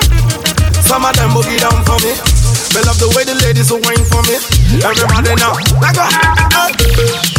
Some 0.81 1.05
of 1.05 1.13
them 1.21 1.37
boogie 1.37 1.61
down 1.61 1.85
for 1.85 2.01
me. 2.01 2.17
Me 2.73 2.81
love 2.81 2.97
the 2.97 3.13
way 3.13 3.29
the 3.29 3.37
ladies 3.45 3.69
who 3.69 3.77
wine 3.85 4.01
for 4.09 4.25
me. 4.25 4.41
Everybody 4.81 5.37
now, 5.37 5.53
let 5.77 5.93
go. 5.93 6.01
up. 6.01 7.34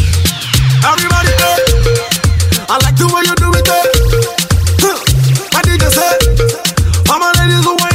Everybody, 0.84 1.32
hey. 1.42 1.60
I 2.68 2.78
like 2.82 2.96
the 2.96 3.06
way 3.14 3.22
you 3.24 3.34
do 3.36 3.50
it, 3.54 3.68
eh. 3.68 3.84
hey. 4.82 4.98
I 5.54 5.62
did 5.62 5.80
just 5.80 5.96
say, 5.96 6.12
all 7.10 7.18
my 7.18 7.32
ladies 7.38 7.66
away. 7.66 7.85